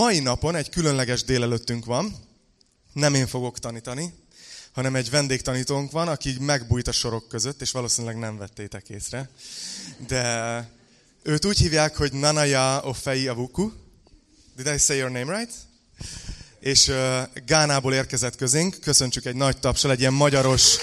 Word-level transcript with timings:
Mai 0.00 0.18
napon 0.18 0.54
egy 0.54 0.70
különleges 0.70 1.24
délelőttünk 1.24 1.84
van. 1.84 2.16
Nem 2.92 3.14
én 3.14 3.26
fogok 3.26 3.58
tanítani, 3.58 4.14
hanem 4.72 4.96
egy 4.96 5.10
vendégtanítónk 5.10 5.90
van, 5.90 6.08
aki 6.08 6.36
megbújt 6.40 6.88
a 6.88 6.92
sorok 6.92 7.28
között, 7.28 7.60
és 7.60 7.70
valószínűleg 7.70 8.18
nem 8.18 8.36
vettétek 8.36 8.88
észre. 8.88 9.30
De 10.06 10.70
őt 11.22 11.44
úgy 11.44 11.58
hívják, 11.58 11.96
hogy 11.96 12.12
Nanaya 12.12 12.82
Ofei 12.82 13.28
Avuku. 13.28 13.70
Did 14.56 14.66
I 14.66 14.78
say 14.78 14.96
your 14.96 15.10
name 15.10 15.36
right? 15.36 15.52
És 16.60 16.88
uh, 16.88 17.22
Gánából 17.46 17.94
érkezett 17.94 18.36
közénk. 18.36 18.76
Köszöntsük 18.80 19.24
egy 19.24 19.36
nagy 19.36 19.58
tapsal, 19.58 19.90
egy 19.90 20.00
ilyen 20.00 20.12
magyaros... 20.12 20.76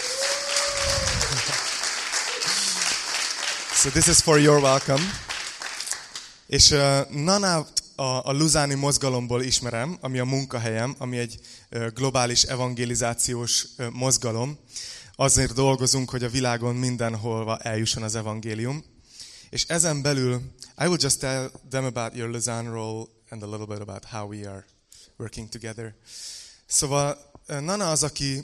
So 3.73 3.89
this 3.89 4.07
is 4.07 4.17
for 4.17 4.39
your 4.39 4.61
welcome. 4.61 5.03
És 6.47 6.71
uh, 6.71 7.09
Nana 7.09 7.67
a, 7.95 8.27
a 8.27 8.31
Luzáni 8.31 8.73
mozgalomból 8.73 9.43
ismerem, 9.43 9.97
ami 10.01 10.19
a 10.19 10.25
munkahelyem, 10.25 10.95
ami 10.97 11.17
egy 11.17 11.39
globális 11.93 12.43
evangelizációs 12.43 13.67
mozgalom. 13.91 14.57
Azért 15.15 15.53
dolgozunk, 15.53 16.09
hogy 16.09 16.23
a 16.23 16.29
világon 16.29 16.75
mindenhol 16.75 17.57
eljusson 17.57 18.03
az 18.03 18.15
evangélium. 18.15 18.83
És 19.49 19.63
ezen 19.67 20.01
belül, 20.01 20.41
I 20.77 20.85
will 20.85 20.97
just 20.99 21.19
tell 21.19 21.51
them 21.69 21.85
about 21.85 22.15
your 22.15 22.29
Luzán 22.29 22.71
role 22.71 23.05
and 23.29 23.43
a 23.43 23.45
little 23.45 23.65
bit 23.65 23.79
about 23.79 24.05
how 24.05 24.27
we 24.27 24.49
are 24.49 24.65
working 25.17 25.49
together. 25.49 25.95
Szóval 26.65 27.31
Nana 27.47 27.91
az, 27.91 28.03
aki 28.03 28.43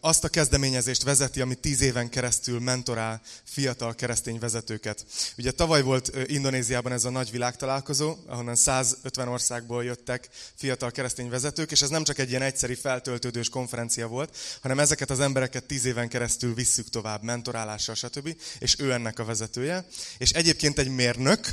azt 0.00 0.24
a 0.24 0.28
kezdeményezést 0.28 1.02
vezeti, 1.02 1.40
ami 1.40 1.54
tíz 1.54 1.80
éven 1.80 2.08
keresztül 2.08 2.60
mentorál 2.60 3.20
fiatal 3.44 3.94
keresztény 3.94 4.38
vezetőket. 4.38 5.06
Ugye 5.38 5.50
tavaly 5.50 5.82
volt 5.82 6.12
Indonéziában 6.26 6.92
ez 6.92 7.04
a 7.04 7.10
nagy 7.10 7.30
világtalálkozó, 7.30 8.16
ahonnan 8.26 8.54
150 8.54 9.28
országból 9.28 9.84
jöttek 9.84 10.28
fiatal 10.54 10.90
keresztény 10.90 11.28
vezetők, 11.28 11.70
és 11.70 11.82
ez 11.82 11.88
nem 11.88 12.04
csak 12.04 12.18
egy 12.18 12.30
ilyen 12.30 12.42
egyszeri 12.42 12.74
feltöltődős 12.74 13.48
konferencia 13.48 14.06
volt, 14.08 14.36
hanem 14.60 14.78
ezeket 14.78 15.10
az 15.10 15.20
embereket 15.20 15.64
tíz 15.64 15.84
éven 15.84 16.08
keresztül 16.08 16.54
visszük 16.54 16.88
tovább, 16.88 17.22
mentorálással, 17.22 17.94
stb. 17.94 18.36
És 18.58 18.74
ő 18.78 18.92
ennek 18.92 19.18
a 19.18 19.24
vezetője. 19.24 19.86
És 20.18 20.30
egyébként 20.30 20.78
egy 20.78 20.88
mérnök, 20.88 21.46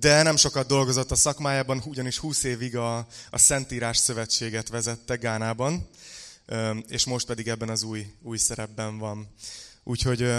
de 0.00 0.22
nem 0.22 0.36
sokat 0.36 0.66
dolgozott 0.66 1.10
a 1.10 1.14
szakmájában, 1.14 1.82
ugyanis 1.84 2.18
20 2.18 2.42
évig 2.42 2.76
a, 2.76 3.06
a 3.30 3.38
Szentírás 3.38 3.96
Szövetséget 3.96 4.68
vezette 4.68 5.16
Gánában, 5.16 5.88
és 6.86 7.04
most 7.04 7.26
pedig 7.26 7.48
ebben 7.48 7.68
az 7.68 7.82
új, 7.82 8.06
új 8.22 8.38
szerepben 8.38 8.98
van. 8.98 9.28
Úgyhogy 9.84 10.32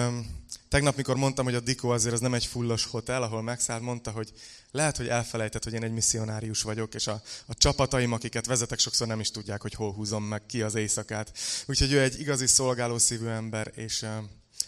tegnap, 0.69 0.95
mikor 0.95 1.15
mondtam, 1.15 1.45
hogy 1.45 1.55
a 1.55 1.59
Diko 1.59 1.89
azért 1.89 2.13
az 2.13 2.19
nem 2.19 2.33
egy 2.33 2.45
fullos 2.45 2.85
hotel, 2.85 3.23
ahol 3.23 3.41
megszállt, 3.41 3.81
mondta, 3.81 4.11
hogy 4.11 4.31
lehet, 4.71 4.97
hogy 4.97 5.07
elfelejtett, 5.07 5.63
hogy 5.63 5.73
én 5.73 5.83
egy 5.83 5.91
misszionárius 5.91 6.61
vagyok, 6.61 6.93
és 6.93 7.07
a, 7.07 7.21
a 7.45 7.53
csapataim, 7.53 8.11
akiket 8.11 8.45
vezetek, 8.45 8.79
sokszor 8.79 9.07
nem 9.07 9.19
is 9.19 9.31
tudják, 9.31 9.61
hogy 9.61 9.73
hol 9.73 9.93
húzom 9.93 10.23
meg 10.23 10.45
ki 10.45 10.61
az 10.61 10.75
éjszakát. 10.75 11.37
Úgyhogy 11.65 11.91
ő 11.91 12.01
egy 12.01 12.19
igazi 12.19 12.47
szolgáló 12.47 12.97
szívű 12.97 13.25
ember, 13.25 13.71
és, 13.75 14.05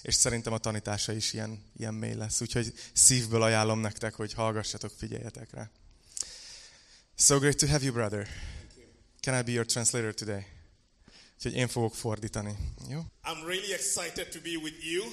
és 0.02 0.16
szerintem 0.16 0.54
a 0.54 0.58
tanítása 0.58 1.12
is 1.12 1.34
ilyen, 1.34 1.64
ilyen 1.78 1.94
mély 1.94 2.16
lesz. 2.16 2.42
Úgyhogy 2.42 2.74
szívből 2.94 3.42
ajánlom 3.42 3.80
nektek, 3.80 4.14
hogy 4.14 4.34
hallgassatok, 4.34 4.92
figyeljetek 4.98 5.54
rá. 5.54 5.70
So 7.18 7.40
great 7.40 7.58
to 7.58 7.68
have 7.68 7.84
you, 7.84 7.94
brother. 7.94 8.28
Can 9.20 9.40
I 9.40 9.44
be 9.44 9.52
your 9.52 9.66
translator 9.66 10.14
today? 10.14 10.53
Úgyhogy 11.38 11.56
én 11.56 11.68
fogok 11.68 11.96
fordítani. 11.96 12.56
Jó? 12.90 13.00
I'm 13.24 13.46
really 13.46 13.74
excited 13.74 14.28
to 14.28 14.40
be 14.44 14.58
with 14.64 14.76
you. 14.92 15.06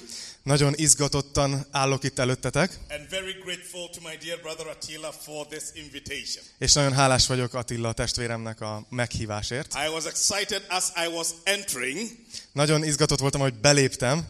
Nagyon 0.42 0.74
izgatottan 0.76 1.66
állok 1.70 2.04
itt 2.04 2.18
előttetek. 2.18 2.78
And 2.88 3.08
very 3.08 3.32
grateful 3.32 3.90
to 3.90 4.00
my 4.08 4.16
dear 4.16 4.40
brother 4.40 4.66
Attila 4.66 5.12
for 5.12 5.46
this 5.46 5.62
invitation. 5.74 6.44
És 6.58 6.72
nagyon 6.72 6.92
hálás 6.92 7.26
vagyok 7.26 7.54
Attila 7.54 7.92
testvéremnek 7.92 8.60
a 8.60 8.86
meghívásért. 8.90 9.74
I 9.74 9.88
was 9.88 10.04
excited 10.04 10.64
as 10.68 10.84
I 11.04 11.06
was 11.06 11.28
entering. 11.44 12.10
Nagyon 12.52 12.84
izgatott 12.84 13.20
voltam, 13.20 13.40
hogy 13.40 13.54
beléptem. 13.54 14.26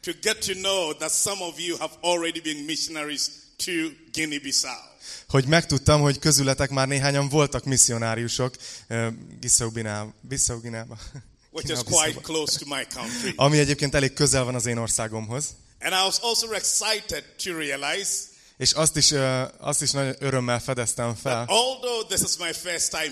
To 0.00 0.12
get 0.22 0.46
to 0.46 0.52
know 0.52 0.94
that 0.94 1.10
some 1.12 1.44
of 1.44 1.58
you 1.58 1.76
have 1.78 1.92
already 2.00 2.40
been 2.40 2.64
missionaries 2.64 3.26
to 3.56 3.72
Guinea-Bissau 4.12 4.90
hogy 5.28 5.46
megtudtam, 5.46 6.00
hogy 6.00 6.18
közületek 6.18 6.70
már 6.70 6.88
néhányan 6.88 7.28
voltak 7.28 7.64
misszionáriusok 7.64 8.54
uh, 8.88 9.06
Bissau-Gineába. 10.20 10.98
Which 11.52 11.70
is 11.70 11.82
quite 11.82 12.20
close 12.20 12.58
to 12.58 12.64
my 12.66 12.86
country. 12.94 13.32
Ami 13.46 13.58
egyébként 13.58 13.94
elég 13.94 14.12
közel 14.12 14.44
van 14.44 14.54
az 14.54 14.66
én 14.66 14.76
országomhoz. 14.76 15.44
And 15.80 15.92
I 15.92 16.04
was 16.04 16.18
also 16.20 16.52
excited 16.52 17.24
to 17.44 17.56
realize 17.56 18.30
és 18.56 18.72
azt 18.72 18.96
is, 18.96 19.10
uh, 19.10 19.42
azt 19.58 19.82
is 19.82 19.90
nagyon 19.90 20.14
örömmel 20.18 20.60
fedeztem 20.60 21.14
fel, 21.14 21.44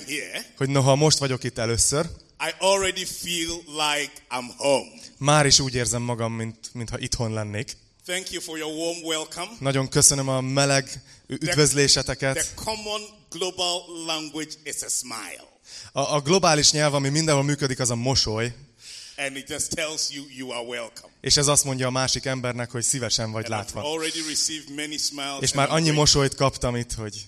here, 0.07 0.47
hogy 0.57 0.69
noha 0.69 0.95
most 0.95 1.19
vagyok 1.19 1.45
itt 1.45 1.59
először, 1.59 2.07
I 2.49 2.55
already 2.59 3.05
feel 3.05 3.63
like 3.67 4.13
I'm 4.31 4.51
home. 4.57 4.91
Már 5.19 5.47
is 5.47 5.61
úgy 5.61 5.75
érzem 5.75 6.03
magam, 6.03 6.33
mint, 6.33 6.71
mintha 6.73 6.99
itthon 6.99 7.33
lennék. 7.33 7.77
Thank 8.07 8.31
you 8.31 8.43
for 8.43 8.59
your 8.59 8.73
warm 8.73 9.05
welcome. 9.05 9.51
Nagyon 9.59 9.89
köszönöm 9.89 10.29
a 10.29 10.41
meleg 10.41 11.03
üdvözléseteket. 11.27 12.35
The, 12.35 12.45
the 12.45 12.65
common 12.65 13.01
global 13.31 13.83
language 14.07 14.53
is 14.65 14.83
a 14.83 14.89
smile. 14.89 15.50
A, 15.93 16.15
a 16.15 16.21
globális 16.21 16.71
nyelv, 16.71 16.95
ami 16.95 17.09
mindenhol 17.09 17.45
működik, 17.45 17.79
az 17.79 17.91
a 17.91 17.95
mosoly. 17.95 18.53
And 19.17 19.37
it 19.37 19.49
just 19.49 19.75
tells 19.75 20.11
you 20.11 20.25
you 20.37 20.51
are 20.51 20.67
welcome. 20.67 21.13
És 21.21 21.37
ez 21.37 21.47
azt 21.47 21.65
mondja 21.65 21.87
a 21.87 21.91
másik 21.91 22.25
embernek, 22.25 22.71
hogy 22.71 22.83
szívesen 22.83 23.31
vagy 23.33 23.45
And 23.45 23.53
látva. 23.53 23.99
És 25.41 25.53
már 25.53 25.71
annyi 25.71 25.91
mosolyt 25.91 26.35
kaptam 26.35 26.77
itt, 26.77 26.93
hogy 26.93 27.27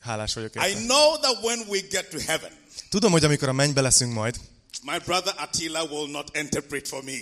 hálás 0.00 0.34
vagyok 0.34 0.54
I 0.54 0.72
know 0.72 1.18
that 1.18 1.42
when 1.42 1.58
we 1.68 1.78
get 1.90 2.08
to 2.10 2.18
heaven, 2.18 2.50
Tudom, 2.88 3.12
hogy 3.12 3.24
amikor 3.24 3.48
a 3.48 3.52
mennybe 3.52 3.80
leszünk 3.80 4.12
majd, 4.12 4.36
my 4.82 4.98
brother 5.04 5.34
Attila 5.36 5.84
will 5.84 6.10
not 6.10 6.36
interpret 6.36 6.88
for 6.88 7.02
me. 7.02 7.18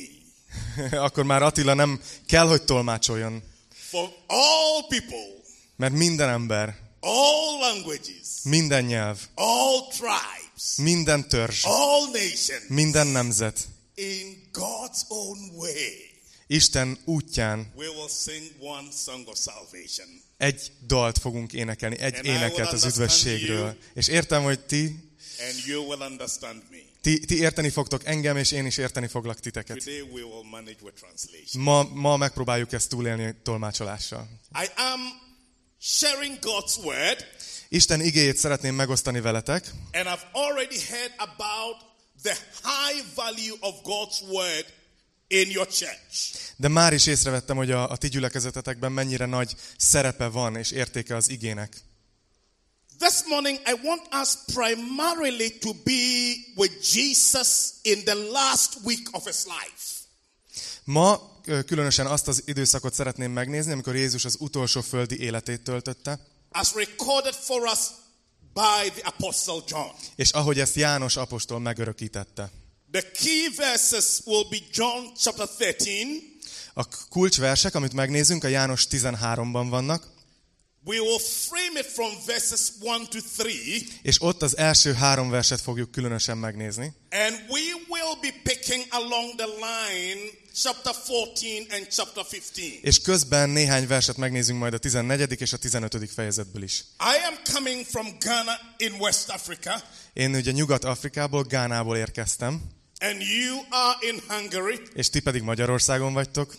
akkor 1.06 1.24
már 1.24 1.42
Attila 1.42 1.74
nem 1.74 2.00
kell, 2.26 2.46
hogy 2.46 2.62
tolmácsoljon. 2.62 3.42
For 3.90 4.08
all 4.26 4.86
people, 4.88 5.42
mert 5.76 5.92
minden 5.92 6.28
ember, 6.28 6.76
all 7.00 7.58
languages, 7.60 8.26
minden 8.42 8.84
nyelv, 8.84 9.18
all 9.34 9.88
tribes, 9.90 10.47
minden 10.76 11.28
törzs, 11.28 11.64
all 11.64 12.06
nations, 12.12 12.62
minden 12.68 13.06
nemzet, 13.06 13.68
in 13.94 14.48
God's 14.52 15.02
own 15.08 15.50
way, 15.54 16.06
Isten 16.46 16.98
útján 17.04 17.72
we 17.76 17.88
will 17.88 18.08
sing 18.08 18.50
one 18.60 18.88
song 19.04 19.28
of 19.28 19.38
salvation. 19.38 20.22
egy 20.36 20.72
dalt 20.86 21.18
fogunk 21.18 21.52
énekelni, 21.52 21.98
egy 21.98 22.14
And 22.14 22.24
éneket 22.24 22.72
az 22.72 22.84
üdvösségről. 22.84 23.76
És 23.94 24.08
értem, 24.08 24.42
hogy 24.42 24.60
ti, 24.60 25.10
and 25.40 25.66
you 25.66 25.86
will 25.86 26.00
understand 26.00 26.62
me. 26.70 26.78
ti, 27.00 27.18
ti 27.18 27.38
érteni 27.38 27.70
fogtok 27.70 28.04
engem, 28.04 28.36
és 28.36 28.50
én 28.52 28.66
is 28.66 28.76
érteni 28.76 29.06
foglak 29.06 29.40
titeket. 29.40 29.76
Today 29.76 30.00
we 30.00 30.22
will 30.22 30.44
manage 30.50 30.78
with 30.82 31.00
translation. 31.00 31.62
Ma, 31.62 31.82
ma 31.82 32.16
megpróbáljuk 32.16 32.72
ezt 32.72 32.88
túlélni 32.88 33.34
tolmácsolással. 33.42 34.28
I 34.52 34.66
am 34.76 35.00
sharing 35.80 36.38
God's 36.40 36.76
word. 36.84 37.26
Isten 37.70 38.00
igéjét 38.00 38.36
szeretném 38.36 38.74
megosztani 38.74 39.20
veletek. 39.20 39.70
And 39.92 40.06
I've 40.06 40.26
already 40.32 40.80
heard 40.88 41.12
about 41.16 41.76
the 42.22 42.36
high 42.62 43.04
value 43.14 43.56
of 43.60 43.74
God's 43.82 44.20
word 44.28 44.64
in 45.26 45.50
your 45.50 45.66
church. 45.66 46.34
De 46.56 46.68
már 46.68 46.92
is 46.92 47.06
észrevettem, 47.06 47.56
hogy 47.56 47.70
a, 47.70 47.90
a 47.90 47.96
ti 47.96 48.08
gyülekezetetekben 48.08 48.92
mennyire 48.92 49.26
nagy 49.26 49.54
szerepe 49.76 50.26
van 50.26 50.56
és 50.56 50.70
értéke 50.70 51.16
az 51.16 51.30
igének. 51.30 51.76
This 52.98 53.24
morning 53.26 53.58
I 53.58 53.86
want 53.86 54.02
us 54.22 54.28
primarily 54.54 55.58
to 55.58 55.72
be 55.84 56.34
with 56.54 56.94
Jesus 56.94 57.70
in 57.82 58.04
the 58.04 58.14
last 58.14 58.76
week 58.84 59.08
of 59.10 59.24
his 59.24 59.44
life. 59.44 59.96
Ma 60.84 61.40
különösen 61.66 62.06
azt 62.06 62.28
az 62.28 62.42
időszakot 62.44 62.94
szeretném 62.94 63.32
megnézni, 63.32 63.72
amikor 63.72 63.96
Jézus 63.96 64.24
az 64.24 64.36
utolsó 64.38 64.80
földi 64.80 65.20
életét 65.20 65.60
töltötte. 65.60 66.20
As 66.50 66.72
recorded 66.74 67.34
for 67.34 67.62
us 67.72 67.90
by 68.52 68.90
the 68.90 69.02
apostle 69.02 69.62
John. 69.66 69.90
És 70.16 70.30
ahogy 70.30 70.60
ezt 70.60 70.74
János 70.74 71.16
apostol 71.16 71.58
megörökítette. 71.58 72.50
The 72.90 73.10
key 73.10 73.48
verses 73.56 74.20
will 74.24 74.46
be 74.50 74.56
John 74.72 75.04
chapter 75.16 75.48
13. 75.48 76.36
A 76.74 76.84
kulcsversek, 77.08 77.74
amit 77.74 77.92
megnézünk, 77.92 78.44
a 78.44 78.48
János 78.48 78.86
13-ban 78.90 79.66
vannak. 79.70 80.06
We 80.88 81.00
will 81.00 81.18
frame 81.18 81.78
it 81.78 81.86
from 81.86 82.10
verses 82.26 82.72
1 82.80 83.08
to 83.10 83.18
3. 83.36 83.52
És 84.02 84.22
ott 84.22 84.42
az 84.42 84.56
első 84.56 84.92
három 84.92 85.30
verset 85.30 85.60
fogjuk 85.60 85.90
különösen 85.90 86.38
megnézni. 86.38 86.92
And 87.10 87.34
we 87.48 87.60
will 87.88 88.16
be 88.20 88.32
picking 88.42 88.84
along 88.90 89.34
the 89.34 89.46
line 89.46 90.20
chapter 90.54 90.94
14 91.06 91.66
and 91.70 91.86
chapter 91.90 92.24
15. 92.24 92.78
És 92.82 93.00
közben 93.00 93.50
néhány 93.50 93.86
verset 93.86 94.16
megnézünk 94.16 94.58
majd 94.58 94.74
a 94.74 94.78
14. 94.78 95.40
és 95.40 95.52
a 95.52 95.56
15. 95.56 96.10
fejezetből 96.14 96.62
is. 96.62 96.84
I 96.98 97.26
am 97.26 97.54
coming 97.54 97.84
from 97.84 98.06
Ghana 98.18 98.58
in 98.76 98.92
West 98.92 99.28
Africa. 99.28 99.82
Én 100.12 100.34
ugye 100.34 100.50
Nyugat-Afrikából, 100.50 101.42
Gánából 101.42 101.96
érkeztem. 101.96 102.62
And 103.00 103.20
you 103.20 103.58
are 103.70 103.96
in 104.00 104.22
Hungary. 104.28 104.80
És 104.94 105.10
ti 105.10 105.20
pedig 105.20 105.42
Magyarországon 105.42 106.12
vagytok. 106.12 106.56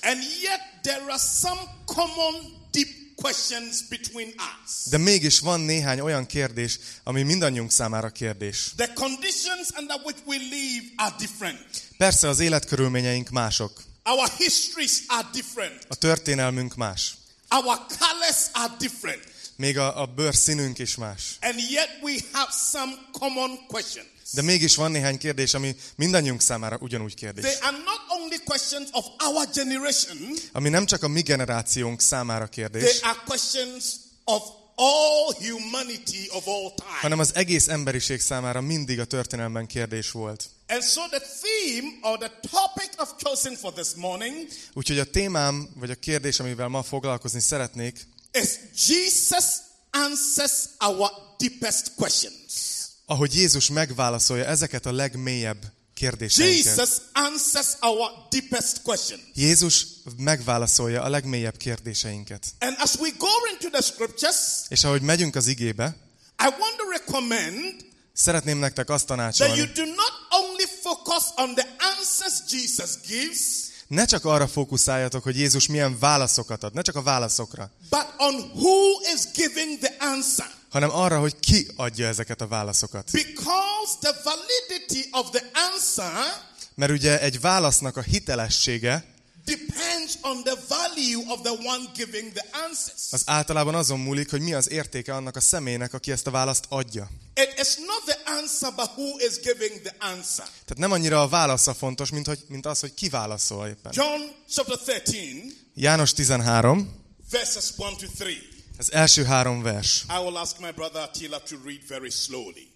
And 0.00 0.18
yet 0.42 0.60
there 0.82 1.02
are 1.02 1.22
some 1.40 1.60
common 1.84 2.34
deep 2.70 3.01
questions 3.22 3.82
between 3.88 4.28
us. 4.28 4.84
De 4.90 4.98
mégis 4.98 5.38
van 5.38 5.60
néhány 5.60 6.00
olyan 6.00 6.26
kérdés, 6.26 6.78
ami 7.02 7.22
mindannyiunk 7.22 7.70
számára 7.70 8.08
kérdés. 8.08 8.70
The 8.76 8.92
conditions 8.92 9.68
under 9.78 9.96
which 10.04 10.18
we 10.26 10.36
live 10.36 10.84
are 10.96 11.14
different. 11.18 11.82
Persze 11.96 12.28
az 12.28 12.40
életkörülményeink 12.40 13.28
mások. 13.28 13.82
Our 14.04 14.28
histories 14.36 15.02
are 15.06 15.28
different. 15.32 15.84
A 15.88 15.94
történelmünk 15.94 16.74
más. 16.74 17.14
Our 17.48 17.76
colors 17.98 18.46
are 18.52 18.72
different. 18.78 19.22
Még 19.56 19.78
a, 19.78 20.00
a 20.00 20.06
bőr 20.06 20.34
színünk 20.34 20.78
is 20.78 20.94
más. 20.94 21.36
And 21.40 21.54
yet 21.70 21.88
we 22.02 22.12
have 22.32 22.50
some 22.70 22.92
common 23.12 23.66
questions. 23.66 24.11
De 24.34 24.42
mégis 24.42 24.74
van 24.74 24.90
néhány 24.90 25.18
kérdés, 25.18 25.54
ami 25.54 25.76
mindannyiunk 25.96 26.40
számára 26.40 26.78
ugyanúgy 26.80 27.14
They 27.14 27.32
kérdés. 27.32 27.58
are 27.60 27.76
not 27.76 28.20
only 28.20 28.36
questions 28.44 28.88
of 28.92 29.04
our 29.26 29.48
generation, 29.54 30.18
Ami 30.52 30.68
nem 30.68 30.86
csak 30.86 31.02
a 31.02 31.08
mi 31.08 31.20
generációnk 31.20 32.00
számára 32.00 32.48
they 32.48 32.54
kérdés, 32.68 33.00
are 33.00 33.18
questions 33.26 33.84
of 34.24 34.42
all 34.74 35.34
humanity 35.48 36.28
of 36.30 36.46
all 36.46 36.72
time. 36.74 36.98
hanem 37.00 37.18
az 37.18 37.34
egész 37.34 37.68
emberiség 37.68 38.20
számára 38.20 38.60
mindig 38.60 39.00
a 39.00 39.04
történelemben 39.04 39.66
kérdés 39.66 40.10
volt. 40.10 40.44
And 40.68 40.82
so 40.82 41.00
the 41.08 41.20
theme 41.42 41.88
or 42.02 42.18
the 42.18 42.30
topic 42.50 42.90
of 42.96 43.08
chosen 43.22 43.56
for 43.56 43.72
this 43.72 43.88
morning 43.96 44.48
Úgyhogy 44.72 44.98
a 44.98 45.04
témám, 45.04 45.68
vagy 45.74 45.90
a 45.90 45.94
kérdés, 45.94 46.40
amivel 46.40 46.68
ma 46.68 46.82
foglalkozni 46.82 47.40
szeretnék, 47.40 48.06
is 48.32 48.48
Jesus 48.88 49.44
answers 49.90 50.52
our 50.78 51.10
deepest 51.38 51.92
questions. 51.96 52.71
Ahogy 53.12 53.34
Jézus 53.34 53.68
megválaszolja 53.68 54.44
ezeket 54.44 54.86
a 54.86 54.92
legmélyebb 54.92 55.72
kérdéseinket. 55.94 56.64
Jesus 56.64 56.88
answers 57.12 57.68
our 57.80 58.10
deepest 58.30 58.82
questions. 58.82 59.22
Jézus 59.34 59.86
megválaszolja 60.16 61.02
a 61.02 61.08
legmélyebb 61.08 61.56
kérdéseinket. 61.56 62.46
And 62.58 62.76
as 62.78 62.94
we 62.94 63.10
go 63.18 63.28
into 63.52 63.70
the 63.70 63.82
scriptures, 63.82 64.36
És 64.68 64.84
ahogy 64.84 65.02
megyünk 65.02 65.34
az 65.34 65.46
igébe, 65.46 65.96
I 66.38 66.46
want 66.46 66.76
to 66.76 66.90
recommend 66.90 67.74
szeretném 68.12 68.58
nektek 68.58 68.90
azt 68.90 69.06
that 69.06 69.18
you 69.18 69.26
tanácsolni, 69.36 69.72
do 69.74 69.84
not 69.84 70.12
only 70.42 70.64
focus 70.82 71.24
on 71.36 71.54
the 71.54 71.66
answers 71.96 72.34
Jesus 72.50 72.90
gives, 73.08 73.38
ne 73.86 74.04
csak 74.04 74.24
arra 74.24 74.48
fókuszáljatok, 74.48 75.22
hogy 75.22 75.38
Jézus 75.38 75.66
milyen 75.66 75.98
válaszokat 75.98 76.62
ad, 76.62 76.74
ne 76.74 76.82
csak 76.82 76.96
a 76.96 77.02
válaszokra, 77.02 77.70
but 77.90 78.06
on 78.18 78.34
who 78.34 79.00
is 79.14 79.20
giving 79.34 79.78
the 79.78 79.94
answer. 79.98 80.60
Hanem 80.72 80.90
arra, 80.90 81.18
hogy 81.18 81.40
ki 81.40 81.66
adja 81.76 82.06
ezeket 82.06 82.40
a 82.40 82.46
válaszokat. 82.46 83.10
Because 83.12 83.92
the 84.00 84.14
validity 84.24 85.08
of 85.10 85.30
the 85.30 85.50
answer 85.52 86.50
Mert 86.74 86.92
ugye 86.92 87.20
egy 87.20 87.40
válasznak 87.40 87.96
a 87.96 88.02
hitelessége 88.02 89.04
depends 89.44 90.18
on 90.22 90.42
the 90.42 90.56
value 90.68 91.32
of 91.32 91.40
the 91.42 91.52
one 91.52 91.90
giving 91.94 92.32
the 92.32 92.44
answers. 92.64 93.06
az 93.10 93.22
általában 93.26 93.74
azon 93.74 94.00
múlik, 94.00 94.30
hogy 94.30 94.40
mi 94.40 94.52
az 94.52 94.70
értéke 94.70 95.14
annak 95.14 95.36
a 95.36 95.40
személynek, 95.40 95.94
aki 95.94 96.12
ezt 96.12 96.26
a 96.26 96.30
választ 96.30 96.64
adja. 96.68 97.10
It 97.34 97.60
is 97.60 97.74
not 97.76 98.02
the 98.04 98.32
answer, 98.32 98.74
but 98.74 98.90
who 98.96 99.16
is 99.18 99.40
giving 99.40 99.80
the 99.80 99.94
answer. 99.98 100.44
Tehát 100.44 100.76
nem 100.76 100.92
annyira 100.92 101.22
a 101.22 101.28
válasza 101.28 101.74
fontos, 101.74 102.10
mint, 102.10 102.26
hogy, 102.26 102.44
mint 102.48 102.66
az, 102.66 102.80
hogy 102.80 102.94
ki 102.94 103.08
válaszol 103.08 103.66
éppen. 103.66 103.92
John 103.94 104.20
chapter 104.48 104.78
13, 104.78 105.52
János 105.74 106.12
13, 106.12 107.00
verses 107.30 107.64
1 107.78 107.96
to 107.96 108.06
3. 108.18 108.51
az 108.82 108.92
első 108.92 109.24
három 109.24 109.62
vers. 109.62 110.04
I 110.08 110.22
will 110.22 110.36
ask 110.36 110.58
my 110.58 110.70
brother 110.70 111.02
Attila 111.02 111.40
to 111.40 111.56
read 111.64 111.86
very 111.88 112.10
slowly. 112.10 112.68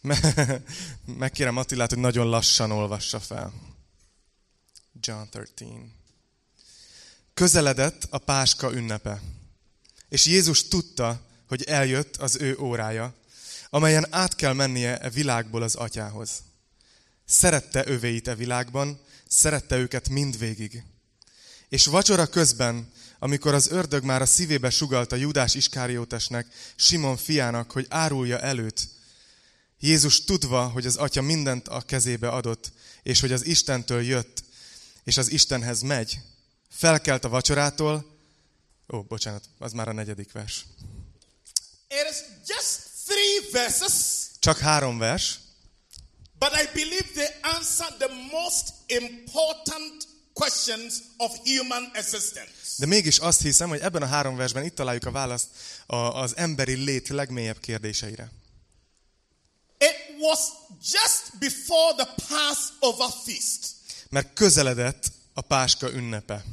Me- 0.00 0.62
Megkérem 1.24 1.56
Attilát, 1.56 1.88
hogy 1.90 1.98
nagyon 1.98 2.28
lassan 2.28 2.70
olvassa 2.70 3.20
fel. 3.20 3.52
John 5.00 5.22
13. 5.30 5.92
Közeledett 7.34 8.06
a 8.10 8.18
Páska 8.18 8.72
ünnepe, 8.72 9.22
és 10.08 10.26
Jézus 10.26 10.68
tudta, 10.68 11.20
hogy 11.48 11.62
eljött 11.62 12.16
az 12.16 12.36
ő 12.36 12.56
órája, 12.58 13.14
amelyen 13.70 14.06
át 14.10 14.34
kell 14.34 14.52
mennie 14.52 14.98
e 14.98 15.10
világból 15.10 15.62
az 15.62 15.74
atyához. 15.74 16.42
Szerette 17.24 17.86
övéit 17.86 18.28
e 18.28 18.34
világban, 18.34 19.00
szerette 19.28 19.76
őket 19.76 20.08
mindvégig. 20.08 20.84
És 21.68 21.86
vacsora 21.86 22.26
közben, 22.26 22.91
amikor 23.22 23.54
az 23.54 23.68
ördög 23.70 24.04
már 24.04 24.22
a 24.22 24.26
szívébe 24.26 24.70
sugalta 24.70 25.16
Judás 25.16 25.54
Iskáriótesnek, 25.54 26.46
Simon 26.76 27.16
fiának, 27.16 27.70
hogy 27.70 27.86
árulja 27.88 28.38
előtt, 28.40 28.88
Jézus 29.80 30.24
tudva, 30.24 30.68
hogy 30.68 30.86
az 30.86 30.96
atya 30.96 31.22
mindent 31.22 31.68
a 31.68 31.80
kezébe 31.80 32.28
adott, 32.28 32.72
és 33.02 33.20
hogy 33.20 33.32
az 33.32 33.46
Istentől 33.46 34.02
jött, 34.02 34.42
és 35.04 35.16
az 35.16 35.30
Istenhez 35.30 35.80
megy, 35.80 36.18
felkelt 36.70 37.24
a 37.24 37.28
vacsorától, 37.28 38.16
ó, 38.92 39.02
bocsánat, 39.02 39.44
az 39.58 39.72
már 39.72 39.88
a 39.88 39.92
negyedik 39.92 40.32
vers. 40.32 40.66
It 41.88 42.06
is 42.10 42.16
just 42.46 42.80
three 43.06 43.62
verses, 43.62 43.92
Csak 44.38 44.58
három 44.58 44.98
vers, 44.98 45.38
but 46.38 46.50
I 46.50 46.68
believe 46.74 47.08
they 47.14 47.28
answer 47.56 47.96
the 47.98 48.08
most 48.30 48.72
important 48.86 50.11
questions 50.32 51.02
of 51.16 51.38
human 51.44 51.90
existence. 51.94 52.50
de 52.76 52.86
mégis 52.86 53.18
azt 53.18 53.42
hiszem, 53.42 53.68
hogy 53.68 53.80
ebben 53.80 54.02
a 54.02 54.06
három 54.06 54.36
versben 54.36 54.64
itt 54.64 54.74
találjuk 54.74 55.04
a 55.04 55.10
választ 55.10 55.46
az 55.86 56.36
emberi 56.36 56.74
lét 56.74 57.08
legmélyebb 57.08 57.60
kérdéseire. 57.60 58.30
It 59.78 59.96
was 60.18 60.38
just 60.92 61.38
before 61.38 61.94
the 62.04 62.14
Passover 62.28 63.08
feast. 63.24 63.74
Mert 64.08 64.34
közeledett 64.34 65.12
a 65.34 65.40
Páska 65.40 65.90
ünnepe. 65.90 66.44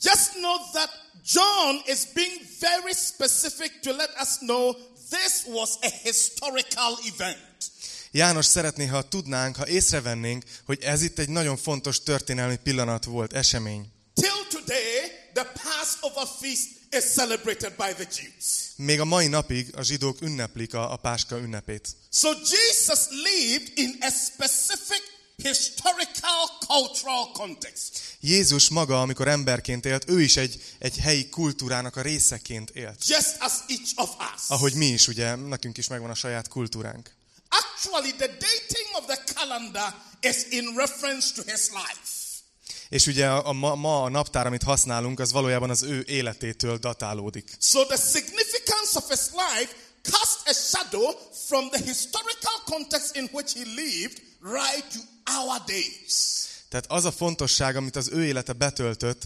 Just 0.00 0.32
know 0.32 0.56
that 0.72 0.90
John 1.24 1.82
is 1.86 2.06
being 2.14 2.40
very 2.60 2.94
specific 2.94 3.80
to 3.82 3.92
let 3.92 4.10
us 4.20 4.38
know 4.38 4.76
this 5.10 5.44
was 5.46 5.78
a 5.82 5.90
historical 6.02 6.98
event. 7.04 7.57
János 8.10 8.46
szeretné, 8.46 8.86
ha 8.86 9.08
tudnánk, 9.08 9.56
ha 9.56 9.68
észrevennénk, 9.68 10.44
hogy 10.64 10.82
ez 10.82 11.02
itt 11.02 11.18
egy 11.18 11.28
nagyon 11.28 11.56
fontos 11.56 12.02
történelmi 12.02 12.56
pillanat 12.56 13.04
volt, 13.04 13.32
esemény. 13.32 13.92
Till 14.14 14.46
today, 14.50 15.10
the 15.32 15.44
Passover 15.44 16.26
feast 16.40 16.68
is 16.90 17.04
celebrated 17.04 17.72
by 17.76 17.92
the 17.94 18.08
Jews. 18.16 18.70
Még 18.76 19.00
a 19.00 19.04
mai 19.04 19.26
napig 19.26 19.76
a 19.76 19.82
zsidók 19.82 20.20
ünneplik 20.20 20.74
a, 20.74 20.92
a 20.92 20.96
Páska 20.96 21.38
ünnepét. 21.38 21.88
So 22.12 22.28
Jesus 22.28 23.06
lived 23.10 23.72
in 23.74 23.96
a 24.00 24.10
specific 24.10 25.02
historical 25.42 26.48
cultural 26.66 27.30
context. 27.32 28.16
Jézus 28.20 28.68
maga, 28.68 29.00
amikor 29.00 29.28
emberként 29.28 29.84
élt, 29.84 30.08
ő 30.08 30.20
is 30.20 30.36
egy, 30.36 30.62
egy 30.78 30.98
helyi 30.98 31.28
kultúrának 31.28 31.96
a 31.96 32.00
részeként 32.00 32.70
élt. 32.70 33.06
Just 33.06 33.36
as 33.38 33.52
each 33.68 33.92
of 33.96 34.10
us. 34.34 34.42
Ahogy 34.48 34.74
mi 34.74 34.86
is, 34.86 35.08
ugye, 35.08 35.34
nekünk 35.34 35.78
is 35.78 35.88
megvan 35.88 36.10
a 36.10 36.14
saját 36.14 36.48
kultúránk. 36.48 37.16
Actually, 37.48 38.12
the 38.12 38.28
dating 38.28 38.88
of 38.98 39.06
the 39.06 39.18
calendar 39.34 39.94
is 40.20 40.46
in 40.50 40.76
reference 40.76 41.32
to 41.34 41.42
his 41.50 41.68
life. 41.70 42.16
És 42.88 43.06
ugye 43.06 43.28
a, 43.28 43.52
ma, 43.52 43.74
ma 43.74 44.02
a 44.02 44.08
naptár, 44.08 44.46
amit 44.46 44.62
használunk, 44.62 45.20
az 45.20 45.32
valójában 45.32 45.70
az 45.70 45.82
ő 45.82 46.04
életétől 46.06 46.76
datálódik. 46.76 47.56
So 47.60 47.84
the 47.84 47.96
significance 47.96 48.90
of 48.92 49.08
his 49.08 49.20
life 49.32 49.72
cast 50.02 50.48
a 50.48 50.52
shadow 50.52 51.14
from 51.46 51.68
the 51.70 51.84
historical 51.84 52.62
context 52.64 53.16
in 53.16 53.28
which 53.32 53.54
he 53.54 53.64
lived 53.64 54.22
right 54.40 54.86
to 54.92 55.00
our 55.38 55.62
days. 55.66 56.46
Tehát 56.68 56.86
az 56.88 57.04
a 57.04 57.12
fontosság, 57.12 57.76
amit 57.76 57.96
az 57.96 58.08
ő 58.12 58.24
élete 58.24 58.52
betöltött, 58.52 59.22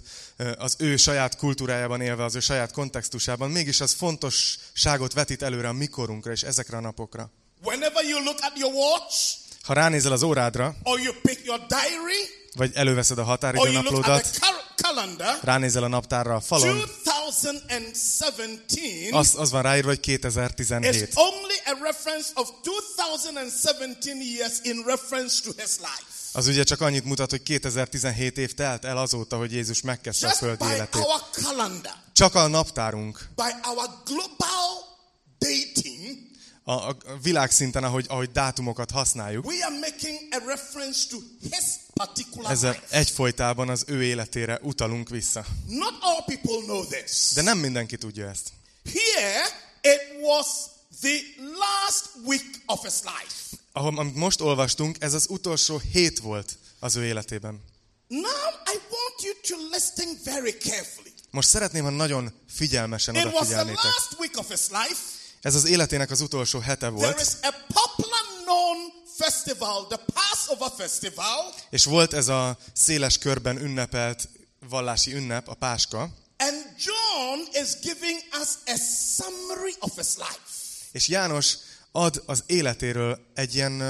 az 0.57 0.75
ő 0.79 0.97
saját 0.97 1.37
kultúrájában 1.37 2.01
élve, 2.01 2.25
az 2.25 2.35
ő 2.35 2.41
saját 2.41 2.73
kontextusában, 2.73 3.51
mégis 3.51 3.81
az 3.81 3.93
fontosságot 3.93 5.13
vetít 5.13 5.43
előre 5.43 5.69
a 5.69 5.73
mikorunkra 5.73 6.33
és 6.33 6.43
ezekre 6.43 6.77
a 6.77 6.81
napokra. 6.81 7.31
Whenever 7.65 8.05
you 8.05 8.23
look 8.25 8.39
at 8.41 8.59
your 8.59 8.73
watch, 8.73 9.35
Ha 9.63 9.73
ránézel 9.73 10.13
az 10.13 10.23
órádra, 10.23 10.75
or 10.83 11.01
you 11.01 11.15
pick 11.23 11.45
your 11.45 11.61
diary, 11.67 12.29
vagy 12.55 12.71
előveszed 12.75 13.19
a 13.19 13.25
határidőnaplódat, 13.25 14.39
calendar, 14.77 15.39
ránézel 15.43 15.83
a 15.83 15.89
naptárra 15.89 16.35
a 16.35 16.41
falon, 16.41 16.79
2017 16.79 19.15
az, 19.15 19.35
az 19.37 19.51
van 19.51 19.63
ráírva, 19.63 19.89
hogy 19.89 19.99
is 19.99 20.05
2017. 20.05 21.13
only 21.15 21.55
a 21.65 21.79
reference 21.83 22.29
of 22.35 22.49
2017 22.63 24.37
years 24.37 24.59
in 24.63 24.83
reference 24.87 25.43
to 25.43 25.51
his 25.57 25.77
life. 25.79 26.05
Az 26.33 26.47
ugye 26.47 26.63
csak 26.63 26.81
annyit 26.81 27.05
mutat, 27.05 27.31
hogy 27.31 27.43
2017 27.43 28.39
év 28.39 28.55
telt 28.55 28.85
el 28.85 28.97
azóta, 28.97 29.37
hogy 29.37 29.53
Jézus 29.53 29.81
megkezdte 29.81 30.27
a 30.27 30.31
földi 30.31 30.65
életét. 30.65 31.03
our 31.03 31.21
calendar, 31.31 31.93
Csak 32.13 32.35
a 32.35 32.47
naptárunk, 32.47 33.29
by 33.37 33.69
our 33.69 33.89
global 34.05 34.99
dating, 35.39 36.19
a, 36.65 36.73
a 36.73 36.97
világszinten, 37.23 37.85
ahogy, 37.85 38.07
ahogy 38.09 38.31
dátumokat 38.31 38.91
használjuk, 38.91 39.47
we 39.47 39.65
are 39.65 39.79
making 39.79 40.19
a 40.31 40.43
reference 40.47 41.09
to 41.09 41.17
his 41.41 41.65
particular 41.95 42.51
ezzel 42.51 42.83
egyfolytában 42.91 43.69
az 43.69 43.85
ő 43.87 44.03
életére 44.05 44.59
utalunk 44.63 45.09
vissza. 45.09 45.45
Not 45.67 45.95
all 46.01 46.25
people 46.25 46.65
know 46.65 46.85
this. 46.85 47.31
De 47.35 47.43
nem 47.43 47.59
mindenki 47.59 47.97
tudja 47.97 48.29
ezt. 48.29 48.53
Here, 48.85 49.47
it 49.81 50.01
was 50.21 50.47
the 51.01 51.19
last 51.39 52.09
week 52.25 52.45
of 52.67 52.83
his 52.83 52.95
life. 53.03 53.57
Ahol, 53.73 53.99
amit 53.99 54.15
most 54.15 54.41
olvastunk, 54.41 54.97
ez 55.01 55.15
az 55.15 55.27
utolsó 55.29 55.81
hét 55.93 56.19
volt 56.19 56.59
az 56.79 56.97
ő 56.97 57.05
életében. 57.05 57.61
Now, 58.09 58.21
I 58.75 58.79
want 58.91 59.23
you 59.23 59.35
to 59.49 59.69
listen 59.71 60.19
very 60.25 60.57
carefully. 60.59 61.13
Most 61.31 61.49
szeretném, 61.49 61.85
ha 61.85 61.91
nagyon 61.91 62.33
figyelmesen 62.49 63.15
It 63.15 63.23
was 63.25 63.33
the 63.33 63.39
odafigyelnétek. 63.39 63.85
last 63.85 64.15
week 64.19 64.39
of 64.39 64.49
his 64.49 64.61
life. 64.69 65.01
Ez 65.43 65.55
az 65.55 65.65
életének 65.65 66.11
az 66.11 66.21
utolsó 66.21 66.59
hete 66.59 66.87
There 66.87 66.91
volt, 66.91 67.21
is 67.21 67.29
a 67.43 67.55
popular 67.73 68.25
known 68.45 68.93
festival, 69.17 69.87
the 69.87 70.01
Passover 70.15 70.71
festival, 70.77 71.55
és 71.71 71.85
volt 71.85 72.13
ez 72.13 72.29
a 72.29 72.59
széles 72.73 73.19
körben 73.19 73.57
ünnepelt 73.57 74.29
vallási 74.69 75.15
ünnep, 75.15 75.49
a 75.49 75.55
Páska, 75.55 76.01
and 76.37 76.75
John 76.79 77.63
is 77.63 77.69
giving 77.81 78.21
us 78.41 78.49
a 78.67 78.77
summary 79.17 79.75
of 79.79 79.95
his 79.97 80.17
life. 80.17 80.41
és 80.93 81.09
János 81.09 81.57
ad 81.93 82.23
az 82.27 82.43
életéről 82.47 83.19
egy 83.35 83.55
ilyen 83.55 83.83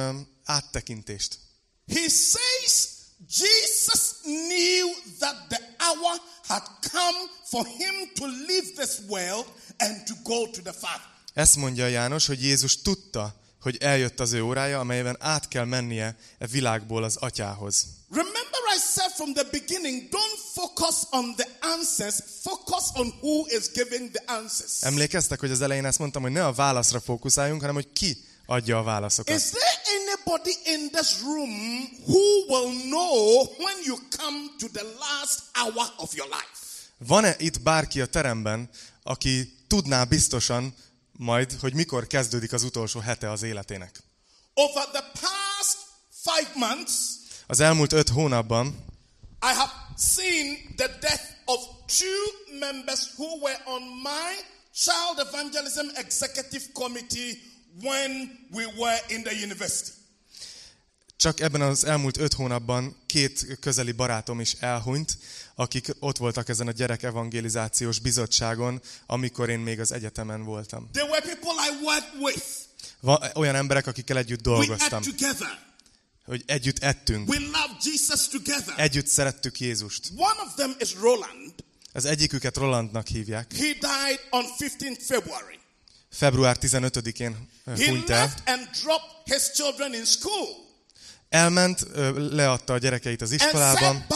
áttekintést. 0.45 1.39
He 1.87 2.09
says 2.09 2.89
Jesus 3.29 4.13
knew 4.23 4.89
that 5.19 5.37
the 5.49 5.61
hour 5.79 6.21
had 6.47 6.63
come 6.81 7.19
for 7.45 7.67
him 7.67 8.11
to 8.15 8.27
leave 8.27 8.85
this 8.85 8.99
world 9.09 9.47
and 9.79 10.05
to 10.05 10.15
go 10.23 10.51
to 10.51 10.61
the 10.61 10.73
Father. 10.73 11.11
Ezt 11.35 11.57
mondja 11.57 11.87
János, 11.87 12.27
hogy 12.27 12.43
Jézus 12.43 12.83
tudta, 12.83 13.35
hogy 13.61 13.77
eljött 13.81 14.21
az 14.21 14.33
ő 14.33 14.43
órája, 14.43 14.79
amelyben 14.79 15.17
át 15.21 15.49
kell 15.49 15.65
mennie 15.65 16.17
e 16.39 16.47
világból 16.47 17.05
az 17.05 17.17
atyához. 17.17 17.87
Remember, 18.11 18.61
I 18.77 18.79
said 18.95 19.13
from 19.15 19.33
the 19.33 19.45
beginning 19.51 20.03
don't 20.11 20.39
focus 20.55 20.95
on 21.11 21.35
the 21.37 21.49
answers, 21.61 22.15
focus 22.43 22.85
on 22.95 23.15
who 23.21 23.45
is 23.47 23.71
giving 23.73 24.11
the 24.11 24.35
answers. 24.35 24.73
Emlékeztek, 24.81 25.41
hogy 25.41 25.51
az 25.51 25.61
elején 25.61 25.85
ezt 25.85 25.99
mondtam, 25.99 26.23
hogy 26.23 26.33
ne 26.33 26.47
a 26.47 26.53
válaszra 26.53 27.01
fókuszáljunk, 27.01 27.61
hanem 27.61 27.75
hogy 27.75 27.93
ki 27.93 28.25
adja 28.47 28.79
a 28.79 28.83
válaszokat. 28.83 29.37
Is 29.37 29.43
there 29.43 29.81
anybody 29.99 30.57
in 30.65 30.91
this 30.91 31.21
room 31.23 31.51
who 32.07 32.47
will 32.49 32.89
know 32.89 33.37
when 33.59 33.77
you 33.85 33.97
come 34.17 34.39
to 34.59 34.67
the 34.73 34.85
last 34.99 35.43
hour 35.53 35.93
of 35.97 36.15
your 36.15 36.29
life? 36.31 36.61
Van-e 36.99 37.35
itt 37.39 37.61
bárki 37.61 38.01
a 38.01 38.07
teremben, 38.07 38.71
aki 39.03 39.57
tudná 39.69 40.05
biztosan 40.05 40.75
majd, 41.23 41.53
hogy 41.61 41.75
mikor 41.75 42.07
kezdődik 42.07 42.53
az 42.53 42.63
utolsó 42.63 43.01
hete 43.01 43.31
az 43.31 43.43
életének? 43.43 44.03
Over 44.55 44.85
the 44.85 45.11
past 45.21 45.79
five 46.23 46.51
months, 46.55 46.93
Az 47.47 47.61
elmúlt 47.61 47.93
öt 47.93 48.09
hónapban 48.09 48.67
I 49.43 49.55
have 49.55 49.73
seen 49.97 50.57
the 50.77 50.87
death 51.01 51.25
of 51.45 51.61
two 51.87 52.59
members 52.59 53.01
who 53.17 53.39
were 53.43 53.59
on 53.65 53.83
my 53.83 54.37
child 54.73 55.19
evangelism 55.29 55.87
executive 55.97 56.65
committee 56.73 57.39
when 57.83 58.31
we 58.53 58.67
were 58.67 59.01
in 59.09 59.23
the 59.23 59.35
university. 59.35 60.02
Csak 61.23 61.41
ebben 61.41 61.61
az 61.61 61.85
elmúlt 61.85 62.17
öt 62.17 62.33
hónapban 62.33 62.97
két 63.07 63.59
közeli 63.61 63.93
barátom 63.93 64.41
is 64.41 64.53
elhunyt, 64.61 65.19
akik 65.55 65.87
ott 65.99 66.17
voltak 66.17 66.49
ezen 66.49 66.67
a 66.67 66.71
gyerek 66.71 67.03
evangelizációs 67.03 67.99
bizottságon, 67.99 68.81
amikor 69.07 69.49
én 69.51 69.59
még 69.59 69.81
az 69.81 69.93
egyetemen 69.93 70.43
voltam. 70.45 70.89
They 70.93 71.09
were 71.09 71.21
people 71.21 71.51
I 71.71 71.85
worked 71.85 72.21
with. 72.23 72.47
Va- 73.01 73.37
olyan 73.37 73.55
emberek, 73.55 73.87
akikkel 73.87 74.17
együtt 74.19 74.47
We 74.47 74.55
dolgoztam, 74.55 75.03
together. 75.03 75.59
hogy 76.25 76.43
együtt 76.47 76.79
ettünk, 76.79 77.29
We 77.29 77.39
loved 77.39 77.77
Jesus 77.85 78.29
together. 78.29 78.75
együtt 78.77 79.07
szerettük 79.07 79.61
Jézust. 79.61 80.11
One 80.17 80.41
of 80.47 80.55
them 80.55 80.75
is 80.79 80.95
Roland. 80.95 81.53
Az 81.93 82.05
egyiküket 82.05 82.57
Rolandnak 82.57 83.07
hívják. 83.07 83.53
He 83.53 83.63
died 83.73 84.21
on 84.31 84.45
15th 84.59 85.01
February. 85.07 85.59
Február 86.11 86.57
15-én 86.61 87.49
ö, 87.65 87.77
He 87.77 87.89
hunyt 87.89 88.11
el. 88.11 88.19
left 88.21 88.49
and 88.49 88.69
dropped 88.83 89.11
his 89.25 89.51
children 89.55 89.95
in 89.95 90.05
school 90.05 90.62
Elment, 91.33 91.87
leadta 92.15 92.73
a 92.73 92.79
gyerekeit 92.79 93.23
az 93.23 93.31
iskolában, 93.31 94.07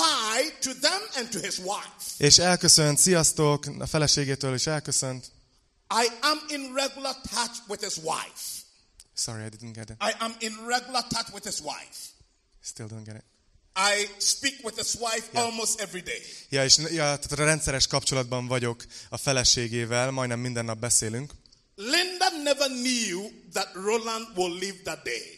és 2.19 2.39
elköszönt, 2.39 2.99
sziasztok, 2.99 3.67
a 3.79 3.87
feleségétől 3.87 4.55
is 4.55 4.67
elköszönt. 4.67 5.27
I 5.91 6.07
am 6.21 6.39
in 6.49 6.73
regular 6.75 7.17
touch 7.31 7.61
with 7.69 7.85
his 7.85 7.97
wife. 7.97 8.65
Sorry, 9.15 9.45
I 9.45 9.49
didn't 9.49 9.73
get 9.73 9.91
it. 9.91 9.97
I 10.01 10.15
am 10.19 10.37
in 10.39 10.53
regular 10.67 11.07
touch 11.09 11.33
with 11.33 11.47
his 11.47 11.61
wife. 11.61 11.99
Still 12.65 12.87
don't 12.87 13.05
get 13.05 13.15
it. 13.15 13.25
I 13.77 14.09
speak 14.19 14.55
with 14.65 14.77
his 14.77 14.95
wife 15.01 15.29
almost 15.33 15.81
every 15.81 16.03
day. 16.03 16.23
Ja, 16.49 16.65
és 16.65 16.77
ja, 16.77 16.89
tehát 16.89 17.31
rendszeres 17.31 17.87
kapcsolatban 17.87 18.47
vagyok 18.47 18.85
a 19.09 19.17
feleségével, 19.17 20.11
majdnem 20.11 20.39
minden 20.39 20.65
nap 20.65 20.79
beszélünk. 20.79 21.33
Linda 21.75 22.29
never 22.43 22.69
knew 22.69 23.31
that 23.53 23.69
Roland 23.75 24.27
will 24.35 24.59
leave 24.59 24.77
that 24.85 25.03
day. 25.03 25.36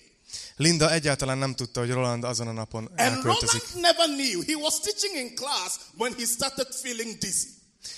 Linda 0.57 0.93
egyáltalán 0.93 1.39
nem 1.39 1.55
tudta, 1.55 1.81
hogy 1.81 1.91
Roland 1.91 2.25
azon 2.25 2.49
a 2.49 2.53
napon 2.53 2.85
And 2.85 2.99
elköltözik. 2.99 3.63
Roland 3.75 3.81
never 3.81 4.07
knew. 4.07 4.43
He 4.47 4.55
was 4.55 4.81
teaching 4.81 5.17
in 5.17 5.35
class 5.35 5.77
when 5.97 6.15
he 6.19 6.25
started 6.25 6.67
feeling 6.83 7.19
dizzy. 7.19 7.57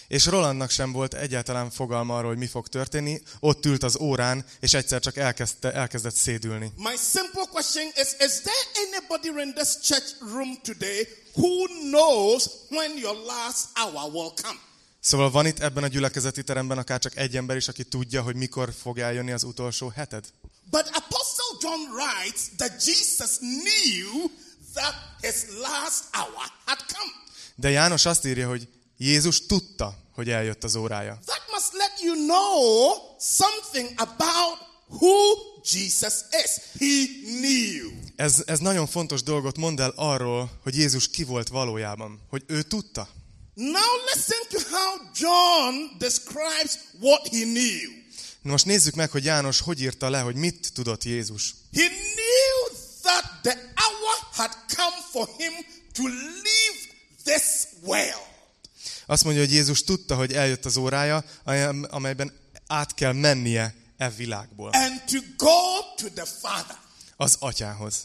És 0.08 0.26
Rolandnak 0.26 0.70
sem 0.70 0.92
volt 0.92 1.14
egyáltalán 1.14 1.70
fogalma 1.70 2.16
arról, 2.16 2.28
hogy 2.28 2.38
mi 2.38 2.46
fog 2.46 2.68
történni. 2.68 3.22
Ott 3.40 3.66
ült 3.66 3.82
az 3.82 3.98
órán, 3.98 4.44
és 4.60 4.74
egyszer 4.74 5.00
csak 5.00 5.16
elkezdte, 5.16 5.72
elkezdett 5.72 6.14
szédülni. 6.14 6.72
My 6.76 6.96
simple 7.12 7.44
question 7.50 7.86
is 7.86 8.08
Is 8.26 8.40
there 8.40 8.66
anybody 8.86 9.28
in 9.42 9.54
this 9.54 9.76
church 9.82 10.14
room 10.20 10.58
today 10.62 11.08
who 11.34 11.66
knows 11.90 12.48
when 12.70 12.98
your 12.98 13.16
last 13.26 13.66
hour 13.74 14.12
will 14.12 14.32
come? 14.42 14.58
Szóval 15.00 15.30
van 15.30 15.46
itt 15.46 15.58
ebben 15.58 15.82
a 15.82 15.86
gyülekezeti 15.86 16.42
teremben 16.42 16.78
akár 16.78 16.98
csak 16.98 17.16
egy 17.16 17.36
ember 17.36 17.56
is, 17.56 17.68
aki 17.68 17.84
tudja, 17.84 18.22
hogy 18.22 18.36
mikor 18.36 18.72
fog 18.82 18.98
eljönni 18.98 19.32
az 19.32 19.42
utolsó 19.42 19.88
heted? 19.88 20.24
But 20.70 20.86
Apostle 20.94 21.52
John 21.60 21.80
writes 21.92 22.48
that 22.56 22.72
Jesus 22.84 23.38
knew 23.38 24.30
that 24.74 24.94
his 25.20 25.46
last 25.60 26.04
hour 26.12 26.46
had 26.66 26.78
come. 26.86 27.12
De 27.54 27.70
János 27.70 28.04
azt 28.04 28.24
írja, 28.26 28.48
hogy 28.48 28.68
Jézus 28.96 29.46
tudta, 29.46 29.94
hogy 30.14 30.30
eljött 30.30 30.64
az 30.64 30.76
órája. 30.76 31.18
That 31.24 31.42
must 31.52 31.72
let 31.72 32.00
you 32.02 32.14
know 32.14 32.92
something 33.18 33.90
about 33.96 34.58
who 34.88 35.34
Jesus 35.62 36.14
is. 36.44 36.50
He 36.78 37.06
knew. 37.38 37.90
Ez, 38.16 38.42
ez 38.46 38.58
nagyon 38.58 38.86
fontos 38.86 39.22
dolgot 39.22 39.56
mond 39.56 39.80
el 39.80 39.92
arról, 39.96 40.60
hogy 40.62 40.76
Jézus 40.76 41.10
ki 41.10 41.24
volt 41.24 41.48
valójában. 41.48 42.20
Hogy 42.28 42.42
ő 42.46 42.62
tudta. 42.62 43.08
Now 43.54 43.96
listen 44.14 44.38
to 44.48 44.58
how 44.70 44.96
John 45.14 45.98
describes 45.98 46.78
what 47.00 47.28
he 47.28 47.44
knew. 47.44 47.99
Most 48.42 48.64
nézzük 48.64 48.94
meg, 48.94 49.10
hogy 49.10 49.24
János 49.24 49.60
hogy 49.60 49.80
írta 49.80 50.10
le, 50.10 50.20
hogy 50.20 50.34
mit 50.34 50.72
tudott 50.72 51.04
Jézus. 51.04 51.54
He 51.74 51.86
knew 51.88 52.78
that 53.02 53.24
the 53.42 53.72
hour 53.76 54.16
had 54.32 54.50
come 54.76 54.96
for 55.10 55.28
him 55.38 55.52
to 55.92 56.02
leave 56.08 56.78
this 57.24 57.42
world. 57.82 58.28
Azt 59.06 59.24
mondja, 59.24 59.42
hogy 59.42 59.52
Jézus 59.52 59.84
tudta, 59.84 60.14
hogy 60.14 60.32
eljött 60.32 60.64
az 60.64 60.76
órája, 60.76 61.24
amely- 61.44 61.86
amelyben 61.90 62.32
át 62.66 62.94
kell 62.94 63.12
mennie 63.12 63.74
e 63.96 64.10
világból. 64.10 64.70
and 64.72 65.02
to 65.06 65.18
go 65.36 65.78
to 65.96 66.08
the 66.14 66.24
Father. 66.40 66.76
Az 67.16 67.36
atyához. 67.38 67.96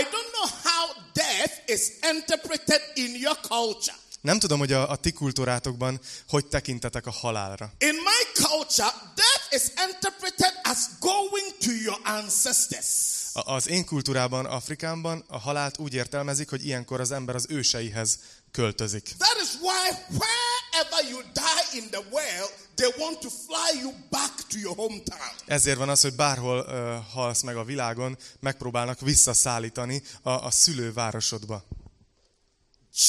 I 0.00 0.02
don't 0.02 0.30
know 0.32 0.48
how 0.62 1.02
death 1.12 1.52
is 1.66 1.80
interpreted 2.12 2.80
in 2.94 3.14
your 3.20 3.38
culture. 3.40 3.96
Nem 4.26 4.38
tudom, 4.38 4.58
hogy 4.58 4.72
a, 4.72 4.90
a 4.90 4.96
ti 4.96 5.12
kultúrátokban 5.12 6.00
hogy 6.28 6.46
tekintetek 6.46 7.06
a 7.06 7.10
halálra. 7.10 7.72
In 7.78 7.94
my 7.94 8.42
culture, 8.44 8.92
death 9.14 9.46
is 9.50 9.62
interpreted 9.88 10.52
as 10.62 10.78
going 11.00 11.56
to 11.60 11.70
your 11.84 12.00
ancestors. 12.04 12.86
A- 13.32 13.52
Az 13.54 13.68
én 13.68 13.84
kultúrában, 13.84 14.44
Afrikánban 14.46 15.24
a 15.28 15.38
halált 15.38 15.78
úgy 15.78 15.94
értelmezik, 15.94 16.50
hogy 16.50 16.66
ilyenkor 16.66 17.00
az 17.00 17.10
ember 17.10 17.34
az 17.34 17.46
őseihez 17.48 18.18
költözik. 18.50 19.14
That 19.18 19.36
is 19.42 19.48
why 19.60 19.88
wherever 20.18 21.10
you 21.10 21.20
die 21.32 21.80
in 21.82 21.90
the 21.90 22.02
world, 22.10 22.52
they 22.74 22.90
want 22.98 23.18
to 23.18 23.28
fly 23.28 23.80
you 23.80 23.92
back 24.10 24.34
to 24.48 24.58
your 24.58 24.76
hometown. 24.76 25.30
Ezért 25.46 25.78
van 25.78 25.88
az, 25.88 26.00
hogy 26.00 26.14
bárhol 26.14 26.58
uh, 26.58 27.12
halsz 27.12 27.42
meg 27.42 27.56
a 27.56 27.64
világon, 27.64 28.18
megpróbálnak 28.40 29.00
visszaszállítani 29.00 30.02
a, 30.22 30.30
a 30.30 30.50
szülővárosodba. 30.50 31.64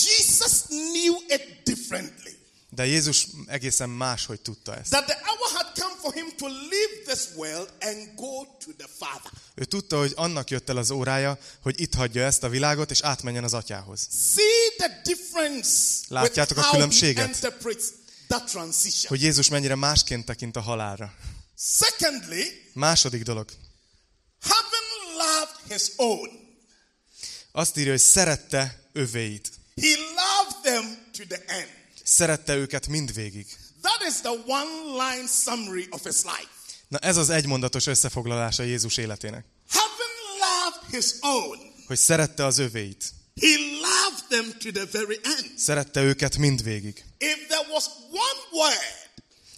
Jesus 0.03 0.46
knew 0.67 1.15
it 1.27 1.63
differently. 1.63 2.31
De 2.69 2.85
Jézus 2.85 3.27
egészen 3.45 3.89
máshogy 3.89 4.41
tudta 4.41 4.75
ezt. 4.75 4.89
That 4.89 5.05
the 5.05 5.19
hour 5.23 5.51
had 5.53 5.79
come 5.79 5.95
for 6.01 6.13
him 6.13 6.35
to 6.37 6.47
leave 6.47 7.13
this 7.13 7.19
world 7.35 7.69
and 7.79 8.09
go 8.15 8.43
to 8.65 8.71
the 8.77 8.87
Father. 8.97 9.31
Ő 9.55 9.63
tudta, 9.65 9.97
hogy 9.97 10.13
annak 10.15 10.49
jött 10.49 10.69
el 10.69 10.77
az 10.77 10.91
órája, 10.91 11.37
hogy 11.61 11.79
itt 11.81 11.93
hagyja 11.93 12.23
ezt 12.23 12.43
a 12.43 12.49
világot, 12.49 12.91
és 12.91 13.01
átmenjen 13.01 13.43
az 13.43 13.53
atyához. 13.53 14.07
See 14.33 14.75
the 14.77 15.01
difference 15.03 15.71
Látjátok 16.07 16.57
a 16.57 16.69
különbséget? 16.71 17.39
that 18.27 18.49
transition. 18.51 19.07
Hogy 19.07 19.21
Jézus 19.21 19.49
mennyire 19.49 19.75
másként 19.75 20.25
tekint 20.25 20.55
a 20.55 20.61
halálra. 20.61 21.13
Secondly, 21.57 22.41
Második 22.73 23.23
dolog. 23.23 23.49
having 24.41 25.17
loved 25.17 25.79
his 25.79 25.91
own, 25.95 26.29
Azt 27.51 27.77
írja, 27.77 27.91
hogy 27.91 28.01
szerette 28.01 28.89
övéit. 28.93 29.51
he 29.81 29.95
them 30.67 30.97
to 31.17 31.23
the 31.27 31.43
end. 31.47 31.69
Szerette 32.03 32.55
őket 32.55 32.87
mindvégig. 32.87 33.47
That 33.81 34.03
is 34.09 34.15
the 34.21 34.29
one-line 34.45 35.27
summary 35.27 35.87
of 35.89 36.03
his 36.03 36.23
life. 36.23 36.47
Na 36.87 36.97
ez 36.97 37.17
az 37.17 37.29
egymondatos 37.29 37.85
összefoglalása 37.85 38.63
Jézus 38.63 38.97
életének. 38.97 39.45
Having 39.69 40.39
loved 40.39 41.01
his 41.01 41.11
own, 41.21 41.57
Hogy 41.87 41.97
szerette 41.97 42.45
az 42.45 42.57
övéit. 42.57 43.13
he 43.41 43.55
loved 43.81 44.23
them 44.29 44.57
to 44.59 44.71
the 44.71 44.99
very 44.99 45.19
end. 45.23 45.57
Szerette 45.57 46.01
őket 46.01 46.37
mindvégig. 46.37 47.03
If 47.17 47.47
there 47.47 47.67
was 47.71 47.85
one 48.11 48.39
word 48.51 49.05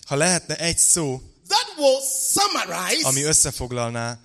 Ha 0.06 0.16
lehetne 0.16 0.58
egy 0.58 0.78
szó, 0.78 1.22
that 1.48 1.74
will 1.78 2.00
summarize 2.32 3.08
ami 3.08 3.22
összefoglalná 3.24 4.20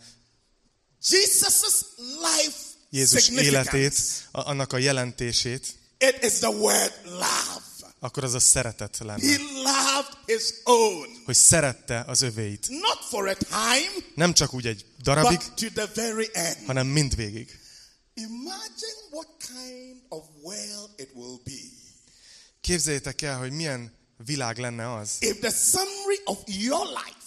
Jesus' 1.09 1.85
life 1.97 2.57
Jézus 2.91 3.29
életét, 3.29 3.95
annak 4.31 4.73
a 4.73 4.79
jelentését, 4.79 5.75
it 5.99 6.19
is 6.25 6.33
the 6.39 6.49
word 6.49 6.93
love. 7.05 7.63
akkor 7.99 8.25
az 8.25 8.35
a 8.35 8.41
szeretet 8.41 8.97
He 8.99 9.05
lenne. 9.05 9.37
loved 9.63 10.17
his 10.27 10.43
own, 10.65 11.23
Hogy 11.25 11.35
szerette 11.35 12.05
az 12.07 12.23
övéit. 12.23 12.67
not 12.69 12.99
for 13.11 13.29
a 13.29 13.35
time, 13.35 14.05
Nem 14.15 14.33
csak 14.33 14.55
úgy 14.55 14.67
egy 14.67 14.85
darabig, 15.03 15.39
but 15.39 15.55
to 15.55 15.67
the 15.85 16.03
very 16.03 16.29
end. 16.33 16.57
hanem 16.67 16.87
mindvégig. 16.87 17.59
Imagine 18.15 18.99
what 19.11 19.29
kind 19.39 20.03
of 20.09 20.25
world 20.43 20.91
it 20.97 21.09
will 21.15 21.39
be 21.45 21.53
Képzeljétek 22.61 23.23
el, 23.23 23.39
hogy 23.39 23.51
milyen 23.53 23.93
világ 24.25 24.59
lenne 24.59 24.95
az, 24.95 25.11
if 25.21 25.39
the 25.41 25.51
summary 25.51 26.21
of 26.25 26.39
your 26.47 26.87
life 26.87 27.23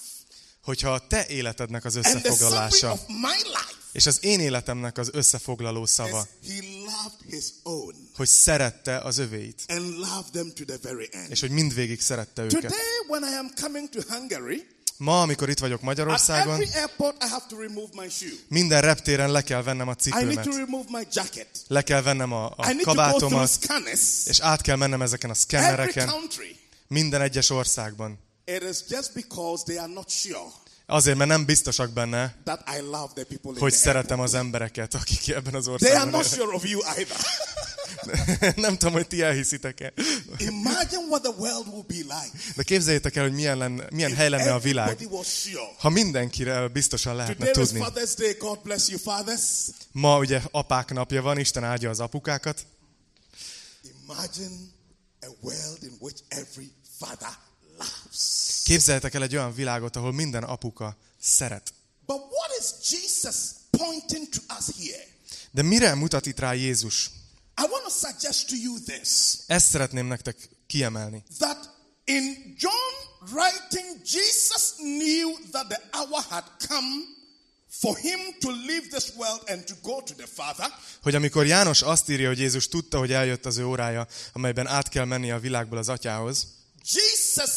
hogyha 0.63 0.93
a 0.93 1.07
te 1.07 1.27
életednek 1.27 1.85
az 1.85 1.95
and 1.95 2.03
the 2.05 2.11
summary 2.13 2.29
összefoglalása, 2.33 2.91
of 2.91 2.99
my 3.07 3.37
life 3.43 3.75
és 3.97 4.05
az 4.05 4.17
én 4.21 4.39
életemnek 4.39 4.97
az 4.97 5.09
összefoglaló 5.13 5.85
szava, 5.85 6.27
hogy 8.15 8.27
szerette 8.27 8.97
az 8.97 9.17
övéit, 9.17 9.73
és 11.29 11.39
hogy 11.39 11.49
mindvégig 11.49 12.01
szerette 12.01 12.43
őket. 12.43 12.73
Ma, 14.97 15.21
amikor 15.21 15.49
itt 15.49 15.59
vagyok 15.59 15.81
Magyarországon, 15.81 16.63
minden 18.47 18.81
reptéren 18.81 19.31
le 19.31 19.41
kell 19.41 19.63
vennem 19.63 19.87
a 19.87 19.95
cipőmet, 19.95 20.47
le 21.67 21.81
kell 21.81 22.01
vennem 22.01 22.31
a, 22.31 22.45
a 22.45 22.75
kabátomat, 22.81 23.59
és 24.25 24.39
át 24.39 24.61
kell 24.61 24.75
mennem 24.75 25.01
ezeken 25.01 25.29
a 25.29 25.33
szkennereken, 25.33 26.11
minden 26.87 27.21
egyes 27.21 27.49
országban. 27.49 28.19
It 28.45 28.63
is 28.69 28.77
just 28.89 29.13
because 29.13 29.63
they 29.63 29.77
are 29.77 29.93
not 29.93 30.09
sure 30.09 30.65
Azért, 30.89 31.17
mert 31.17 31.29
nem 31.29 31.45
biztosak 31.45 31.91
benne, 31.91 32.35
that 32.43 32.69
I 32.77 32.79
love 32.79 33.09
the 33.13 33.23
people 33.23 33.51
hogy 33.59 33.71
the 33.71 33.81
szeretem 33.81 34.19
az 34.19 34.33
embereket, 34.33 34.93
akik 34.93 35.27
ebben 35.29 35.53
az 35.53 35.63
They 35.63 35.91
are 35.91 35.99
országban 35.99 36.19
not 36.19 36.29
sure 36.29 36.55
of 36.55 36.69
you 36.69 36.81
either. 36.81 37.17
Nem 38.65 38.77
tudom, 38.77 38.93
hogy 38.93 39.07
ti 39.07 39.21
elhiszitek-e. 39.21 39.93
Imagine 40.37 41.05
what 41.09 41.21
the 41.21 41.31
world 41.37 41.67
will 41.67 41.85
be 41.87 41.95
like. 41.95 42.53
De 42.55 42.63
képzeljétek 42.63 43.15
el, 43.15 43.23
hogy 43.23 43.33
milyen, 43.33 43.57
lenne, 43.57 43.85
milyen 43.89 44.15
hely 44.15 44.29
lenne 44.29 44.53
a 44.53 44.59
világ, 44.59 45.07
ha 45.77 45.89
mindenkire 45.89 46.67
biztosan 46.67 47.15
lehetne 47.15 47.45
Today 47.45 47.65
tudni. 47.65 47.85
Father's 47.85 48.13
Day. 48.17 48.33
God 48.33 48.59
bless 48.63 48.87
you, 48.87 48.99
fathers. 48.99 49.41
Ma 49.91 50.17
ugye 50.17 50.41
apák 50.51 50.93
napja 50.93 51.21
van, 51.21 51.37
Isten 51.37 51.63
áldja 51.63 51.89
az 51.89 51.99
apukákat. 51.99 52.65
Imagine 54.03 54.55
a 55.21 55.29
world 55.41 55.77
in 55.81 55.97
which 55.99 56.21
every 56.27 56.71
father 56.99 57.31
loves. 57.77 58.56
Képzeljetek 58.67 59.13
el 59.13 59.23
egy 59.23 59.35
olyan 59.35 59.53
világot, 59.53 59.95
ahol 59.95 60.13
minden 60.13 60.43
apuka 60.43 60.97
szeret. 61.19 61.73
But 62.05 62.17
what 62.17 62.51
is 62.59 62.91
Jesus 62.91 63.35
pointing 63.69 64.29
to 64.29 64.39
us 64.59 64.65
here? 64.77 65.07
De 65.51 65.61
mire 65.61 65.95
mutat 65.95 66.25
itt 66.25 66.39
rá 66.39 66.53
Jézus? 66.53 67.09
I 67.57 67.65
want 67.69 67.83
to 67.83 68.07
suggest 68.07 68.47
to 68.47 68.55
you 68.55 68.79
this 68.79 69.09
Ezt 69.45 69.69
szeretném 69.69 70.05
nektek 70.05 70.49
kiemelni. 70.67 71.23
that 71.37 71.69
in 72.05 72.55
John 72.57 72.93
writing, 73.33 74.01
Jesus 74.03 74.73
knew 74.75 75.49
that 75.51 75.67
the 75.67 75.81
hour 75.91 76.23
had 76.29 76.43
come 76.67 77.03
for 77.69 77.97
him 77.97 78.19
to 78.39 78.49
leave 78.49 78.87
this 78.87 79.11
world 79.15 79.41
and 79.45 79.63
to 79.63 79.73
go 79.81 80.01
to 80.01 80.13
the 80.13 80.27
Father. 80.33 80.73
Hogy 81.01 81.15
amikor 81.15 81.45
János 81.45 81.81
azt 81.81 82.09
írja, 82.09 82.27
hogy 82.27 82.39
Jézus 82.39 82.67
tudta, 82.67 82.97
hogy 82.97 83.11
eljött 83.11 83.45
az 83.45 83.57
ő 83.57 83.65
órája, 83.65 84.07
amelyben 84.33 84.67
át 84.67 84.89
kell 84.89 85.05
mennie 85.05 85.33
a 85.33 85.39
világból 85.39 85.77
az 85.77 85.89
atyához, 85.89 86.47
Jesus 86.83 87.49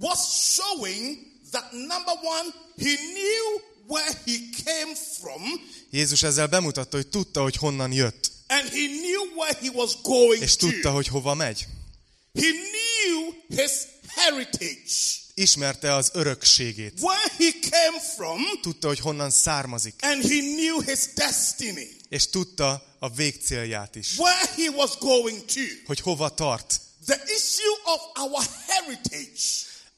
was 0.00 0.18
showing 0.54 1.18
that 1.50 1.72
number 1.72 2.14
one, 2.22 2.52
he 2.78 2.96
knew 2.96 3.60
where 3.86 4.12
he 4.24 4.38
came 4.64 4.94
from 5.20 5.42
Jézus 5.90 6.22
ezzel 6.22 6.46
bemutatta, 6.46 6.96
hogy 6.96 7.08
tudta, 7.08 7.42
hogy 7.42 7.56
honnan 7.56 7.92
jött, 7.92 8.30
and 8.46 8.68
he 8.68 8.86
knew 8.86 9.34
where 9.36 9.58
he 9.60 9.70
was 9.74 9.92
going 10.02 10.42
és 10.42 10.56
to. 10.56 10.66
tudta, 10.68 10.90
hogy 10.90 11.06
hova 11.08 11.34
megy. 11.34 11.66
He 12.34 12.50
knew 12.50 13.32
his 13.60 13.70
heritage, 14.06 14.92
Ismerte 15.34 15.94
az 15.94 16.10
örökségét. 16.12 16.92
where 17.00 17.32
he 17.38 17.50
came 17.70 18.00
from, 18.16 18.40
Tudta, 18.62 18.86
hogy 18.88 18.98
honnan 19.00 19.30
származik. 19.30 19.94
and 20.00 20.22
he 20.22 20.38
knew 20.38 20.80
his 20.82 20.98
destiny, 21.14 21.96
És 22.08 22.28
tudta 22.30 22.96
a 22.98 23.10
végcélját 23.10 23.94
is. 23.96 24.16
where 24.18 24.50
he 24.56 24.68
was 24.70 24.90
going 24.98 25.44
to. 25.44 25.60
Hogy 25.86 26.00
hova 26.00 26.28
tart. 26.34 26.80
The 27.06 27.22
issue 27.24 27.76
of 27.84 28.00
our 28.14 28.44
heritage 28.66 29.40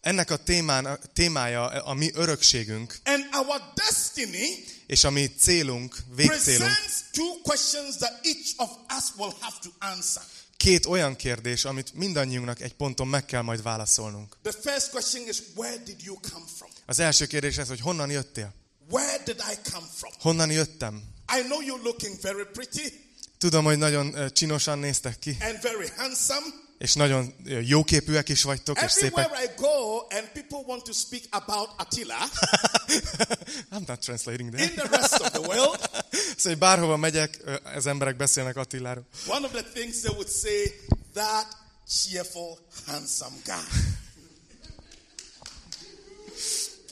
Ennek 0.01 0.31
a 0.31 0.37
témán, 0.37 1.01
témája 1.13 1.67
a 1.67 1.95
mi 1.95 2.11
örökségünk, 2.15 2.99
and 3.05 3.25
our 3.33 3.63
destiny 3.75 4.65
és 4.87 5.05
a 5.05 5.11
mi 5.11 5.27
célunk, 5.39 5.97
végcélunk, 6.15 6.73
two 7.13 7.41
questions 7.43 7.97
that 7.97 8.27
each 8.27 8.53
of 8.57 8.71
us 8.99 9.05
will 9.17 9.35
have 9.41 9.57
to 9.63 9.69
answer. 9.79 10.23
két 10.57 10.87
olyan 10.87 11.17
kérdés, 11.17 11.65
amit 11.65 11.95
mindannyiunknak 11.95 12.61
egy 12.61 12.75
ponton 12.75 13.09
meg 13.09 13.25
kell 13.25 13.43
majd 13.43 13.63
válaszolnunk. 13.63 14.37
The 14.43 14.71
first 14.71 14.91
question 14.91 15.29
is, 15.29 15.39
where 15.55 15.83
did 15.85 16.03
you 16.03 16.17
come 16.33 16.45
from? 16.57 16.71
Az 16.87 16.99
első 16.99 17.27
kérdés 17.27 17.59
ez, 17.59 17.69
hogy 17.69 17.81
honnan 17.81 18.11
jöttél? 18.11 18.55
Where 18.91 19.23
did 19.25 19.43
I 19.53 19.71
come 19.71 19.87
from? 19.97 20.13
Honnan 20.21 20.51
jöttem? 20.51 21.03
I 21.39 21.43
know 21.43 21.61
you're 21.61 21.83
looking 21.83 22.21
very 22.21 22.45
pretty 22.53 23.09
Tudom, 23.41 23.65
hogy 23.65 23.79
nagyon 23.79 24.33
csinosan 24.33 24.79
néztek 24.79 25.19
ki, 25.19 25.37
and 25.41 25.63
very 25.63 25.89
handsome. 25.97 26.47
És 26.81 26.95
nagyon 26.95 27.35
jóképűek 27.63 28.29
is 28.29 28.43
vagytok, 28.43 28.83
és 28.83 28.93
szépek. 28.93 29.25
Everywhere 29.25 29.53
I 29.53 29.57
go 29.57 29.99
and 29.99 30.29
people 30.33 30.59
want 30.67 30.83
to 30.83 30.93
speak 30.93 31.23
about 31.31 31.69
Attila 31.77 32.15
I'm 33.73 33.87
not 33.87 34.01
translating 34.01 34.55
in 34.55 34.73
that. 34.75 34.89
the 34.89 34.97
rest 34.97 35.21
of 35.21 35.31
the 35.31 35.41
world, 35.41 35.91
Szóval, 36.37 36.59
bárhova 36.59 36.97
megyek, 36.97 37.39
az 37.75 37.87
emberek 37.87 38.17
beszélnek 38.17 38.57
Attiláról. 38.57 39.07
one 39.27 39.47
of 39.47 39.53
the 39.53 39.63
things 39.63 40.01
they 40.01 40.13
would 40.15 40.29
say, 40.29 40.73
that 41.13 41.57
cheerful, 41.89 42.59
handsome 42.87 43.37
guy. 43.45 43.81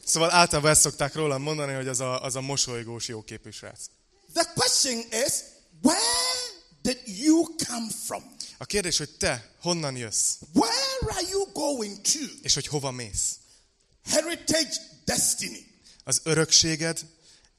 Szóval 0.04 0.30
általában 0.30 0.70
ezt 0.70 0.80
szokták 0.80 1.14
rólam 1.14 1.42
mondani, 1.42 1.72
hogy 1.72 1.88
az 1.88 2.00
a, 2.00 2.22
az 2.22 2.36
a 2.36 2.40
mosolygós, 2.40 3.08
jóképű 3.08 3.50
srác. 3.50 3.80
The 4.34 4.52
question 4.54 4.98
is, 5.26 5.32
where 5.82 6.00
did 6.82 6.98
you 7.04 7.44
come 7.66 7.86
from? 8.06 8.36
A 8.58 8.64
kérdés, 8.64 8.98
hogy 8.98 9.10
te 9.10 9.50
honnan 9.60 9.96
jössz, 9.96 10.34
Where 10.54 11.12
are 11.16 11.28
you 11.30 11.52
going 11.52 12.00
to? 12.00 12.18
és 12.42 12.54
hogy 12.54 12.66
hova 12.66 12.90
mész. 12.90 13.34
Heritage 14.04 14.74
destiny 15.04 15.66
Az 16.04 16.20
örökséged 16.24 17.00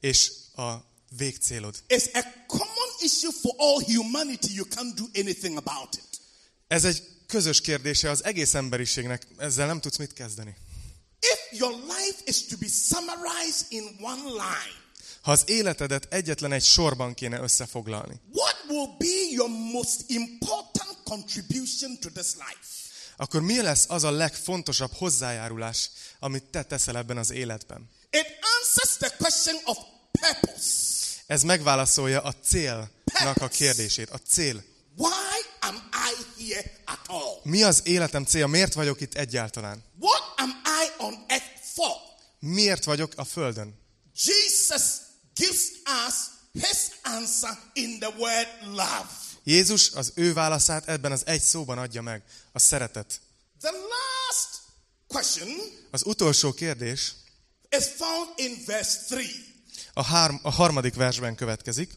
és 0.00 0.32
a 0.56 0.74
végcélod. 1.16 1.82
is 1.88 2.02
a 2.12 2.24
common 2.46 2.90
issue 3.00 3.32
for 3.42 3.54
all 3.56 3.84
humanity. 3.84 4.54
You 4.54 4.66
can't 4.68 4.92
do 4.94 5.04
anything 5.20 5.56
about 5.56 5.94
it. 5.94 6.20
Ez 6.68 6.84
egy 6.84 7.02
közös 7.26 7.60
kérdése 7.60 8.10
az 8.10 8.24
egész 8.24 8.54
emberiségnek, 8.54 9.26
ezzel 9.38 9.66
nem 9.66 9.80
tudsz 9.80 9.96
mit 9.96 10.12
kezdeni. 10.12 10.56
If 11.20 11.58
your 11.58 11.72
life 11.72 12.18
is 12.24 12.44
to 12.44 12.56
be 12.56 12.66
summarized 12.68 13.66
in 13.68 13.96
one 14.00 14.22
line, 14.22 14.78
Ha 15.22 15.30
az 15.30 15.42
életedet 15.46 16.06
egyetlen 16.12 16.52
egy 16.52 16.62
sorban 16.64 17.14
kéne 17.14 17.40
összefoglalni, 17.40 18.20
what 18.32 18.56
will 18.68 18.88
be 18.98 19.30
your 19.30 19.48
most 19.50 20.04
important 20.06 20.89
contribution 21.10 21.98
to 22.00 22.08
this 22.10 22.34
life? 22.34 22.78
akkor 23.20 23.40
mi 23.40 23.62
lesz 23.62 23.84
az 23.88 24.04
a 24.04 24.10
legfontosabb 24.10 24.92
hozzájárulás, 24.92 25.90
amit 26.18 26.44
te 26.44 26.62
teszel 26.62 26.96
ebben 26.96 27.16
az 27.16 27.30
életben? 27.30 27.90
It 28.10 28.26
answers 28.58 28.96
the 28.96 29.16
question 29.16 29.60
of 29.64 29.78
purpose. 30.10 30.68
Ez 31.26 31.42
megválaszolja 31.42 32.20
a 32.20 32.32
célnak 32.32 33.36
a 33.40 33.48
kérdését. 33.48 34.10
A 34.10 34.18
cél. 34.18 34.64
Why 34.96 35.40
am 35.60 35.88
I 35.92 36.44
here 36.44 36.72
at 36.84 37.00
all? 37.06 37.40
Mi 37.42 37.62
az 37.62 37.80
életem 37.84 38.24
célja? 38.24 38.46
Miért 38.46 38.74
vagyok 38.74 39.00
itt 39.00 39.14
egyáltalán? 39.14 39.84
What 39.98 40.22
am 40.36 40.62
I 40.82 41.04
on 41.04 41.24
earth 41.28 41.62
for? 41.74 41.96
Miért 42.38 42.84
vagyok 42.84 43.12
a 43.16 43.24
Földön? 43.24 43.74
Jesus 44.24 44.82
gives 45.34 45.70
us 46.06 46.14
his 46.52 46.78
answer 47.02 47.58
in 47.72 47.98
the 47.98 48.08
word 48.18 48.48
love. 48.62 49.29
Jézus 49.50 49.90
az 49.90 50.12
ő 50.14 50.32
válaszát 50.32 50.88
ebben 50.88 51.12
az 51.12 51.26
egy 51.26 51.40
szóban 51.40 51.78
adja 51.78 52.02
meg. 52.02 52.22
A 52.52 52.58
szeretet. 52.58 53.20
The 53.60 53.70
last 53.70 54.48
question 55.06 55.48
Az 55.90 56.02
utolsó 56.06 56.52
kérdés 56.52 57.12
is 57.78 57.84
found 57.96 58.28
in 58.36 58.62
verse 58.66 58.98
3. 59.08 59.24
a, 59.92 60.02
hár, 60.04 60.30
a 60.42 60.50
harmadik 60.50 60.94
versben 60.94 61.34
következik. 61.34 61.90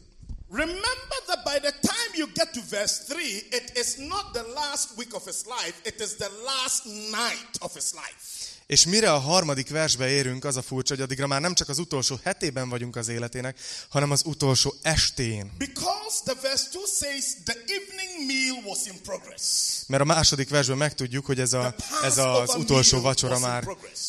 Remember 0.50 1.18
that 1.26 1.44
by 1.44 1.58
the 1.68 1.72
time 1.80 2.10
you 2.14 2.28
get 2.34 2.52
to 2.52 2.60
verse 2.70 3.02
3, 3.04 3.22
it 3.50 3.72
is 3.74 3.94
not 3.96 4.32
the 4.32 4.42
last 4.54 4.88
week 4.96 5.14
of 5.14 5.24
his 5.24 5.42
life, 5.44 5.74
it 5.84 6.00
is 6.00 6.14
the 6.14 6.30
last 6.44 6.84
night 7.10 7.56
of 7.58 7.74
his 7.74 7.92
life. 7.92 8.53
És 8.66 8.86
mire 8.86 9.12
a 9.12 9.18
harmadik 9.18 9.68
versbe 9.68 10.08
érünk, 10.08 10.44
az 10.44 10.56
a 10.56 10.62
furcsa, 10.62 10.94
hogy 10.94 11.02
addigra 11.02 11.26
már 11.26 11.40
nem 11.40 11.54
csak 11.54 11.68
az 11.68 11.78
utolsó 11.78 12.20
hetében 12.22 12.68
vagyunk 12.68 12.96
az 12.96 13.08
életének, 13.08 13.58
hanem 13.88 14.10
az 14.10 14.22
utolsó 14.24 14.74
estén. 14.82 15.52
Because 15.58 16.20
the 16.24 16.34
verse 16.42 16.64
2 16.72 16.84
says 17.00 17.24
the 17.44 17.54
evening 17.66 18.26
meal 18.26 18.64
was 18.64 18.78
in 18.86 19.02
progress. 19.02 19.42
Mert 19.86 20.02
a 20.02 20.06
második 20.06 20.48
versben 20.48 20.76
megtudjuk, 20.76 21.26
hogy 21.26 21.40
ez, 21.40 21.52
a, 21.52 21.74
ez 22.02 22.18
az 22.18 22.54
utolsó 22.54 23.00
vacsora 23.00 23.38
már, 23.38 23.64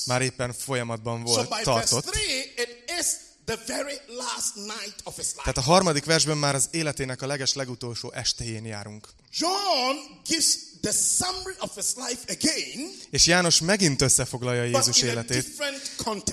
már 0.05 0.21
éppen 0.21 0.53
folyamatban 0.53 1.17
So 1.17 1.33
volt, 1.33 1.49
verse 1.49 1.63
tartott. 1.63 2.15
3, 2.15 2.21
it 2.55 2.83
is 2.99 3.05
the 3.45 3.57
very 3.67 3.99
last 4.07 4.55
night 4.55 4.95
of 5.03 5.15
his 5.15 5.25
life. 5.25 5.41
Tehát 5.41 5.57
a 5.57 5.61
harmadik 5.61 6.05
versben 6.05 6.37
már 6.37 6.55
az 6.55 6.67
életének 6.71 7.21
a 7.21 7.27
leges 7.27 7.53
legutolsó 7.53 8.11
estéjén 8.11 8.65
járunk. 8.65 9.07
John 9.37 9.95
gives 10.27 10.57
the 10.81 10.91
summary 10.91 11.55
of 11.59 11.75
his 11.75 11.85
life 11.95 12.21
again, 12.27 12.91
És 13.09 13.25
János 13.25 13.59
megint 13.59 14.01
összefoglalja 14.01 14.63
Jézus 14.63 15.01
életét, 15.01 15.47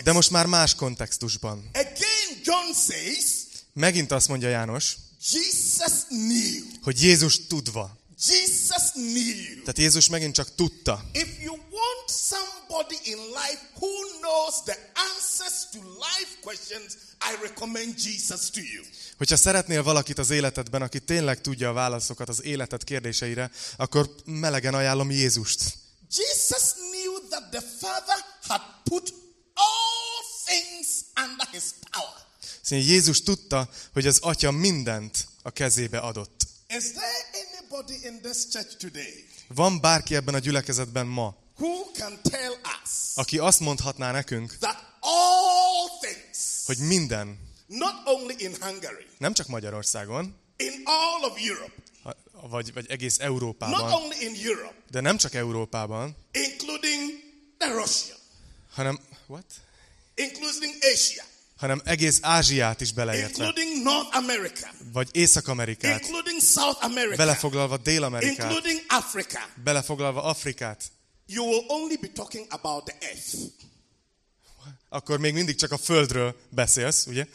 de 0.03 0.12
most 0.12 0.31
már 0.31 0.46
más 0.46 0.75
kontextusban. 0.75 1.70
Again, 1.72 2.40
John 2.44 2.72
says, 2.87 3.25
Megint 3.75 4.12
azt 4.12 4.29
mondja 4.29 4.48
János, 4.48 4.96
Jesus 5.31 6.05
knew. 6.09 6.64
hogy 6.83 7.03
Jézus 7.03 7.46
tudva. 7.46 7.96
Jesus 8.27 8.91
knew. 8.93 9.61
Tehát 9.61 9.79
Jézus 9.79 10.09
megint 10.09 10.35
csak 10.35 10.55
tudta. 10.55 11.05
If 11.13 11.29
you 11.41 11.57
want 11.57 12.09
somebody 12.09 12.99
in 13.03 13.17
life 13.17 13.61
who 13.75 14.19
knows 14.21 14.63
the 14.65 14.91
answers 14.95 15.69
to 15.73 15.79
life 15.79 16.31
questions, 16.43 16.97
I 17.21 17.47
recommend 17.47 17.95
Jesus 18.05 18.51
to 18.51 18.61
you. 18.61 18.85
Hogyha 19.17 19.37
szeretnél 19.37 19.83
valakit 19.83 20.19
az 20.19 20.31
életedben, 20.31 20.83
aki 20.83 21.01
tényleg 21.01 21.41
tudja 21.41 21.69
a 21.69 21.73
válaszokat 21.73 22.29
az 22.29 22.43
életed 22.43 22.85
kérdéseire, 22.85 23.51
akkor 23.77 24.15
melegen 24.25 24.75
ajánlom 24.75 25.11
Jézust. 25.11 25.61
Jesus 26.11 26.73
knew 26.73 27.29
that 27.29 27.51
the 27.51 27.63
Father 27.79 28.25
had 28.47 28.61
put 28.85 29.15
all 29.55 30.23
things 30.45 30.89
under 31.17 31.49
his 31.51 31.65
power. 31.91 32.21
Szóval 32.63 32.85
Jézus 32.85 33.23
tudta, 33.23 33.69
hogy 33.93 34.07
az 34.07 34.19
Atya 34.21 34.51
mindent 34.51 35.27
a 35.43 35.51
kezébe 35.51 35.99
adott. 35.99 36.41
There 36.69 37.22
anybody 37.83 38.07
in 38.07 38.21
this 38.23 38.49
church 38.49 38.77
today 38.77 39.25
Van 39.49 39.81
bárki 39.81 40.14
ebben 40.14 40.35
a 40.35 40.38
gyülekezetben 40.38 41.07
ma, 41.07 41.35
who 41.59 41.90
can 41.92 42.18
tell 42.23 42.53
us 42.83 42.90
aki 43.14 43.38
azt 43.38 43.61
mondhatná 43.61 44.11
nekünk, 44.11 44.57
that 44.59 44.77
all 45.01 45.88
things, 46.01 46.66
hogy 46.66 46.79
minden, 46.79 47.38
not 47.66 47.95
only 48.05 48.35
in 48.38 48.57
Hungary, 48.61 49.07
nem 49.18 49.33
csak 49.33 49.47
Magyarországon, 49.47 50.37
in 50.57 50.83
all 50.85 51.31
of 51.31 51.38
Europe, 51.49 51.73
vagy, 52.49 52.73
vagy 52.73 52.90
egész 52.90 53.18
not 53.18 53.27
Európában, 53.27 53.92
only 53.92 54.16
in 54.21 54.47
Europe, 54.47 54.75
de 54.90 55.01
nem 55.01 55.16
csak 55.16 55.35
Európában, 55.35 56.16
including 56.33 57.11
the 57.59 57.73
Russia, 57.73 58.14
hanem, 58.73 58.99
what? 59.27 59.45
including 60.14 60.75
Asia, 60.95 61.25
hanem 61.62 61.81
egész 61.85 62.18
Ázsiát 62.22 62.81
is 62.81 62.92
beleértve, 62.92 63.44
including 63.44 63.83
North 63.83 64.16
America, 64.16 64.68
vagy 64.92 65.09
Észak-Amerikát, 65.12 66.01
including 66.01 66.40
South 66.40 66.85
America, 66.85 67.16
belefoglalva 67.16 67.77
Dél-Amerikát, 67.77 68.51
including 68.51 68.81
Africa, 68.88 69.40
belefoglalva 69.64 70.22
Afrikát, 70.22 70.83
you 71.27 71.46
will 71.46 71.64
only 71.68 71.96
be 71.96 72.09
talking 72.14 72.46
about 72.48 72.85
the 72.85 72.96
earth. 73.01 73.37
akkor 74.88 75.18
még 75.18 75.33
mindig 75.35 75.55
csak 75.57 75.72
a 75.72 75.77
Földről 75.79 76.37
beszélsz, 76.48 77.07
ugye? 77.07 77.27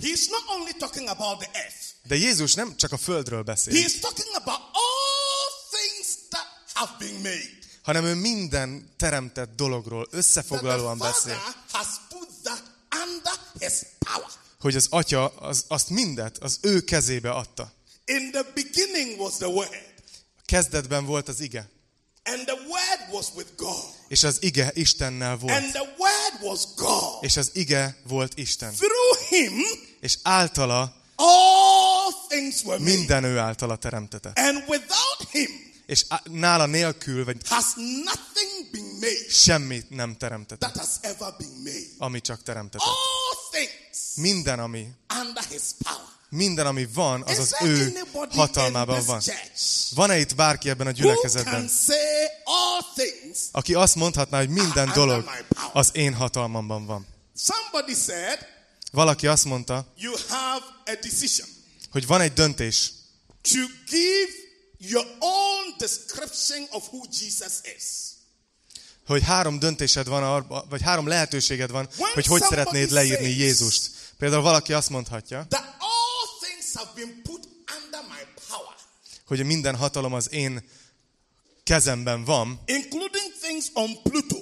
He's 0.00 0.28
not 0.30 0.44
only 0.58 0.72
talking 0.78 1.08
about 1.08 1.38
the 1.38 1.50
earth, 1.52 1.76
De 2.02 2.14
Jézus 2.14 2.54
nem 2.54 2.76
csak 2.76 2.92
a 2.92 2.96
Földről 2.96 3.42
beszél, 3.42 3.74
he's 3.74 3.98
talking 4.00 4.34
about 4.34 4.60
all 4.72 5.48
things 5.70 6.06
that 6.28 6.46
have 6.74 6.92
been 6.98 7.14
made. 7.14 7.58
hanem 7.82 8.04
ő 8.04 8.14
minden 8.14 8.90
teremtett 8.96 9.56
dologról 9.56 10.08
összefoglalóan 10.10 10.98
beszél. 10.98 11.42
has 11.72 11.86
under 13.04 13.32
his 13.58 13.72
power. 13.98 14.28
Hogy 14.60 14.76
az 14.76 14.86
Atya 14.90 15.26
az, 15.28 15.64
azt 15.68 15.90
mindet 15.90 16.38
az 16.38 16.58
ő 16.62 16.80
kezébe 16.80 17.30
adta. 17.30 17.72
In 18.04 18.30
the 18.30 18.42
beginning 18.54 19.20
was 19.20 19.34
the 19.36 19.46
Word, 19.46 19.68
Kezdetben 20.46 21.04
volt 21.06 21.28
az 21.28 21.40
ige, 21.40 21.68
and 22.24 22.44
the 22.44 22.54
Word 22.54 23.12
was 23.12 23.26
with 23.34 23.50
God, 23.56 23.84
és 24.08 24.22
az 24.24 24.36
ige 24.40 24.70
Istennel 24.74 25.36
volt. 25.36 25.52
and 25.54 25.72
the 25.72 25.94
Word 25.98 26.42
was 26.42 26.60
God. 26.76 27.24
És 27.24 27.36
az 27.36 27.50
ige 27.52 27.96
volt 28.08 28.38
Isten. 28.38 28.74
Through 28.74 29.28
him, 29.28 29.62
És 30.00 30.18
általa 30.22 30.96
all 31.16 32.10
things 32.28 32.62
were 32.64 32.78
made. 32.78 32.90
minden 32.96 33.24
ő 33.24 33.38
általa 33.38 33.76
teremtetett. 33.76 34.38
And 34.38 34.56
without 34.68 35.28
him 35.30 35.71
És 35.86 36.04
nála 36.24 36.66
nélkül, 36.66 37.24
vagy 37.24 37.36
has 37.48 37.64
nothing 37.76 38.70
been 38.70 38.84
made 39.00 39.30
semmit 39.30 39.90
nem 39.90 40.16
teremtetett, 40.16 40.72
that 40.72 40.86
has 40.86 40.96
ever 41.00 41.34
been 41.38 41.60
made. 41.64 41.86
ami 41.98 42.20
csak 42.20 42.42
teremtetett. 42.42 42.86
All 42.86 43.50
things 43.50 43.98
Minden, 44.14 44.58
ami, 44.58 44.86
under 45.20 45.44
his 45.48 45.62
power. 45.82 46.08
minden, 46.28 46.66
ami 46.66 46.88
van, 46.94 47.22
az 47.22 47.32
Is 47.32 47.38
az 47.38 47.54
ő 47.60 47.98
hatalmában 48.30 49.04
van. 49.04 49.20
Van-e 49.94 50.18
itt 50.18 50.34
bárki 50.34 50.68
ebben 50.68 50.86
a 50.86 50.90
gyülekezetben, 50.90 51.70
aki 53.52 53.74
azt 53.74 53.94
mondhatná, 53.94 54.38
hogy 54.38 54.48
minden 54.48 54.92
dolog 54.94 55.30
az 55.72 55.90
én 55.92 56.14
hatalmamban 56.14 56.86
van? 56.86 57.06
Somebody 57.36 57.94
said, 57.94 58.38
Valaki 58.92 59.26
azt 59.26 59.44
mondta, 59.44 59.92
you 59.96 60.14
have 60.28 60.64
a 60.84 60.94
decision 61.02 61.48
hogy 61.92 62.06
van 62.06 62.20
egy 62.20 62.32
döntés, 62.32 62.92
to 63.42 63.58
give 63.90 64.41
your 64.90 65.06
own 65.20 65.74
description 65.78 66.66
of 66.70 66.88
who 66.88 67.04
Jesus 67.20 67.60
is. 67.76 68.10
hogy 69.06 69.22
három 69.22 69.58
döntésed 69.58 70.06
van, 70.06 70.46
vagy 70.68 70.82
három 70.82 71.06
lehetőséged 71.06 71.70
van, 71.70 71.88
When 71.96 72.12
hogy 72.12 72.26
hogy 72.26 72.42
szeretnéd 72.42 72.90
leírni 72.90 73.28
Jézust. 73.28 73.90
Például 74.18 74.42
valaki 74.42 74.72
azt 74.72 74.90
mondhatja, 74.90 75.46
That 75.48 75.64
all 75.78 76.38
things 76.40 76.74
have 76.74 76.90
been 76.94 77.22
put 77.22 77.48
under 77.84 78.00
my 78.08 78.42
power, 78.48 78.74
hogy 79.26 79.44
minden 79.44 79.76
hatalom 79.76 80.12
az 80.12 80.32
én 80.32 80.68
kezemben 81.64 82.24
van, 82.24 82.62
including 82.64 83.32
things 83.40 83.66
on 83.72 84.02
Pluto, 84.02 84.36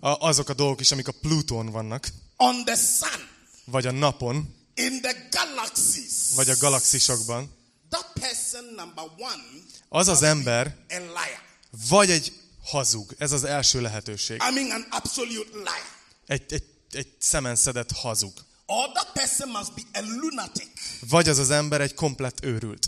a, 0.00 0.08
azok 0.08 0.48
a 0.48 0.54
dolgok 0.54 0.80
is, 0.80 0.90
amik 0.90 1.08
a 1.08 1.12
Plutón 1.12 1.70
vannak, 1.70 2.08
on 2.36 2.64
the 2.64 2.76
sun, 2.76 3.28
vagy 3.64 3.86
a 3.86 3.90
napon, 3.90 4.54
in 4.74 5.00
the 5.00 5.28
galaxies. 5.30 6.12
vagy 6.34 6.50
a 6.50 6.56
galaxisokban. 6.56 7.55
That 7.90 8.12
person, 8.20 8.64
number 8.64 9.04
one, 9.18 9.42
Az 9.88 10.08
az 10.08 10.22
ember 10.22 10.76
a 10.88 10.94
liar. 10.94 11.42
vagy 11.88 12.10
egy 12.10 12.32
hazug, 12.64 13.14
ez 13.18 13.32
az 13.32 13.44
első 13.44 13.80
lehetőség. 13.80 14.36
I 14.50 14.54
mean, 14.54 14.70
an 14.70 14.86
absolute 14.90 15.50
liar. 15.52 15.86
Egy, 16.26 16.42
egy, 16.52 16.64
egy 16.90 17.08
szemen 17.18 17.56
szedett 17.56 17.90
hazug. 17.92 18.32
Or 18.66 18.92
that 18.92 19.12
person 19.12 19.48
must 19.48 19.74
be 19.74 19.82
a 20.00 20.02
lunatic. 20.20 20.68
Vagy 21.08 21.28
az 21.28 21.38
az 21.38 21.50
ember 21.50 21.80
egy 21.80 21.94
komplett 21.94 22.44
őrült. 22.44 22.86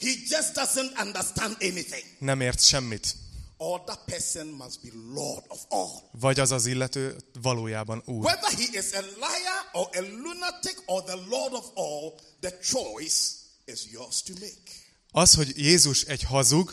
He 0.00 0.08
just 0.28 0.52
doesn't 0.54 1.00
understand 1.04 1.56
anything. 1.60 2.04
Nem 2.18 2.40
ért 2.40 2.64
semmit. 2.64 3.14
Or 3.58 3.84
that 3.84 4.00
person 4.06 4.46
must 4.46 4.80
be 4.82 4.88
Lord 5.14 5.44
of 5.48 5.60
all. 5.68 5.90
Vagy 6.20 6.40
az 6.40 6.50
az 6.50 6.66
illető 6.66 7.16
valójában 7.42 8.02
úr. 8.06 8.24
Whether 8.24 8.50
he 8.50 8.78
is 8.78 8.92
a 8.92 9.00
liar 9.00 9.60
or 9.72 9.88
a 9.92 10.00
lunatic 10.00 10.82
or 10.86 11.02
the 11.02 11.16
Lord 11.28 11.52
of 11.52 11.64
all, 11.74 12.12
the 12.40 12.58
choice 12.58 13.20
Az, 15.10 15.34
hogy 15.34 15.52
Jézus 15.56 16.02
egy 16.02 16.22
hazug, 16.22 16.72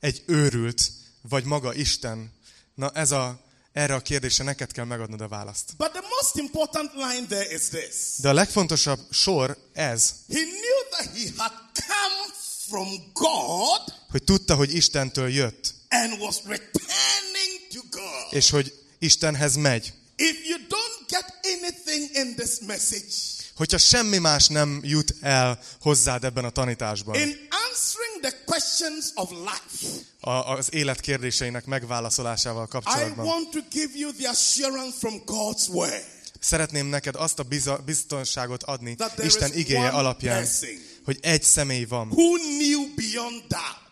egy 0.00 0.22
őrült, 0.26 0.90
vagy 1.22 1.44
maga 1.44 1.74
Isten, 1.74 2.32
na 2.74 2.90
ez 2.90 3.10
a, 3.10 3.44
erre 3.72 3.94
a 3.94 4.00
kérdésre 4.00 4.44
neked 4.44 4.72
kell 4.72 4.84
megadnod 4.84 5.20
a 5.20 5.28
választ. 5.28 5.76
But 5.76 5.90
the 5.90 6.00
most 6.00 6.36
important 6.36 6.92
line 6.94 7.26
there 7.26 7.54
is 7.54 7.68
this. 7.68 7.94
De 8.16 8.28
a 8.28 8.32
legfontosabb 8.32 9.00
sor 9.10 9.58
ez, 9.72 10.14
He 10.28 10.40
knew 10.40 10.88
that 10.90 11.16
he 11.16 11.30
had 11.36 11.52
come 11.74 12.34
from 12.68 12.88
God 13.12 13.94
hogy 14.08 14.24
tudta, 14.24 14.54
hogy 14.54 14.74
Istentől 14.74 15.28
jött, 15.28 15.74
and 15.88 16.20
was 16.20 16.36
returning 16.44 17.66
to 17.72 17.80
God. 17.90 18.26
és 18.30 18.50
hogy 18.50 18.74
Istenhez 18.98 19.54
megy. 19.54 19.92
If 20.16 20.36
you 20.48 20.58
don't 20.58 21.08
get 21.08 21.38
anything 21.42 22.16
in 22.16 22.34
this 22.34 22.58
message, 22.66 23.14
Hogyha 23.56 23.78
semmi 23.78 24.18
más 24.18 24.46
nem 24.46 24.80
jut 24.82 25.03
el 25.20 25.58
hozzád 25.80 26.24
ebben 26.24 26.44
a 26.44 26.50
tanításban, 26.50 27.14
in 27.14 27.36
answering 27.68 28.20
the 28.20 28.32
questions 28.44 29.10
of 29.14 29.30
life, 29.30 29.94
a, 30.20 30.30
az 30.30 30.74
élet 30.74 31.00
kérdéseinek 31.00 31.64
megválaszolásával 31.64 32.64
I 32.64 32.68
kapcsolatban, 32.68 33.26
want 33.26 33.50
to 33.50 33.60
give 33.70 33.90
you 33.94 34.12
the 34.12 34.28
assurance 34.28 34.96
from 34.98 35.22
God's 35.26 35.68
word 35.68 36.12
szeretném 36.40 36.86
neked 36.86 37.14
azt 37.14 37.38
a 37.38 37.42
biza, 37.42 37.76
biztonságot 37.76 38.62
adni 38.62 38.94
that 38.94 39.24
Isten 39.24 39.50
is 39.50 39.56
igéje 39.56 39.88
alapján, 39.88 40.42
person 40.42 40.78
hogy 41.04 41.18
egy 41.22 41.42
személy 41.42 41.84
van, 41.84 42.08
who 42.08 42.32
knew 42.32 42.94
beyond 42.94 43.42
doubt 43.48 43.82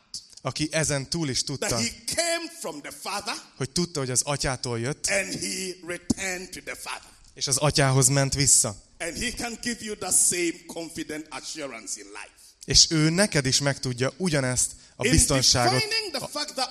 aki 0.43 0.69
ezen 0.71 1.11
túl 1.11 1.29
is 1.29 1.45
that 1.45 1.47
tudta, 1.47 1.77
he 1.77 1.89
came 2.15 2.51
from 2.61 2.81
the 2.81 2.91
Father 3.01 3.35
hogy 3.57 3.71
tudta, 3.71 3.99
hogy 3.99 4.11
az 4.11 4.23
atyától 4.25 4.79
jött, 4.79 5.07
and 5.07 5.33
he 5.33 5.75
returned 5.87 6.49
to 6.49 6.61
the 6.61 6.75
Father. 6.75 7.11
És 7.35 7.47
az 7.47 7.57
atyához 7.57 8.09
ment 8.09 8.35
vissza. 8.35 8.77
And 8.99 9.17
he 9.17 9.31
can 9.31 9.59
give 9.63 9.79
you 9.81 9.97
that 9.97 10.15
same 10.29 10.65
confident 10.67 11.27
assurance 11.29 12.01
in 12.01 12.07
life. 12.07 12.31
És 12.65 12.87
ő 12.91 13.11
neked 13.11 13.47
is 13.47 13.61
meg 13.61 13.81
tudja 13.81 14.13
ugyanezt 14.17 14.71
a 14.97 15.09
biztonságot 15.09 15.83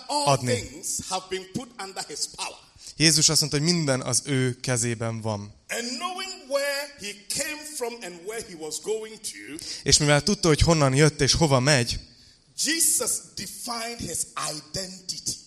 adni. 0.08 0.70
Jézus 2.98 3.30
azt 3.30 3.40
mondta, 3.40 3.60
hogy 3.60 3.68
minden 3.74 4.02
az 4.02 4.22
ő 4.26 4.60
kezében 4.60 5.22
van. 5.22 5.54
És 9.84 9.98
mivel 9.98 10.24
tudta, 10.24 10.48
hogy 10.48 10.62
honnan 10.62 10.94
jött 10.94 11.22
és 11.22 11.34
hova 11.34 11.60
megy, 11.60 12.00
Jesus 12.64 13.12
defined 13.36 14.00
his 14.00 14.20
identity. 14.50 15.41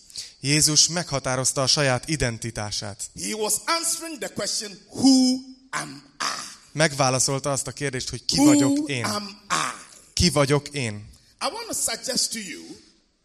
Jézus 0.45 0.87
meghatározta 0.87 1.61
a 1.61 1.67
saját 1.67 2.09
identitását. 2.09 3.03
He 3.21 3.35
was 3.35 3.53
answering 3.65 4.17
the 4.17 4.33
question, 4.33 4.71
Who 4.89 5.37
am 5.69 6.03
I? 6.19 6.25
Megválaszolta 6.71 7.51
azt 7.51 7.67
a 7.67 7.71
kérdést, 7.71 8.09
hogy 8.09 8.25
ki 8.25 8.37
Who 8.37 8.45
vagyok 8.45 8.89
én. 8.89 9.05
am 9.05 9.41
I? 9.49 9.83
Ki 10.13 10.29
vagyok 10.29 10.67
én? 10.67 11.09
I 11.41 11.45
want 11.51 11.67
to 11.67 11.91
suggest 11.91 12.31
to 12.31 12.39
you 12.39 12.63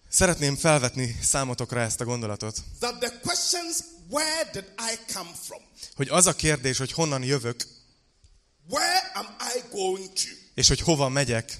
Szeretném 0.08 0.56
felvetni 0.56 1.18
számotokra 1.22 1.80
ezt 1.80 2.00
a 2.00 2.04
gondolatot, 2.04 2.62
that 2.78 2.98
the 2.98 3.18
questions, 3.22 3.76
Where 4.08 4.50
did 4.52 4.64
I 4.92 5.12
come 5.12 5.30
from? 5.46 5.60
hogy 5.94 6.08
az 6.08 6.26
a 6.26 6.34
kérdés, 6.34 6.78
hogy 6.78 6.92
honnan 6.92 7.22
jövök, 7.22 7.66
Where 8.68 9.10
am 9.14 9.26
I 9.56 9.60
going 9.70 10.12
to? 10.12 10.28
és 10.54 10.68
hogy 10.68 10.80
hova 10.80 11.08
megyek, 11.08 11.58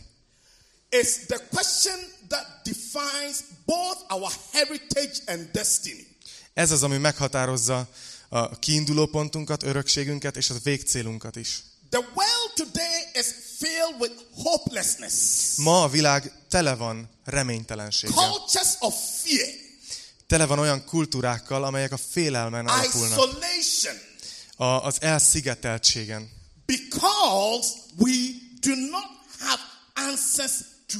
is 0.90 1.08
the 1.26 1.46
question 1.50 1.98
that 2.30 2.46
defines 2.64 3.44
both 3.66 3.98
our 4.08 4.32
heritage 4.52 5.18
and 5.26 5.48
destiny. 5.52 6.06
ez 6.54 6.70
az, 6.70 6.82
ami 6.82 6.96
meghatározza 6.96 7.88
a 8.28 8.58
kiinduló 8.58 9.06
pontunkat, 9.06 9.62
örökségünket 9.62 10.36
és 10.36 10.50
a 10.50 10.54
végcélunkat 10.62 11.36
is. 11.36 11.62
The 11.90 11.98
world 12.14 12.52
today 12.54 13.08
is 13.12 13.26
filled 13.58 14.00
with 14.00 14.14
hopelessness, 14.34 15.14
Ma 15.56 15.82
a 15.82 15.88
világ 15.88 16.32
tele 16.48 16.74
van 16.74 17.08
reménytelenséggel. 17.24 18.14
cultures 18.16 18.74
of 18.78 18.94
fear, 19.22 19.48
Tele 20.26 20.46
van 20.46 20.58
olyan 20.58 20.84
kultúrákkal, 20.84 21.64
amelyek 21.64 21.92
a 21.92 21.96
félelmen 21.96 22.66
alapulnak. 22.66 23.18
isolation, 23.18 23.94
A, 24.56 24.64
az 24.64 24.96
elszigeteltségen. 25.00 26.30
because 26.66 27.68
we 27.98 28.12
do 28.60 28.74
not 28.90 29.04
have 29.38 29.60
answers 29.94 30.52
to 30.86 30.98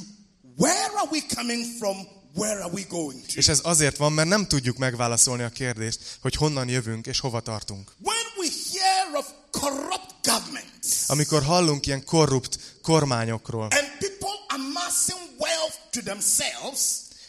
where 0.61 0.91
are 0.97 1.09
we 1.11 1.21
coming 1.35 1.65
from, 1.79 1.97
where 2.35 2.63
are 2.63 2.71
we 2.73 2.83
going 2.89 3.21
to. 3.27 3.33
És 3.35 3.49
ez 3.49 3.61
azért 3.63 3.97
van, 3.97 4.13
mert 4.13 4.29
nem 4.29 4.47
tudjuk 4.47 4.77
megválaszolni 4.77 5.43
a 5.43 5.49
kérdést, 5.49 6.19
hogy 6.21 6.35
honnan 6.35 6.69
jövünk 6.69 7.07
és 7.07 7.21
hova 7.21 7.41
tartunk. 7.41 7.93
When 8.03 8.25
we 8.39 8.49
hear 8.73 9.17
of 9.17 9.27
corrupt 9.51 10.15
governments 10.23 10.69
Amikor 11.07 11.43
hallunk 11.43 11.87
ilyen 11.87 12.05
korrupt 12.05 12.59
kormányokról, 12.83 13.63
and 13.63 13.89
people 13.99 14.37
amassing 14.49 15.21
wealth 15.39 15.77
to 15.91 16.01
themselves, 16.01 16.81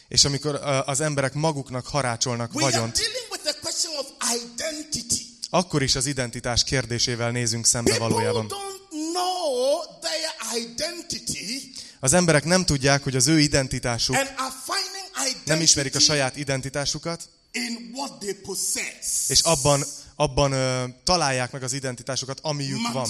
és 0.08 0.24
amikor 0.24 0.54
az 0.86 1.00
emberek 1.00 1.34
maguknak 1.34 1.86
harácsolnak 1.86 2.54
We 2.54 2.64
are 2.64 2.72
vagyont, 2.72 2.96
dealing 2.96 3.26
with 3.30 3.42
the 3.42 3.54
question 3.60 3.96
of 3.98 4.06
identity. 4.34 5.26
akkor 5.50 5.82
is 5.82 5.94
az 5.94 6.06
identitás 6.06 6.64
kérdésével 6.64 7.30
nézünk 7.30 7.66
szembe 7.66 7.98
valójában. 7.98 8.46
Az 12.04 12.12
emberek 12.12 12.44
nem 12.44 12.64
tudják, 12.64 13.02
hogy 13.02 13.16
az 13.16 13.26
ő 13.28 13.40
identitásuk, 13.40 14.16
nem 15.44 15.60
ismerik 15.60 15.94
a 15.94 15.98
saját 15.98 16.36
identitásukat, 16.36 17.28
in 17.52 17.90
what 17.94 18.18
they 18.18 18.32
possess. 18.34 19.28
és 19.28 19.40
abban, 19.40 19.84
abban 20.16 20.52
ö, 20.52 20.84
találják 21.04 21.52
meg 21.52 21.62
az 21.62 21.72
identitásukat, 21.72 22.38
amiük 22.42 22.92
van, 22.92 23.08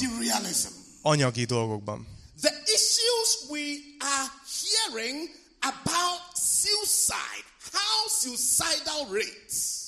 anyagi 1.03 1.45
dolgokban. 1.45 2.07
The 2.41 2.63
issues 2.65 3.49
we 3.49 3.63
are 3.99 4.31
hearing 4.63 5.29
about 5.61 6.21
suicide, 6.61 7.47
how 7.73 8.09
suicidal 8.21 9.07
rates, 9.13 9.82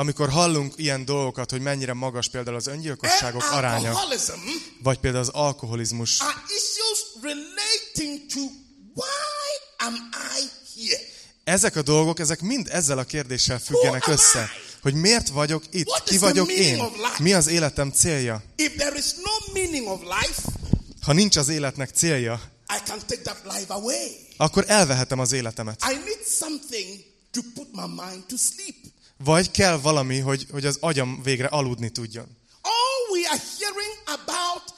Amikor 0.00 0.28
hallunk 0.28 0.74
ilyen 0.76 1.04
dolgokat, 1.04 1.50
hogy 1.50 1.60
mennyire 1.60 1.92
magas 1.92 2.28
például 2.28 2.56
az 2.56 2.66
öngyilkosságok 2.66 3.42
aránya, 3.50 3.98
vagy 4.82 4.98
például 4.98 5.22
az 5.22 5.28
alkoholizmus, 5.28 6.18
ezek 11.44 11.76
a 11.76 11.82
dolgok, 11.82 12.18
ezek 12.18 12.40
mind 12.40 12.68
ezzel 12.70 12.98
a 12.98 13.04
kérdéssel 13.04 13.58
függenek 13.58 14.06
össze. 14.06 14.50
Hogy 14.82 14.94
miért 14.94 15.28
vagyok 15.28 15.62
itt? 15.70 16.02
Ki 16.04 16.18
vagyok 16.18 16.52
én? 16.52 16.82
Mi 17.18 17.32
az 17.32 17.46
életem 17.46 17.90
célja? 17.90 18.42
Ha 21.02 21.12
nincs 21.12 21.36
az 21.36 21.48
életnek 21.48 21.90
célja, 21.94 22.40
akkor 24.36 24.64
elvehetem 24.66 25.18
az 25.18 25.32
életemet. 25.32 25.82
I 25.90 25.94
need 25.94 26.26
something 26.38 27.00
to 27.30 27.40
put 27.54 27.68
my 27.72 28.02
mind 28.02 28.24
to 28.26 28.36
sleep. 28.36 28.89
Vagy 29.24 29.50
kell 29.50 29.76
valami, 29.80 30.18
hogy, 30.18 30.46
hogy 30.50 30.66
az 30.66 30.76
agyam 30.80 31.22
végre 31.22 31.46
aludni 31.46 31.90
tudjon. 31.90 32.36
All 32.62 33.18
we 33.18 33.28
are 33.28 33.42
hearing 33.58 34.02
about 34.06 34.74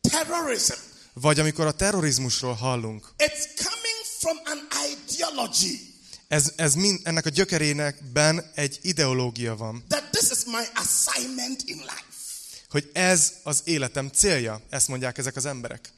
terrorism, 0.00 0.74
Vagy 1.12 1.40
amikor 1.40 1.66
a 1.66 1.72
terrorizmusról 1.72 2.54
hallunk, 2.54 3.08
it's 3.18 3.46
coming 3.56 4.00
from 4.18 4.36
an 4.44 4.68
ideology 4.90 5.90
ez, 6.28 6.52
ez 6.56 6.74
mind, 6.74 7.00
ennek 7.02 7.26
a 7.26 7.28
gyökerénekben 7.28 8.50
egy 8.54 8.78
ideológia 8.82 9.56
van, 9.56 9.84
that 9.88 10.10
this 10.10 10.30
is 10.30 10.44
my 10.44 10.64
assignment 10.74 11.62
in 11.64 11.76
life. 11.76 12.04
hogy 12.68 12.90
ez 12.92 13.32
az 13.42 13.60
életem 13.64 14.08
célja, 14.08 14.60
ezt 14.68 14.88
mondják 14.88 15.18
ezek 15.18 15.36
az 15.36 15.44
emberek. 15.44 15.92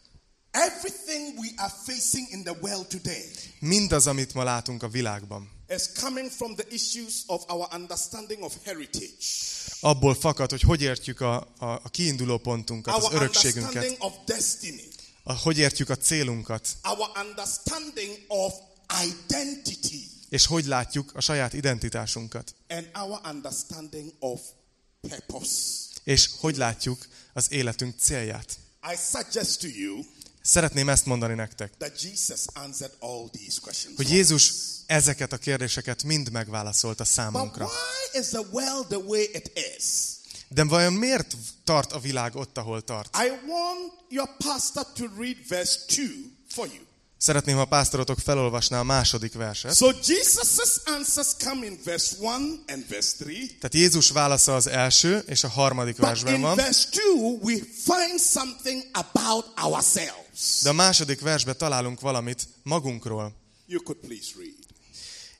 Everything 0.50 1.38
we 1.38 1.48
are 1.56 1.72
facing 1.86 2.26
in 2.30 2.42
the 2.42 2.56
world 2.60 2.86
today 2.86 3.24
Mindaz, 3.58 4.06
amit 4.06 4.34
ma 4.34 4.42
látunk 4.42 4.82
a 4.82 4.88
világban, 4.88 5.50
is 5.74 5.92
coming 6.00 6.30
from 6.30 6.54
the 6.54 6.64
issues 6.70 7.22
of 7.26 7.44
our 7.48 7.68
understanding 7.74 8.42
of 8.42 8.52
heritage, 8.64 9.26
abból 9.80 10.14
fakad, 10.14 10.50
hogy 10.50 10.60
hogy 10.60 10.82
értjük 10.82 11.20
a, 11.20 11.36
a, 11.58 11.66
a 11.66 11.88
kiinduló 11.90 12.38
pontunkat, 12.38 12.94
az 12.94 13.02
our 13.02 13.14
örökségünket, 13.14 13.96
of 13.98 14.12
destiny, 14.26 14.88
a, 15.22 15.32
hogy 15.32 15.58
értjük 15.58 15.88
a 15.88 15.96
célunkat, 15.96 16.68
our 16.82 17.10
understanding 17.26 18.18
of 18.28 18.54
identity, 19.04 20.10
és 20.28 20.46
hogy 20.46 20.64
látjuk 20.64 21.10
a 21.14 21.20
saját 21.20 21.52
identitásunkat, 21.52 22.54
and 22.68 22.88
our 22.94 23.20
understanding 23.24 24.12
of 24.18 24.40
purpose. 25.00 25.52
és 26.04 26.28
hogy 26.40 26.56
látjuk 26.56 27.06
az 27.32 27.46
életünk 27.48 27.94
célját. 27.98 28.58
I 28.92 28.96
suggest 29.12 29.60
to 29.60 29.66
you 29.66 30.04
Szeretném 30.44 30.88
ezt 30.88 31.06
mondani 31.06 31.34
nektek, 31.34 31.76
that 31.76 32.02
Jesus 32.02 32.40
answered 32.52 32.94
all 32.98 33.28
these 33.32 33.58
questions. 33.60 33.96
hogy 33.96 34.10
Jézus 34.10 34.52
ezeket 34.92 35.32
a 35.32 35.36
kérdéseket 35.36 36.02
mind 36.02 36.30
megválaszolta 36.30 37.04
számunkra. 37.04 37.68
De 40.48 40.64
vajon 40.64 40.92
miért 40.92 41.36
tart 41.64 41.92
a 41.92 41.98
világ 41.98 42.36
ott, 42.36 42.58
ahol 42.58 42.82
tart? 42.82 43.16
I 43.16 43.28
want 43.28 43.92
your 44.08 44.28
pastor 44.44 44.86
to 44.92 45.04
read 45.18 45.36
verse 45.48 45.78
2 45.86 46.04
for 46.48 46.66
you. 46.66 46.82
Szeretném, 47.16 47.54
ha 47.54 47.60
a 47.60 47.64
pásztorotok 47.64 48.18
felolvasná 48.18 48.78
a 48.78 48.82
második 48.82 49.32
verset. 49.32 49.74
So 49.74 49.90
Jesus' 49.90 50.80
answers 50.84 51.28
come 51.44 51.66
in 51.66 51.78
verse 51.84 52.16
1 52.20 52.24
and 52.66 52.88
verse 52.88 53.16
3. 53.18 53.46
Tehát 53.46 53.74
Jézus 53.74 54.10
válasza 54.10 54.54
az 54.54 54.66
első 54.66 55.18
és 55.26 55.44
a 55.44 55.48
harmadik 55.48 55.96
But 55.96 56.04
versben 56.04 56.34
in 56.34 56.40
van, 56.40 56.56
verse 56.56 56.88
2, 56.90 57.38
we 57.40 57.54
find 57.84 58.20
something 58.20 58.82
about 58.92 59.46
ourselves. 59.62 60.60
de 60.62 60.68
a 60.68 60.72
második 60.72 61.20
versben 61.20 61.56
találunk 61.58 62.00
valamit 62.00 62.48
magunkról. 62.62 63.32
You 63.66 63.82
could 63.82 64.00
please 64.00 64.30
read. 64.36 64.54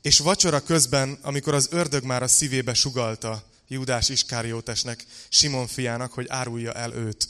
És 0.03 0.19
vacsora 0.19 0.63
közben, 0.63 1.19
amikor 1.23 1.55
az 1.55 1.69
ördög 1.71 2.05
már 2.05 2.23
a 2.23 2.29
szívébe 2.29 2.75
sugalta 2.75 3.43
Júdás 3.69 4.09
Iskáriótesnek, 4.09 5.05
Simon 5.29 5.67
fiának, 5.67 6.13
hogy 6.13 6.27
árulja 6.29 6.73
el 6.73 6.93
őt. 6.93 7.29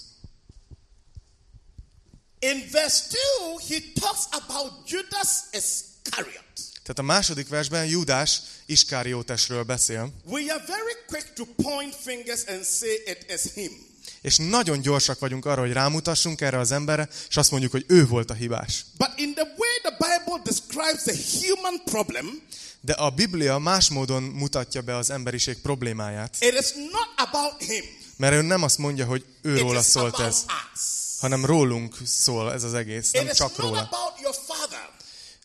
In 2.38 2.68
verse 2.70 3.04
2, 3.08 3.64
he 3.68 3.80
talks 4.00 4.26
about 4.30 4.90
Judas 4.90 5.28
Iscariot. 5.52 6.42
Tehát 6.82 6.98
a 6.98 7.02
második 7.02 7.48
versben 7.48 7.86
Júdás 7.86 8.40
Iskáriótesről 8.66 9.62
beszél, 9.62 10.12
We 10.24 10.52
are 10.52 10.64
very 10.66 10.96
quick 11.06 11.32
to 11.34 11.44
point 11.44 11.94
fingers 11.94 12.44
and 12.46 12.64
say 12.64 12.94
it 13.06 13.26
is 13.28 13.52
him. 13.54 13.91
És 14.20 14.36
nagyon 14.36 14.80
gyorsak 14.80 15.18
vagyunk 15.18 15.44
arra, 15.44 15.60
hogy 15.60 15.72
rámutassunk 15.72 16.40
erre 16.40 16.58
az 16.58 16.72
emberre, 16.72 17.08
és 17.28 17.36
azt 17.36 17.50
mondjuk, 17.50 17.72
hogy 17.72 17.84
ő 17.88 18.06
volt 18.06 18.30
a 18.30 18.34
hibás. 18.34 18.84
But 18.96 19.10
in 19.16 19.34
the 19.34 19.44
way 19.44 19.78
the 19.82 19.90
Bible 19.98 20.40
describes 20.44 21.02
the 21.02 21.46
human 21.48 21.82
problem, 21.84 22.42
De 22.80 22.92
a 22.92 23.10
Biblia 23.10 23.58
más 23.58 23.88
módon 23.88 24.22
mutatja 24.22 24.80
be 24.80 24.96
az 24.96 25.10
emberiség 25.10 25.60
problémáját, 25.60 26.36
it 26.40 26.58
is 26.60 26.72
not 26.72 27.28
about 27.28 27.62
him. 27.62 27.84
mert 28.16 28.34
ő 28.34 28.40
nem 28.42 28.62
azt 28.62 28.78
mondja, 28.78 29.06
hogy 29.06 29.20
It 29.20 29.26
őróla 29.42 29.82
szólt 29.82 30.18
ez, 30.20 30.44
us. 30.74 30.80
hanem 31.20 31.44
rólunk 31.44 31.96
szól 32.04 32.52
ez 32.52 32.62
az 32.62 32.74
egész, 32.74 33.08
It 33.08 33.20
nem 33.20 33.26
is 33.26 33.36
csak 33.36 33.56
róla. 33.56 33.88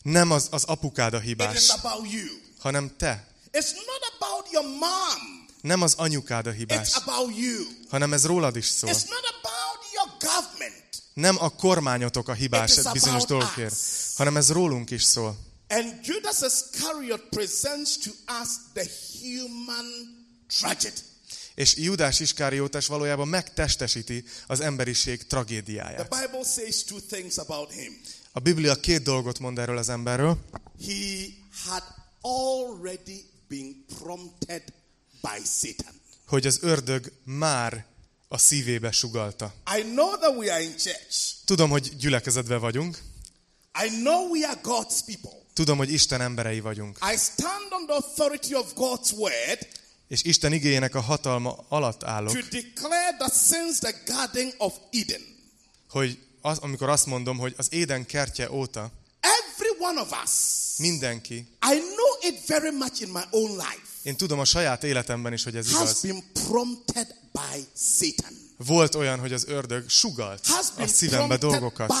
Nem 0.02 0.30
az, 0.30 0.46
az 0.50 0.64
apukád 0.64 1.14
a 1.14 1.16
It 1.16 1.22
hibás, 1.22 1.72
hanem 2.58 2.90
te. 2.96 3.26
It's 3.52 3.72
not 3.74 4.12
about 4.18 4.52
your 4.52 4.66
mom. 4.66 5.37
Nem 5.60 5.82
az 5.82 5.94
anyukád 5.96 6.46
a 6.46 6.50
It's 6.50 6.56
hibás, 6.56 6.92
about 6.94 7.36
you. 7.36 7.64
hanem 7.88 8.12
ez 8.12 8.26
rólad 8.26 8.56
is 8.56 8.66
szól. 8.66 8.90
It's 8.90 9.08
not 9.08 9.24
about 9.42 9.84
your 9.94 10.32
government. 10.32 10.84
Nem 11.14 11.36
a 11.38 11.48
kormányotok 11.48 12.28
a 12.28 12.32
hibás 12.32 12.76
It 12.76 12.84
is 12.84 12.92
bizonyos 12.92 13.24
dolgokért, 13.24 13.74
hanem 14.16 14.36
ez 14.36 14.50
rólunk 14.50 14.90
is 14.90 15.02
szól. 15.02 15.36
And 15.68 15.94
Judas 16.02 16.36
Iscariot 16.40 17.22
presents 17.30 17.96
to 17.98 18.10
us 18.42 18.48
the 18.74 18.86
human 19.20 19.86
tragedy. 20.58 21.00
És 21.54 21.76
Judás 21.76 22.20
Iskáriótes 22.20 22.86
valójában 22.86 23.28
megtestesíti 23.28 24.24
az 24.46 24.60
emberiség 24.60 25.26
tragédiáját. 25.26 26.08
The 26.08 26.26
Bible 26.26 26.44
says 26.44 26.84
two 26.84 26.98
things 27.00 27.36
about 27.36 27.72
him. 27.72 28.00
A 28.32 28.40
Biblia 28.40 28.74
két 28.74 29.02
dolgot 29.02 29.38
mond 29.38 29.58
erről 29.58 29.78
az 29.78 29.88
emberről. 29.88 30.38
He 30.86 31.26
had 31.64 31.82
already 32.20 33.24
been 33.48 33.84
prompted 33.98 34.62
by 35.20 35.42
Satan. 35.60 35.94
hogy 36.26 36.46
az 36.46 36.58
ördög 36.60 37.12
már 37.24 37.86
a 38.28 38.38
szívébe 38.38 38.90
sugalta. 38.90 39.54
I 39.78 39.82
know 39.82 40.16
that 40.16 40.36
we 40.36 40.52
are 40.52 40.62
in 40.62 40.76
church. 40.76 41.34
Tudom, 41.44 41.70
hogy 41.70 41.96
gyülekezetben 41.96 42.60
vagyunk, 42.60 42.98
I 43.84 43.88
know 43.88 44.30
we 44.30 44.48
are 44.48 44.60
God's 44.62 44.98
people. 45.06 45.30
tudom, 45.52 45.78
hogy 45.78 45.92
Isten 45.92 46.20
emberei 46.20 46.60
vagyunk, 46.60 46.98
I 47.12 47.16
stand 47.16 47.66
on 47.70 47.86
the 47.86 47.94
authority 47.94 48.54
of 48.54 48.72
God's 48.74 49.12
word 49.12 49.68
és 50.08 50.22
Isten 50.22 50.52
igényének 50.52 50.94
a 50.94 51.00
hatalma 51.00 51.64
alatt 51.68 52.04
állok, 52.04 52.32
to 52.32 52.40
declare 52.50 53.16
that 53.18 53.34
since 53.34 53.78
the 53.90 54.02
Garden 54.14 54.52
of 54.58 54.74
Eden, 54.90 55.22
hogy 55.88 56.18
az, 56.40 56.58
amikor 56.58 56.88
azt 56.88 57.06
mondom, 57.06 57.38
hogy 57.38 57.54
az 57.56 57.66
Éden 57.70 58.06
kertje 58.06 58.50
óta 58.50 58.90
every 59.20 59.76
one 59.78 60.00
of 60.00 60.22
us, 60.24 60.30
mindenki, 60.78 61.34
I 61.72 61.78
know 61.78 62.32
it 62.32 62.46
very 62.46 62.70
much 62.70 63.02
in 63.02 63.08
my 63.08 63.22
own 63.30 63.50
life, 63.50 63.87
én 64.02 64.16
tudom 64.16 64.38
a 64.38 64.44
saját 64.44 64.84
életemben 64.84 65.32
is, 65.32 65.44
hogy 65.44 65.56
ez 65.56 65.70
igaz, 65.70 66.06
volt 68.56 68.94
olyan, 68.94 69.18
hogy 69.18 69.32
az 69.32 69.44
ördög 69.46 69.88
sugalt 69.88 70.46
a 70.76 70.86
szívembe 70.86 71.36
dolgokat. 71.36 71.92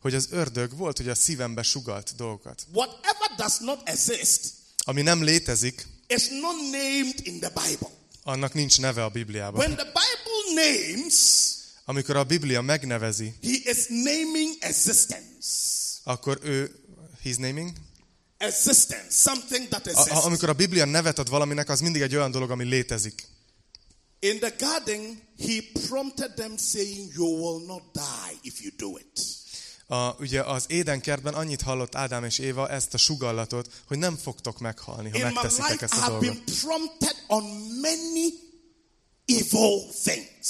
Hogy 0.00 0.14
az 0.14 0.28
ördög 0.30 0.76
volt, 0.76 0.96
hogy 0.96 1.08
a 1.08 1.14
szívembe 1.14 1.62
sugalt 1.62 2.12
dolgokat. 2.16 2.66
Ami 4.78 5.02
nem 5.02 5.22
létezik, 5.22 5.86
annak 8.22 8.54
nincs 8.54 8.80
neve 8.80 9.04
a 9.04 9.08
Bibliában. 9.08 9.60
When 9.60 9.76
the 9.76 9.84
Bible 9.84 10.62
names, 10.62 11.14
Amikor 11.84 12.16
a 12.16 12.24
Biblia 12.24 12.60
megnevezi, 12.60 13.34
he 13.42 13.70
is 13.70 13.86
naming 13.88 14.56
existence. 14.60 15.48
akkor 16.02 16.38
ő, 16.42 16.74
he's 17.24 17.38
naming, 17.38 17.72
Existence, 18.38 19.06
something 19.10 19.68
that 19.68 19.86
exists. 19.86 20.10
a, 20.10 20.24
amikor 20.24 20.48
a 20.48 20.52
Biblia 20.52 20.84
nevet 20.84 21.18
ad 21.18 21.28
valaminek, 21.28 21.68
az 21.68 21.80
mindig 21.80 22.02
egy 22.02 22.14
olyan 22.14 22.30
dolog, 22.30 22.50
ami 22.50 22.64
létezik. 22.64 23.26
In 24.20 24.38
the 24.38 24.54
garden, 24.58 25.22
he 25.38 25.62
prompted 25.88 26.32
them 26.34 26.56
saying, 26.56 27.12
You 27.14 27.26
will 27.40 27.66
not 27.66 27.82
die 27.92 28.38
if 28.42 28.60
you 28.62 28.72
do 28.76 28.98
it. 28.98 29.26
A, 29.86 30.14
ugye 30.20 30.42
az 30.42 30.64
Édenkertben 30.66 31.34
annyit 31.34 31.62
hallott 31.62 31.94
Ádám 31.94 32.24
és 32.24 32.38
Éva 32.38 32.68
ezt 32.68 32.94
a 32.94 32.96
sugallatot, 32.96 33.68
hogy 33.86 33.98
nem 33.98 34.16
fogtok 34.16 34.58
meghalni, 34.58 35.10
ha 35.10 35.16
In 35.18 35.24
megteszitek 35.24 35.70
life, 35.70 35.84
ezt 35.84 35.92
a 35.94 35.96
have 35.96 36.18
been 36.18 36.34
dolgot. 36.34 36.60
prompted 36.60 37.16
on 37.26 37.44
many 37.80 38.32
evil 39.24 39.92
things. 40.02 40.48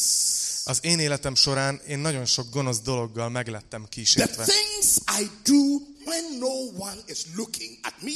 Az 0.64 0.78
én 0.82 0.98
életem 0.98 1.34
során 1.34 1.80
én 1.88 1.98
nagyon 1.98 2.24
sok 2.24 2.50
gonosz 2.50 2.80
dologgal 2.80 3.28
meglettem 3.28 3.80
The 3.80 3.88
kísértve. 3.90 4.44
things 4.44 4.96
I 5.20 5.30
do 5.44 5.76
when 6.08 6.38
no 6.38 6.54
one 6.78 6.98
is 7.06 7.24
looking 7.36 7.78
at 7.82 7.94
me. 8.02 8.12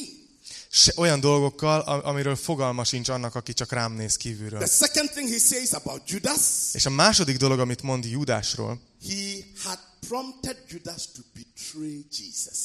Se, 0.71 0.93
olyan 0.97 1.21
dolgokkal, 1.21 1.81
amiről 1.81 2.37
fogalma 2.37 2.85
sincs 2.85 3.09
annak, 3.09 3.35
aki 3.35 3.53
csak 3.53 3.73
rám 3.73 3.93
néz 3.93 4.17
kívülről. 4.17 4.59
The 4.59 4.69
second 4.87 5.11
thing 5.11 5.29
he 5.29 5.39
says 5.39 5.73
about 5.73 6.11
Judas, 6.11 6.41
És 6.73 6.87
a 6.87 6.91
második 6.91 7.37
dolog, 7.37 7.59
amit 7.59 7.83
mond 7.83 8.05
Judásról, 8.05 8.81
he 9.09 9.45
had 9.65 9.79
prompted 10.09 10.57
Judas 10.69 11.03
to 11.15 11.21
betray 11.35 12.07
Jesus. 12.11 12.57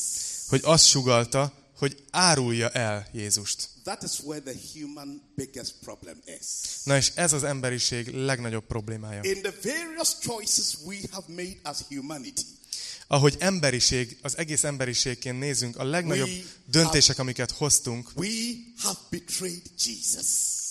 hogy 0.47 0.61
azt 0.63 0.85
sugalta, 0.85 1.53
hogy 1.77 2.03
árulja 2.11 2.69
el 2.69 3.07
Jézust. 3.13 3.69
That 3.83 4.03
is 4.03 4.19
where 4.23 4.41
the 4.41 4.59
human 4.73 5.21
biggest 5.35 5.73
problem 5.81 6.17
is. 6.39 6.45
Na 6.83 6.97
és 6.97 7.11
ez 7.15 7.33
az 7.33 7.43
emberiség 7.43 8.07
legnagyobb 8.07 8.65
problémája. 8.65 9.21
In 9.23 9.41
the 9.41 9.53
various 9.63 10.09
choices 10.21 10.77
we 10.85 10.95
have 11.11 11.25
made 11.27 11.57
as 11.63 11.77
humanity, 11.89 12.41
Ahogy 13.07 13.35
emberiség, 13.39 14.17
az 14.21 14.37
egész 14.37 14.63
emberiségként 14.63 15.39
nézünk, 15.39 15.77
a 15.77 15.83
legnagyobb 15.83 16.27
We 16.27 16.43
döntések, 16.65 17.19
amiket 17.19 17.51
hoztunk, 17.51 18.09
we 18.15 18.29
have 18.81 18.99
betrayed 19.09 19.61
Jesus. 19.85 20.25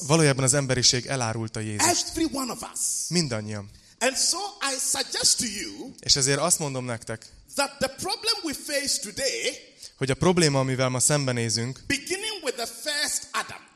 valójában 0.06 0.44
az 0.44 0.54
emberiség 0.54 1.06
elárulta 1.06 1.60
Jézust. 1.60 2.08
Every 2.08 2.28
one 2.32 2.52
of 2.52 2.62
us. 2.72 2.80
Mindannyian. 3.08 3.70
And 3.98 4.16
so 4.16 4.38
I 4.72 4.78
suggest 4.78 5.38
to 5.38 5.44
you 5.44 5.94
És 6.00 6.16
ezért 6.16 6.38
azt 6.38 6.58
mondom 6.58 6.84
nektek, 6.84 7.26
that 7.54 7.78
the 7.78 7.88
problem 7.88 8.34
we 8.42 8.54
face 8.54 9.00
today, 9.00 9.58
hogy 9.96 10.10
a 10.10 10.14
probléma, 10.14 10.58
amivel 10.60 10.88
ma 10.88 11.00
szembenézünk, 11.00 11.80
beginning 11.86 12.42
with 12.42 12.56
the 12.56 12.66
first 12.66 13.28
Adam, 13.32 13.66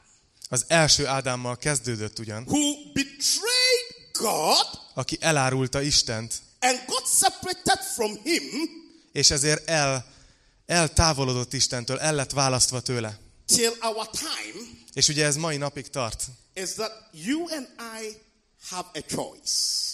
az 0.48 0.64
első 0.68 1.06
Ádámmal 1.06 1.56
kezdődött 1.56 2.18
ugyan, 2.18 2.42
who 2.42 2.74
betrayed 2.92 4.00
God 4.12 4.80
aki 4.94 5.16
elárulta 5.20 5.80
Istent, 5.80 6.34
and 6.60 6.78
got 6.86 7.06
separated 7.06 7.78
from 7.94 8.18
him, 8.22 8.42
és 9.12 9.30
ezért 9.30 9.68
el, 9.68 10.06
eltávolodott 10.66 11.52
Istentől, 11.52 11.98
el 11.98 12.14
lett 12.14 12.30
választva 12.30 12.80
tőle. 12.80 13.18
till 13.46 13.72
our 13.80 14.08
time, 14.10 14.66
És 14.92 15.08
ugye 15.08 15.24
ez 15.24 15.36
mai 15.36 15.56
napig 15.56 15.88
tart. 15.88 16.24
is 16.54 16.70
that 16.72 16.92
you 17.12 17.46
and 17.54 17.68
I 18.02 18.16
have 18.68 18.88
a 18.94 19.00
choice. 19.08 19.52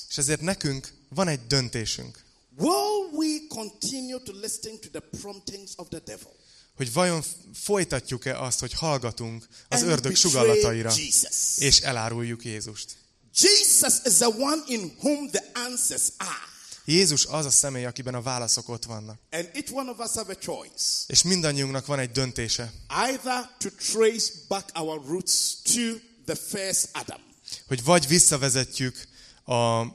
És 0.08 0.18
ezért 0.18 0.40
nekünk 0.40 0.92
van 1.08 1.28
egy 1.28 1.46
döntésünk, 1.46 2.24
Will 2.58 3.08
we 3.12 3.26
continue 3.48 4.20
to 4.24 4.32
listen 4.32 4.78
to 4.80 4.88
the 4.88 5.00
promptings 5.20 5.70
of 5.76 5.88
the 5.88 6.00
devil 6.04 6.34
hogy 6.76 6.92
vajon 6.92 7.22
folytatjuk-e 7.54 8.40
azt, 8.40 8.60
hogy 8.60 8.72
hallgatunk 8.72 9.46
az 9.68 9.82
and 9.82 9.90
ördög 9.90 10.14
sugallataira, 10.16 10.90
Jesus? 10.96 11.56
és 11.58 11.78
eláruljuk 11.80 12.44
Jézust. 12.44 12.96
Jesus 13.34 13.94
is 14.04 14.12
the 14.12 14.28
one 14.28 14.62
in 14.66 14.96
whom 15.00 15.30
the 15.30 15.50
answers 15.54 16.02
are. 16.16 16.54
Jézus 16.86 17.24
az 17.24 17.46
a 17.46 17.50
személy, 17.50 17.84
akiben 17.84 18.14
a 18.14 18.22
válaszok 18.22 18.68
ott 18.68 18.84
vannak. 18.84 19.18
And 19.30 19.50
each 19.54 19.72
one 19.72 19.90
of 19.90 19.98
us 19.98 20.12
have 20.12 20.32
a 20.32 20.36
choice. 20.36 20.84
És 21.06 21.22
mindannyiunknak 21.22 21.86
van 21.86 21.98
egy 21.98 22.10
döntése, 22.10 22.72
Either 22.88 23.50
to 23.58 23.68
trace 23.92 24.32
back 24.48 24.70
our 24.74 25.06
roots 25.06 25.62
to 25.62 25.80
the 26.24 26.34
first 26.34 26.88
Adam, 26.92 27.20
hogy 27.66 27.84
vagy 27.84 28.06
visszavezetjük 28.06 29.08
a, 29.44 29.52
a, 29.52 29.90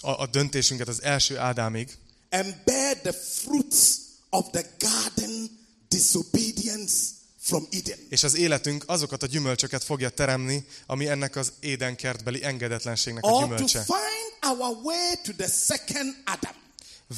a 0.00 0.26
döntésünket 0.26 0.88
az 0.88 1.02
első 1.02 1.38
Ádámig, 1.38 1.98
and 2.30 2.56
bear 2.64 2.96
the 2.96 3.12
fruits 3.12 3.96
of 4.30 4.50
the 4.50 4.64
garden 4.78 5.60
disobedience 5.88 7.20
from 7.42 7.66
Eden. 7.70 7.98
és 8.08 8.22
az 8.22 8.34
életünk 8.34 8.84
azokat 8.86 9.22
a 9.22 9.26
gyümölcsöket 9.26 9.84
fogja 9.84 10.08
teremni, 10.08 10.66
ami 10.86 11.08
ennek 11.08 11.36
az 11.36 11.52
édenkertbeli 11.60 12.44
engedetlenségnek 12.44 13.24
a 13.24 13.28
Or 13.28 13.40
to 13.40 13.46
gyümölcse. 13.46 13.82
find 13.84 14.58
our 14.60 14.76
way 14.82 15.14
to 15.22 15.32
the 15.32 15.48
second 15.48 16.14
Adam 16.24 16.54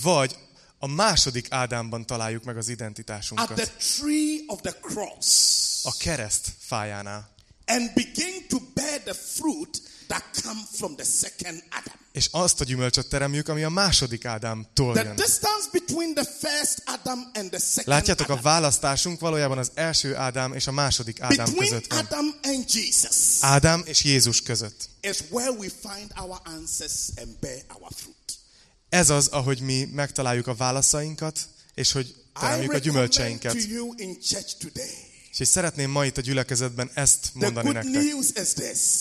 Vagy 0.03 0.37
a 0.79 0.87
második 0.87 1.47
Ádámban 1.51 2.07
találjuk 2.07 2.45
meg 2.45 2.57
az 2.57 2.67
at 2.67 2.73
identitásunkat. 2.73 3.55
the 3.55 3.73
tree 3.99 4.39
of 4.47 4.61
the 4.61 4.73
cross 4.81 5.85
A 5.85 5.97
kereszt 5.99 6.49
fájánál. 6.59 7.35
and 7.67 7.91
begin 7.95 8.49
to 8.49 8.59
bear 8.75 9.01
the 9.03 9.15
fruit 9.15 9.83
that 10.07 10.25
come 10.43 10.61
from 10.73 10.95
the 10.97 11.05
second 11.05 11.63
Adam. 11.71 12.03
És 12.15 12.29
azt 12.31 12.61
a 12.61 12.65
gyümölcsöt 12.65 13.09
teremjük, 13.09 13.49
ami 13.49 13.63
a 13.63 13.69
második 13.69 14.25
Ádámtól 14.25 14.95
jön. 15.05 15.17
Látjátok, 17.87 18.29
a 18.29 18.37
választásunk 18.43 19.21
valójában 19.21 19.59
az 19.59 19.71
első 19.75 20.17
Ádám 20.17 20.53
és 20.53 20.67
a 20.67 20.73
második 20.73 21.21
Ádám 21.21 21.47
között 21.69 21.87
van. 21.93 21.99
Ádám 23.41 23.83
és 23.87 24.05
Jézus 24.05 24.43
között. 24.43 24.89
Ez 28.89 29.11
az, 29.11 29.27
ahogy 29.27 29.61
mi 29.61 29.89
megtaláljuk 29.93 30.47
a 30.47 30.55
válaszainkat, 30.55 31.39
és 31.75 31.93
hogy 31.93 32.15
teremjük 32.41 32.73
a 32.73 32.79
gyümölcseinket. 32.79 33.55
És 35.39 35.49
szeretném 35.49 35.91
ma 35.91 36.05
itt 36.05 36.17
a 36.17 36.21
gyülekezetben 36.21 36.91
ezt 36.95 37.31
mondani 37.33 37.71
nektek, 37.73 38.03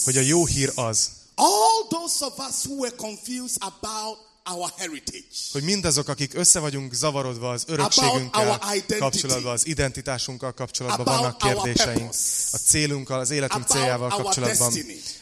hogy 0.03 0.17
a 0.17 0.21
jó 0.21 0.45
hír 0.45 0.71
az, 0.75 1.09
All 1.35 1.87
those 1.89 2.25
of 2.25 2.39
us 2.49 2.65
who 2.65 2.79
were 2.79 2.95
confused 2.95 3.57
about 3.59 4.17
our 4.45 4.69
heritage, 4.77 5.35
hogy 5.51 5.63
mindazok, 5.63 6.07
akik 6.07 6.33
össze 6.33 6.59
vagyunk 6.59 6.93
zavarodva 6.93 7.51
az 7.51 7.63
örökségünkkel 7.67 8.59
kapcsolatban, 8.99 9.51
az 9.51 9.67
identitásunkkal 9.67 10.53
kapcsolatban 10.53 11.05
vannak 11.05 11.37
kérdéseink, 11.37 12.13
a 12.51 12.57
célunkkal, 12.57 13.19
az 13.19 13.29
életünk 13.29 13.67
céljával 13.67 14.09
kapcsolatban, 14.09 14.73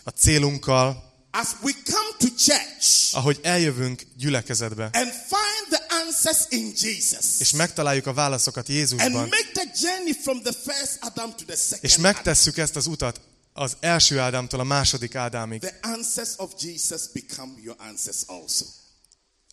a 0.03 0.09
célunkkal, 0.09 1.09
as 1.31 1.47
we 1.63 1.71
come 1.85 2.15
to 2.17 2.27
church 2.35 3.15
ahogy 3.15 3.39
eljövünk 3.41 4.03
gyülekezetbe, 4.17 4.83
and 4.83 5.11
find 5.11 5.67
the 5.69 5.85
answers 6.05 6.45
in 6.49 6.73
Jesus 6.75 7.39
és 7.39 7.51
megtaláljuk 7.51 8.07
a 8.07 8.13
válaszokat 8.13 8.67
and 8.67 8.77
Jézusban, 8.77 9.11
make 9.11 9.49
the 9.53 9.71
journey 9.81 10.13
from 10.23 10.41
the 10.41 10.53
first 10.63 10.97
Adam 10.99 11.29
to 11.35 11.43
the 11.45 11.55
second 11.55 11.83
és 11.83 11.97
megtesszük 11.97 12.57
ezt 12.57 12.75
az 12.75 12.87
utat 12.87 13.21
az 13.53 13.77
első 13.79 14.19
Ádámtól 14.19 14.59
a 14.59 14.63
második 14.63 15.15
Ádámig, 15.15 15.59
the 15.61 15.77
answers 15.81 16.29
of 16.37 16.51
Jesus 16.59 17.01
become 17.13 17.51
your 17.61 17.77
answers 17.79 18.23
also. 18.27 18.65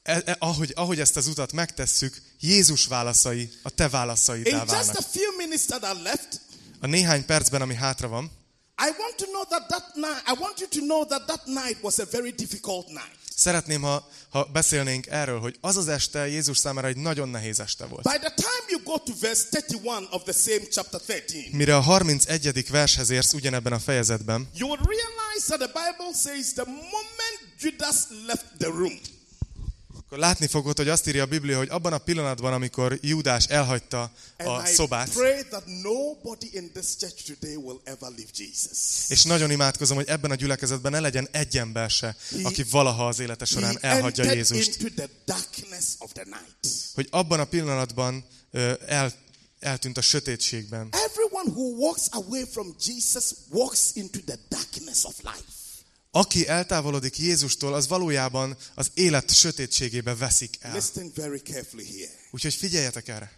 e, 0.02 0.22
e, 0.24 0.36
ahogy, 0.38 0.72
ahogy 0.76 1.00
ezt 1.00 1.16
az 1.16 1.26
utat 1.26 1.52
megtesszük, 1.52 2.22
Jézus 2.40 2.86
válaszai 2.86 3.50
a 3.62 3.70
te 3.70 3.84
In 3.84 3.90
válaszaiddá 3.90 4.50
just 4.50 4.70
a 4.72 4.74
válnak. 4.74 5.02
few 5.10 5.36
minutes 5.36 5.64
that 5.64 5.84
are 5.84 6.02
left, 6.02 6.40
A 6.80 6.86
néhány 6.86 7.24
percben, 7.26 7.62
ami 7.62 7.74
hátra 7.74 8.08
van, 8.08 8.24
I 8.80 8.90
want 8.98 9.16
to 9.16 9.24
know 9.26 9.44
that 9.44 9.68
that 9.68 9.94
night, 9.94 10.22
I 10.26 10.40
want 10.40 10.58
you 10.60 10.68
to 10.68 10.80
know 10.80 11.04
that 11.06 11.26
that 11.26 11.46
night 11.46 11.82
was 11.82 11.98
a 11.98 12.04
very 12.10 12.30
difficult 12.30 12.86
night. 12.88 13.17
Szeretném, 13.38 13.82
ha, 13.82 14.08
ha 14.30 14.44
beszélnénk 14.52 15.06
erről, 15.06 15.40
hogy 15.40 15.56
az 15.60 15.76
az 15.76 15.88
este 15.88 16.28
Jézus 16.28 16.58
számára 16.58 16.86
egy 16.86 16.96
nagyon 16.96 17.28
nehéz 17.28 17.60
este 17.60 17.86
volt. 17.86 18.02
By 18.02 18.18
the 18.18 18.34
time 18.34 18.64
you 18.68 18.82
go 18.82 18.98
to 18.98 19.12
verse 19.20 19.44
31 19.50 20.08
of 20.10 20.22
the 20.22 20.32
same 20.32 20.66
chapter 20.70 21.00
13, 21.00 21.50
Mire 21.52 21.76
a 21.76 21.80
31. 21.80 22.70
vershez 22.70 23.10
érsz 23.10 23.32
ugyanebben 23.32 23.72
a 23.72 23.78
fejezetben, 23.78 24.48
you 24.54 24.68
will 24.68 24.80
realize 24.84 25.46
that 25.46 25.58
the 25.58 25.66
Bible 25.66 26.14
says 26.14 26.52
the 26.52 26.64
moment 26.64 27.38
Judas 27.60 27.96
left 28.26 28.46
the 28.58 28.68
room, 28.68 29.00
akkor 30.08 30.20
látni 30.20 30.46
fogod, 30.46 30.76
hogy 30.76 30.88
azt 30.88 31.06
írja 31.06 31.22
a 31.22 31.26
Biblia, 31.26 31.58
hogy 31.58 31.68
abban 31.68 31.92
a 31.92 31.98
pillanatban, 31.98 32.52
amikor 32.52 32.98
Júdás 33.00 33.44
elhagyta 33.44 34.12
a 34.36 34.64
szobát, 34.64 35.10
és 39.08 39.22
nagyon 39.22 39.50
imádkozom, 39.50 39.96
hogy 39.96 40.08
ebben 40.08 40.30
a 40.30 40.34
gyülekezetben 40.34 40.92
ne 40.92 41.00
legyen 41.00 41.28
egy 41.30 41.58
ember 41.58 41.90
se, 41.90 42.16
aki 42.42 42.62
valaha 42.62 43.06
az 43.06 43.18
élete 43.18 43.44
során 43.44 43.78
elhagyja 43.80 44.32
Jézust. 44.32 44.78
Hogy 46.94 47.08
abban 47.10 47.40
a 47.40 47.44
pillanatban 47.44 48.24
el, 48.86 49.12
eltűnt 49.60 49.96
a 49.96 50.00
sötétségben. 50.00 50.88
Everyone 50.90 51.50
who 51.50 51.76
walks 51.76 52.06
away 52.10 52.44
from 52.52 52.74
Jesus 52.86 53.34
walks 53.50 53.90
into 53.94 54.18
the 54.24 54.38
darkness 54.48 55.04
of 55.04 55.14
life. 55.22 55.67
Aki 56.18 56.48
eltávolodik 56.48 57.18
Jézustól, 57.18 57.74
az 57.74 57.88
valójában 57.88 58.56
az 58.74 58.90
élet 58.94 59.34
sötétségébe 59.34 60.14
veszik 60.14 60.56
el. 60.60 60.74
Listen 60.74 61.12
very 61.14 61.38
carefully 61.38 61.84
here. 61.84 62.10
Úgyhogy 62.30 62.54
figyeljetek 62.54 63.08
erre. 63.08 63.32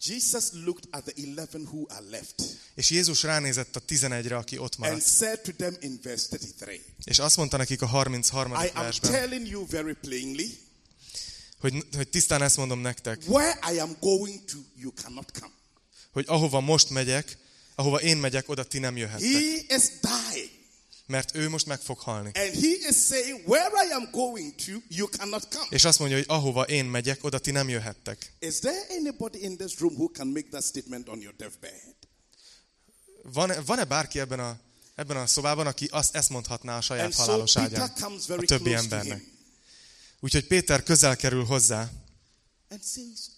Jesus 0.00 0.44
looked 0.52 0.84
at 0.90 1.04
the 1.04 1.12
11 1.12 1.48
who 1.54 1.84
are 1.88 2.04
left 2.10 2.34
És 2.74 2.90
Jézus 2.90 3.22
ránézett 3.22 3.76
a 3.76 3.80
11-re, 3.80 4.36
aki 4.36 4.58
ott 4.58 4.74
and 4.74 4.78
maradt. 4.78 5.06
said 5.06 5.40
to 5.40 5.52
them 5.52 5.76
in 5.80 6.00
verse 6.02 6.26
33, 6.30 6.74
És 7.04 7.18
azt 7.18 7.36
mondta 7.36 7.56
nekik 7.56 7.82
a 7.82 7.86
33. 7.86 8.52
I 8.52 8.54
am 8.54 8.82
versben, 8.82 9.10
telling 9.10 9.46
you 9.48 9.66
very 9.66 9.94
plainly, 10.00 10.58
hogy, 11.58 11.86
hogy 11.96 12.08
tisztán 12.08 12.42
ezt 12.42 12.56
mondom 12.56 12.80
nektek, 12.80 13.22
where 13.26 13.58
I 13.72 13.78
am 13.78 13.96
going 14.00 14.44
to, 14.44 14.56
you 14.76 14.92
cannot 14.92 15.30
come. 15.40 15.52
hogy 16.12 16.24
ahova 16.28 16.60
most 16.60 16.90
megyek, 16.90 17.38
ahova 17.74 18.00
én 18.00 18.16
megyek, 18.16 18.48
oda 18.48 18.64
ti 18.64 18.78
nem 18.78 18.96
jöhettek. 18.96 19.32
He 19.32 19.74
is 19.74 19.82
dying. 20.00 20.57
Mert 21.08 21.34
ő 21.34 21.48
most 21.48 21.66
meg 21.66 21.80
fog 21.80 21.98
halni. 21.98 22.30
And 22.34 22.54
he 22.54 22.88
is 22.88 22.96
saying, 23.06 23.40
where 23.46 23.70
I 23.86 23.92
am 23.92 24.08
going 24.10 24.54
to, 24.54 24.72
you 24.88 25.08
cannot 25.08 25.48
come. 25.48 25.66
És 25.70 25.84
azt 25.84 25.98
mondja, 25.98 26.16
hogy 26.16 26.26
ahova 26.28 26.62
én 26.62 26.84
megyek, 26.84 27.24
oda 27.24 27.38
ti 27.38 27.50
nem 27.50 27.68
jöhettek. 27.68 28.32
Is 28.38 28.58
there 28.58 28.86
anybody 28.90 29.42
in 29.42 29.56
this 29.56 29.78
room 29.78 29.94
who 29.94 30.10
can 30.10 30.26
make 30.26 30.48
that 30.50 30.62
statement 30.62 31.08
on 31.08 31.20
your 31.20 31.34
deathbed? 31.36 31.94
Van-e, 33.22 33.60
van-e 33.60 33.84
bárki 33.84 34.18
ebben 34.18 34.40
a, 34.40 34.60
ebben 34.94 35.16
a 35.16 35.26
szobában, 35.26 35.66
aki 35.66 35.88
azt 35.90 36.14
ezt 36.14 36.28
mondhatná 36.28 36.76
a 36.76 36.80
saját 36.80 37.04
And 37.04 37.14
halálos 37.14 37.56
ágyán? 37.56 37.92
A 38.26 38.42
többi 38.44 38.74
embernek. 38.74 39.24
Úgyhogy 40.20 40.46
Péter 40.46 40.82
közel 40.82 41.16
kerül 41.16 41.44
hozzá, 41.44 41.90
and 42.70 42.80
says, 42.84 43.30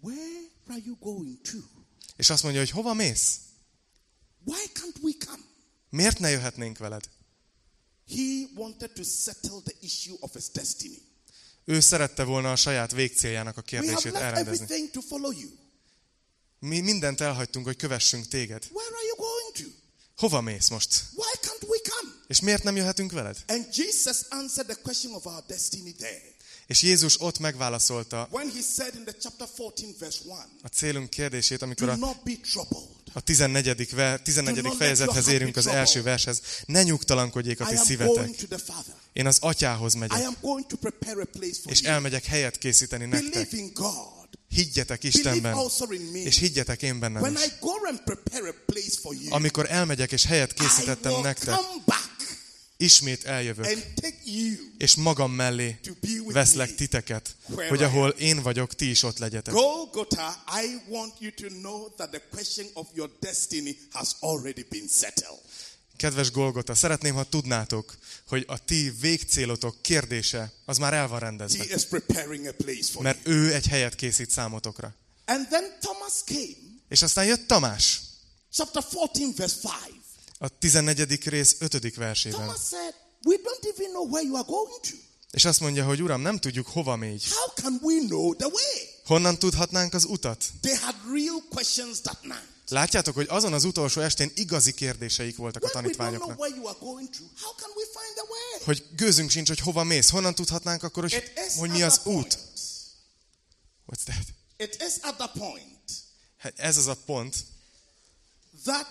where 0.00 0.50
are 0.68 0.82
you 0.84 0.96
going 1.00 1.40
to? 1.42 1.58
és 2.16 2.30
azt 2.30 2.42
mondja, 2.42 2.60
hogy 2.60 2.70
hova 2.70 2.94
mész? 2.94 3.38
Why 4.44 4.64
can't 4.74 5.00
we 5.00 5.12
come? 5.26 5.47
Miért 5.90 6.18
ne 6.18 6.30
jöhetnénk 6.30 6.78
veled? 6.78 7.08
He 8.08 8.48
wanted 8.54 8.90
to 8.90 9.02
settle 9.02 9.60
the 9.64 9.74
issue 9.80 10.16
of 10.20 10.32
his 10.32 10.44
destiny. 10.52 11.02
Ő 11.64 11.80
szerette 11.80 12.24
volna 12.24 12.52
a 12.52 12.56
saját 12.56 12.92
végcéljának 12.92 13.56
a 13.56 13.62
kérdését 13.62 14.14
elrendezni. 14.14 14.90
Mi 16.58 16.80
mindent 16.80 17.20
elhagytunk, 17.20 17.66
hogy 17.66 17.76
kövessünk 17.76 18.28
téged. 18.28 18.68
Where 18.72 18.94
are 18.96 19.06
you 19.06 19.16
going 19.16 19.56
to? 19.56 19.78
Hova 20.16 20.40
mész 20.40 20.68
most? 20.68 21.04
Why 21.14 21.32
can't 21.40 21.68
we 21.68 21.78
come? 21.90 22.14
És 22.26 22.40
miért 22.40 22.62
nem 22.62 22.76
jöhetünk 22.76 23.12
veled? 23.12 23.44
And 23.46 23.66
Jesus 23.76 24.16
answered 24.28 24.70
the 24.70 24.82
question 24.82 25.14
of 25.14 25.26
our 25.26 25.44
destiny 25.46 25.94
there. 25.96 26.36
És 26.66 26.82
Jézus 26.82 27.20
ott 27.20 27.38
megválaszolta 27.38 28.28
When 28.30 28.50
he 28.50 28.60
said 28.62 28.94
in 28.94 29.04
the 29.04 29.14
chapter 29.20 29.48
14, 29.56 29.98
verse 29.98 30.18
1, 30.24 30.30
a 30.62 30.68
célunk 30.68 31.10
kérdését, 31.10 31.62
amikor 31.62 31.88
a. 31.88 31.96
a 33.18 33.20
14. 33.20 33.90
Ver, 33.94 34.20
14. 34.20 34.74
fejezethez 34.78 35.28
érünk 35.28 35.56
az 35.56 35.66
első 35.66 36.02
vershez. 36.02 36.40
Ne 36.66 36.82
nyugtalankodjék 36.82 37.60
a 37.60 37.66
ti 37.66 37.76
szívetek. 37.76 38.30
Én 39.12 39.26
az 39.26 39.38
atyához 39.40 39.94
megyek, 39.94 40.28
és 41.64 41.80
elmegyek 41.80 42.24
helyet 42.24 42.58
készíteni 42.58 43.04
nektek. 43.04 43.48
Higgyetek 44.48 45.04
Istenben, 45.04 45.56
és 46.12 46.38
higgyetek 46.38 46.82
én 46.82 46.98
bennem 46.98 47.22
is. 47.34 47.40
Amikor 49.28 49.66
elmegyek 49.70 50.12
és 50.12 50.24
helyet 50.24 50.52
készítettem 50.52 51.12
nektek, 51.22 51.54
ismét 52.80 53.24
eljövök, 53.24 53.66
és 54.78 54.94
magam 54.94 55.32
mellé 55.32 55.78
veszlek 56.26 56.74
titeket, 56.74 57.36
hogy 57.68 57.82
ahol 57.82 58.08
én 58.08 58.42
vagyok, 58.42 58.74
ti 58.74 58.90
is 58.90 59.02
ott 59.02 59.18
legyetek. 59.18 59.54
Golgotha, 59.54 60.44
I 60.62 60.80
want 60.88 61.14
you 61.18 61.30
to 61.32 61.48
know 61.48 61.94
that 61.96 62.10
the 62.10 62.22
question 62.30 62.66
of 62.72 62.86
your 62.94 63.10
destiny 63.20 63.78
has 63.90 64.16
already 64.20 64.66
been 64.68 64.88
settled. 64.88 65.38
Kedves 65.96 66.30
Golgota, 66.30 66.74
szeretném, 66.74 67.14
ha 67.14 67.24
tudnátok, 67.24 67.98
hogy 68.26 68.44
a 68.46 68.64
ti 68.64 68.92
végcélotok 69.00 69.82
kérdése 69.82 70.52
az 70.64 70.78
már 70.78 70.94
el 70.94 71.08
van 71.08 71.18
rendezve. 71.18 71.64
Mert 72.98 73.26
ő 73.26 73.54
egy 73.54 73.66
helyet 73.66 73.94
készít 73.94 74.30
számotokra. 74.30 74.94
And 75.24 75.46
then 75.46 75.64
Thomas 75.80 76.12
came, 76.24 76.56
És 76.88 77.02
aztán 77.02 77.24
jött 77.24 77.46
Tamás, 77.46 78.00
chapter 78.52 78.84
14, 78.84 79.36
verse 79.36 79.56
5. 79.62 79.97
a 80.38 80.48
14. 80.48 81.28
rész 81.28 81.56
5. 81.58 81.94
versében. 81.94 82.40
Thomas 82.40 82.68
said, 82.68 82.94
We 83.24 83.36
don't 83.36 83.74
even 83.74 83.90
know 83.90 84.08
where 84.10 84.26
you 84.26 84.36
are 84.36 84.46
going 84.46 84.80
to. 84.80 84.96
És 85.30 85.44
azt 85.44 85.60
mondja, 85.60 85.84
hogy 85.84 86.02
Uram, 86.02 86.20
nem 86.20 86.38
tudjuk, 86.38 86.66
hova 86.66 86.96
mégy. 86.96 87.24
How 87.28 87.52
can 87.54 87.78
we 87.82 88.06
know 88.06 88.34
the 88.34 88.46
way? 88.46 88.88
Honnan 89.04 89.38
tudhatnánk 89.38 89.94
az 89.94 90.04
utat? 90.04 90.44
They 90.60 90.76
had 90.76 90.94
real 91.12 91.42
questions 91.50 92.00
that 92.00 92.22
night. 92.22 92.56
Látjátok, 92.68 93.14
hogy 93.14 93.26
azon 93.28 93.52
az 93.52 93.64
utolsó 93.64 94.00
estén 94.00 94.30
igazi 94.34 94.72
kérdéseik 94.72 95.36
voltak 95.36 95.64
a 95.64 95.68
tanítványoknak. 95.68 96.40
Hogy 98.64 98.84
gőzünk 98.96 99.30
sincs, 99.30 99.48
hogy 99.48 99.60
hova 99.60 99.84
mész. 99.84 100.10
Honnan 100.10 100.34
tudhatnánk 100.34 100.82
akkor, 100.82 101.02
hogy, 101.02 101.32
hogy 101.58 101.70
mi 101.70 101.82
az 101.82 102.00
út? 102.04 102.38
What's 103.86 104.02
that? 104.04 104.26
It 104.56 104.82
is 104.88 104.94
at 105.02 105.16
the 105.16 105.30
point 105.38 105.76
Hát 106.38 106.58
Ez 106.58 106.76
az 106.76 106.86
a 106.86 106.96
pont, 107.06 107.36
that 108.64 108.86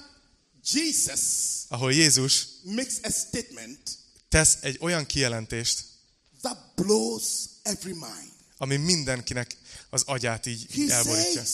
Jesus 0.71 1.19
ahol 1.67 1.93
Jézus 1.93 2.47
makes 2.63 2.93
a 3.03 3.09
statement 3.11 3.97
tesz 4.29 4.57
egy 4.61 4.77
olyan 4.81 5.05
kijelentést, 5.05 5.83
that 6.41 6.57
blows 6.75 7.23
every 7.61 7.91
mind. 7.93 8.31
ami 8.57 8.75
mindenkinek 8.75 9.57
az 9.89 10.03
agyát 10.05 10.45
így 10.45 10.65
He 10.73 10.93
elborítja. 10.93 11.31
says, 11.31 11.49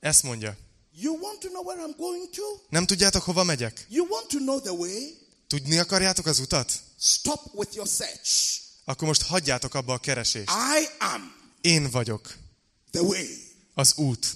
Ezt 0.00 0.22
mondja. 0.22 0.56
You 0.96 1.18
want 1.20 1.38
to 1.40 1.48
know 1.48 1.64
where 1.64 1.82
I'm 1.86 1.96
going 1.96 2.30
to? 2.30 2.42
Nem 2.68 2.86
tudjátok, 2.86 3.22
hova 3.22 3.44
megyek? 3.44 3.86
You 3.88 4.06
want 4.10 4.26
to 4.28 4.38
know 4.38 4.60
the 4.60 4.72
way? 4.72 5.14
Tudni 5.46 5.78
akarjátok 5.78 6.26
az 6.26 6.38
utat? 6.38 6.80
Stop 7.00 7.40
with 7.54 7.74
your 7.74 7.88
search. 7.88 8.60
Akkor 8.84 9.08
most 9.08 9.22
hagyjátok 9.22 9.74
abba 9.74 9.92
a 9.92 9.98
keresést. 9.98 10.48
I 10.50 10.86
am 10.98 11.34
Én 11.60 11.90
vagyok 11.90 12.34
the 12.90 13.02
way. 13.02 13.26
az 13.74 13.92
út. 13.96 14.32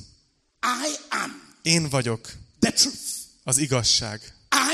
I 0.62 0.94
am 1.10 1.54
Én 1.62 1.88
vagyok 1.88 2.32
the 2.58 2.72
truth. 2.72 3.16
Az 3.48 3.58
igazság. 3.58 4.20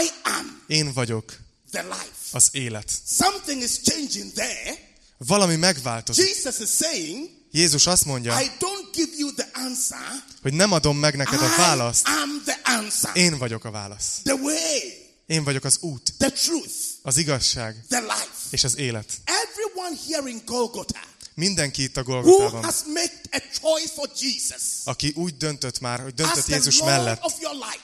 I 0.01 0.09
am 0.25 0.63
Én 0.67 0.93
vagyok 0.93 1.37
the 1.71 1.83
life. 1.83 2.09
az 2.33 2.49
élet. 2.53 2.93
Something 3.19 3.63
is 3.63 3.81
changing 3.83 4.33
there. 4.33 4.79
Valami 5.19 5.57
megváltozik. 5.57 6.27
Jesus 6.29 6.59
is 6.59 6.69
saying, 6.69 7.29
Jézus 7.51 7.87
azt 7.87 8.05
mondja, 8.05 8.41
I 8.41 8.51
don't 8.59 8.95
give 8.95 9.11
you 9.17 9.33
the 9.35 9.49
answer. 9.53 10.25
hogy 10.43 10.53
nem 10.53 10.73
adom 10.73 10.97
meg 10.97 11.17
neked 11.17 11.41
a 11.41 11.47
I 11.47 11.57
választ, 11.57 12.07
am 12.07 12.43
the 12.45 12.61
answer. 12.65 13.17
én 13.17 13.39
vagyok 13.39 13.65
a 13.65 13.71
válasz. 13.71 14.21
The 14.23 14.35
way, 14.35 14.81
Én 15.27 15.45
vagyok 15.45 15.65
az 15.65 15.79
út, 15.81 16.13
the 16.19 16.31
truth, 16.31 16.75
az 17.03 17.17
igazság 17.17 17.85
the 17.89 18.01
life. 18.01 18.29
és 18.51 18.65
az 18.65 18.77
élet. 18.77 19.13
Everyone 19.25 19.97
here 20.09 20.31
in 20.31 20.43
Golgotha 20.45 21.03
Mindenki 21.35 21.83
itt 21.83 21.97
a 21.97 22.01
who 22.01 22.11
Golgotában, 22.23 22.65
has 22.65 22.75
made 22.87 23.21
a 23.31 23.43
choice 23.61 23.93
for 23.95 24.11
Jesus 24.21 24.63
aki 24.85 25.13
úgy 25.17 25.37
döntött 25.37 25.81
már, 25.81 26.01
hogy 26.01 26.15
döntött 26.15 26.47
Jézus 26.47 26.79
mellett, 26.81 27.23
of 27.25 27.35
your 27.41 27.55
life, 27.55 27.83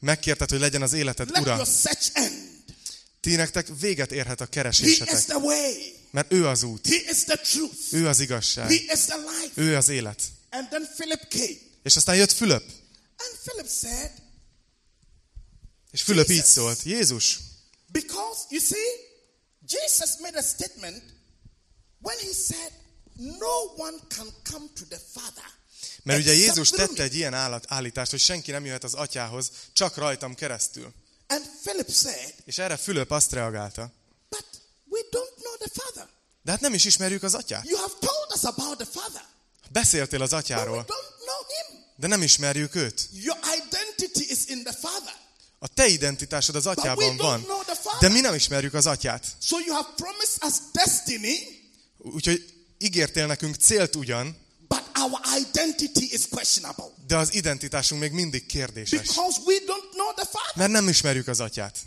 megkérted, 0.00 0.50
hogy 0.50 0.60
legyen 0.60 0.82
az 0.82 0.92
életed 0.92 1.30
let 1.30 1.40
ura. 1.40 1.64
Ti 3.20 3.34
nektek 3.34 3.68
véget 3.80 4.12
érhet 4.12 4.40
a 4.40 4.46
keresésetek, 4.46 5.26
mert 6.10 6.32
ő 6.32 6.46
az 6.46 6.62
út, 6.62 6.88
ő 7.90 8.08
az 8.08 8.20
igazság, 8.20 8.70
ő 9.54 9.76
az 9.76 9.88
élet. 9.88 10.22
És 11.82 11.96
aztán 11.96 12.16
jött 12.16 12.32
Fülöp, 12.32 12.64
és 15.90 16.02
Fülöp 16.02 16.28
így 16.28 16.44
szólt, 16.44 16.82
Jézus, 16.82 17.38
Because 17.92 18.46
you 18.50 18.60
see, 18.60 18.88
Jesus 19.66 20.18
made 20.20 20.36
a 20.36 20.42
statement 20.42 21.02
when 22.02 22.16
he 22.18 22.32
said, 22.32 22.72
No 23.16 23.74
one 23.76 23.98
can 24.08 24.26
come 24.44 24.68
to 24.74 24.84
the 24.84 24.98
Father. 24.98 25.59
Mert 26.10 26.22
ugye 26.22 26.32
Jézus 26.32 26.70
tette 26.70 26.92
me." 26.96 27.02
egy 27.02 27.14
ilyen 27.14 27.34
állítást, 27.68 28.10
hogy 28.10 28.20
senki 28.20 28.50
nem 28.50 28.64
jöhet 28.64 28.84
az 28.84 28.94
atyához, 28.94 29.50
csak 29.72 29.96
rajtam 29.96 30.34
keresztül. 30.34 30.92
And 31.26 31.44
Philip 31.64 31.90
said, 31.92 32.34
És 32.44 32.58
erre 32.58 32.76
Fülöp 32.76 33.10
azt 33.10 33.32
reagálta, 33.32 33.92
But 34.28 34.46
we 34.88 35.00
don't 35.10 35.34
know 35.42 35.56
the 35.58 35.68
Father. 35.72 36.08
de 36.42 36.50
hát 36.50 36.60
nem 36.60 36.74
is 36.74 36.84
ismerjük 36.84 37.22
az 37.22 37.34
atyát. 37.34 37.68
You 37.68 37.78
have 37.78 37.92
told 38.00 38.32
us 38.34 38.42
about 38.42 38.76
the 38.78 39.00
Father, 39.00 39.22
Beszéltél 39.72 40.22
az 40.22 40.30
but 40.30 40.48
we 40.48 40.54
atyáról, 40.54 40.84
don't 40.84 41.24
know 41.24 41.40
him. 41.46 41.84
de 41.96 42.06
nem 42.06 42.22
ismerjük 42.22 42.74
őt. 42.74 43.08
Your 43.12 43.38
identity 43.64 44.32
is 44.32 44.38
in 44.46 44.62
the 44.62 44.72
Father. 44.80 45.14
A 45.58 45.68
te 45.68 45.86
identitásod 45.86 46.54
az 46.54 46.66
atyában 46.66 47.16
van, 47.16 47.46
de 48.00 48.08
mi 48.08 48.20
nem 48.20 48.34
ismerjük 48.34 48.74
az 48.74 48.86
atyát. 48.86 49.26
So 49.42 49.58
you 49.58 49.74
have 49.74 49.88
promised 49.96 50.42
us 50.46 50.54
destiny, 50.72 51.36
Úgyhogy 51.98 52.54
ígértél 52.78 53.26
nekünk 53.26 53.54
célt 53.54 53.96
ugyan, 53.96 54.36
our 55.02 55.20
identity 55.38 56.14
is 56.14 56.28
questionable. 56.30 56.84
de 57.06 57.16
az 57.16 57.34
identitásunk 57.34 58.00
még 58.00 58.12
mindig 58.12 58.46
kérdéses. 58.46 59.00
Because 59.00 59.40
we 59.44 59.54
don't 59.58 59.90
know 59.92 60.12
the 60.14 60.24
Father. 60.24 60.56
Mert 60.56 60.70
nem 60.70 60.88
ismerjük 60.88 61.28
az 61.28 61.40
atyát. 61.40 61.78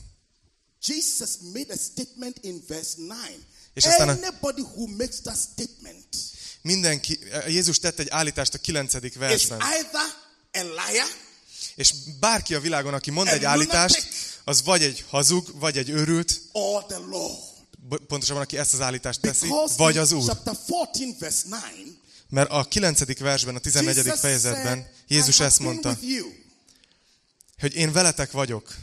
Jesus 0.85 1.29
made 1.53 1.73
a 1.73 1.77
statement 1.91 2.37
in 2.41 2.63
verse 2.67 2.93
9. 2.95 3.19
És 3.73 3.85
aztán 3.85 4.09
a- 4.09 4.11
Anybody 4.11 4.61
who 4.61 4.87
makes 4.87 5.15
that 5.21 5.37
statement 5.53 6.05
Mindenki, 6.61 7.19
Jézus 7.47 7.79
tett 7.79 7.99
egy 7.99 8.09
állítást 8.09 8.53
a 8.53 8.57
kilencedik 8.57 9.11
is 9.13 9.17
versben. 9.19 9.61
either 9.61 10.01
a 10.51 10.59
liar 10.91 11.07
És 11.75 11.93
bárki 12.19 12.55
a 12.55 12.59
világon, 12.59 12.93
aki 12.93 13.11
mond 13.11 13.27
egy 13.27 13.43
állítást, 13.43 14.07
az 14.43 14.63
vagy 14.63 14.83
egy 14.83 15.05
hazug, 15.09 15.59
vagy 15.59 15.77
egy 15.77 15.89
őrült, 15.89 16.41
pontosabban 18.07 18.41
aki 18.41 18.57
ezt 18.57 18.73
az 18.73 18.81
állítást 18.81 19.19
teszi, 19.21 19.47
Because 19.47 19.73
vagy 19.77 19.97
az 19.97 20.11
Úr. 20.11 20.25
chapter 20.25 20.55
14 20.65 21.15
verse 21.19 21.41
9, 21.43 21.92
Mert 22.33 22.49
a 22.49 22.63
kilencedik 22.63 23.19
versben, 23.19 23.55
a 23.55 23.59
14. 23.59 23.95
Jesus 23.95 24.19
fejezetben 24.19 24.87
Jézus 25.07 25.39
ezt 25.39 25.59
mondta, 25.59 25.97
hogy 27.59 27.75
én 27.75 27.91
veletek 27.91 28.31
vagyok, 28.31 28.75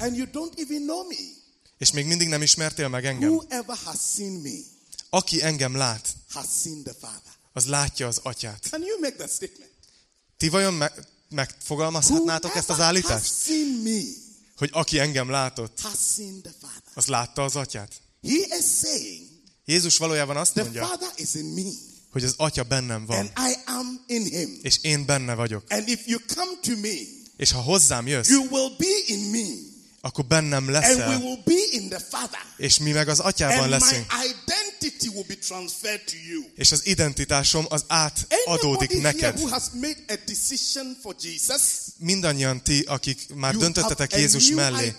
és 1.78 1.90
még 1.90 2.06
mindig 2.06 2.28
nem 2.28 2.42
ismertél 2.42 2.88
meg 2.88 3.04
engem. 3.04 3.30
Aki 5.10 5.42
engem 5.42 5.76
lát, 5.76 6.08
az 7.52 7.66
látja 7.66 8.06
az 8.06 8.20
atyát. 8.22 8.66
Ti 10.36 10.48
vajon 10.48 10.74
me- 10.74 11.08
megfogalmazhatnátok 11.28 12.54
ezt 12.54 12.70
az 12.70 12.80
állítást? 12.80 13.32
Hogy 14.56 14.70
aki 14.72 14.98
engem 14.98 15.30
látott, 15.30 15.80
az 16.94 17.06
látta 17.06 17.44
az 17.44 17.56
atyát? 17.56 17.92
Jézus 19.64 19.96
valójában 19.98 20.36
azt 20.36 20.54
mondja, 20.62 20.82
Hogy 22.10 22.24
az 22.24 22.34
atya 22.36 22.62
bennem 22.62 23.06
van, 23.06 23.18
and 23.18 23.30
I 23.50 23.54
am 23.66 24.04
in 24.06 24.24
him. 24.24 24.58
és 24.62 24.78
én 24.82 25.06
benne 25.06 25.34
vagyok. 25.34 25.64
And 25.68 25.88
if 25.88 26.00
you 26.06 26.18
come 26.34 26.52
to 26.62 26.76
me, 26.80 26.94
És 27.36 27.50
ha 27.52 27.60
hozzám 27.60 28.06
jössz, 28.06 28.28
you 28.28 28.46
will 28.50 28.70
be 28.78 28.86
in 29.06 29.30
me, 29.30 29.68
akkor 30.00 30.24
bennem 30.24 30.52
and 30.66 30.68
we 30.68 30.72
leszel, 30.80 31.18
will 31.20 31.38
be 31.44 31.54
in 31.70 31.88
the 31.88 31.98
Father. 32.10 32.40
és 32.56 32.78
mi 32.78 32.90
meg 32.90 33.08
az 33.08 33.18
atyában 33.18 33.58
And 33.58 33.64
my 33.66 33.70
leszünk. 33.78 34.06
identity 34.24 35.08
will 35.08 35.24
be 35.26 35.34
transferred 35.36 36.04
to 36.04 36.16
you. 36.30 36.42
És 36.54 36.72
az 36.72 36.86
identitásom 36.86 37.66
az 37.68 37.84
átadódik 37.86 39.00
neked. 39.00 39.38
who 39.38 39.48
has 39.48 39.62
made 39.72 39.96
a 40.08 40.14
decision 40.26 40.96
for 41.02 41.14
Jesus, 41.22 41.60
Mindannyian 41.96 42.62
ti, 42.62 42.80
akik 42.80 43.34
már 43.34 43.52
You 43.52 43.60
döntöttetek 43.62 44.14
Jézus 44.16 44.48
mellé, 44.50 44.94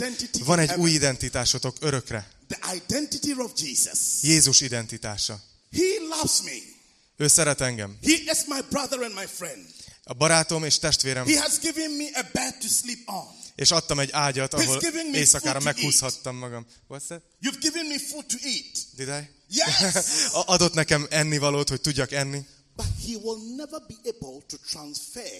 van 0.46 0.60
egy 0.60 0.74
új 0.78 0.90
identitásotok 0.92 1.76
örökre. 1.80 2.28
the 2.48 2.76
identity 2.76 3.34
of 3.38 3.52
Jesus. 3.62 4.00
Jézus 4.22 4.62
identitása. 4.62 5.42
He 5.72 5.84
loves 6.10 6.42
me. 6.44 6.80
Ő 7.18 7.28
szeret 7.28 7.62
engem. 7.62 7.98
He 8.02 8.12
is 8.12 8.46
my 8.48 8.62
brother 8.70 9.02
and 9.02 9.14
my 9.14 9.26
friend. 9.26 9.66
A 10.04 10.14
barátom 10.14 10.64
és 10.64 10.80
testvérem, 10.80 11.26
He 11.26 11.40
has 11.40 11.60
given 11.60 11.92
me 11.92 12.06
a 12.14 12.30
bed 12.34 12.58
to 12.58 12.68
sleep 12.68 13.00
on. 13.06 13.40
és 13.56 13.72
adtam 13.72 14.00
egy 14.00 14.12
ágyat, 14.12 14.54
ahol 14.54 14.82
éjszakára 15.14 15.60
meghúzhattam 15.60 16.36
magam. 16.36 16.66
What's 16.90 17.06
that? 17.08 17.22
You've 17.42 17.60
given 17.60 17.86
me 17.86 18.00
food 18.00 18.26
to 18.26 18.38
eat. 18.44 18.80
Did 18.96 19.08
I? 19.08 19.30
Yes. 19.50 20.06
Adott 20.46 20.74
nekem 20.74 21.08
ennivalót, 21.10 21.70
hogy 21.70 21.82
tudjak 21.82 22.12
enni. 22.12 22.46
But 22.76 22.86
he 23.06 23.16
will 23.24 23.56
never 23.56 23.82
be 23.88 23.96
able 24.04 24.42
to 24.48 24.58
transfer 24.70 25.32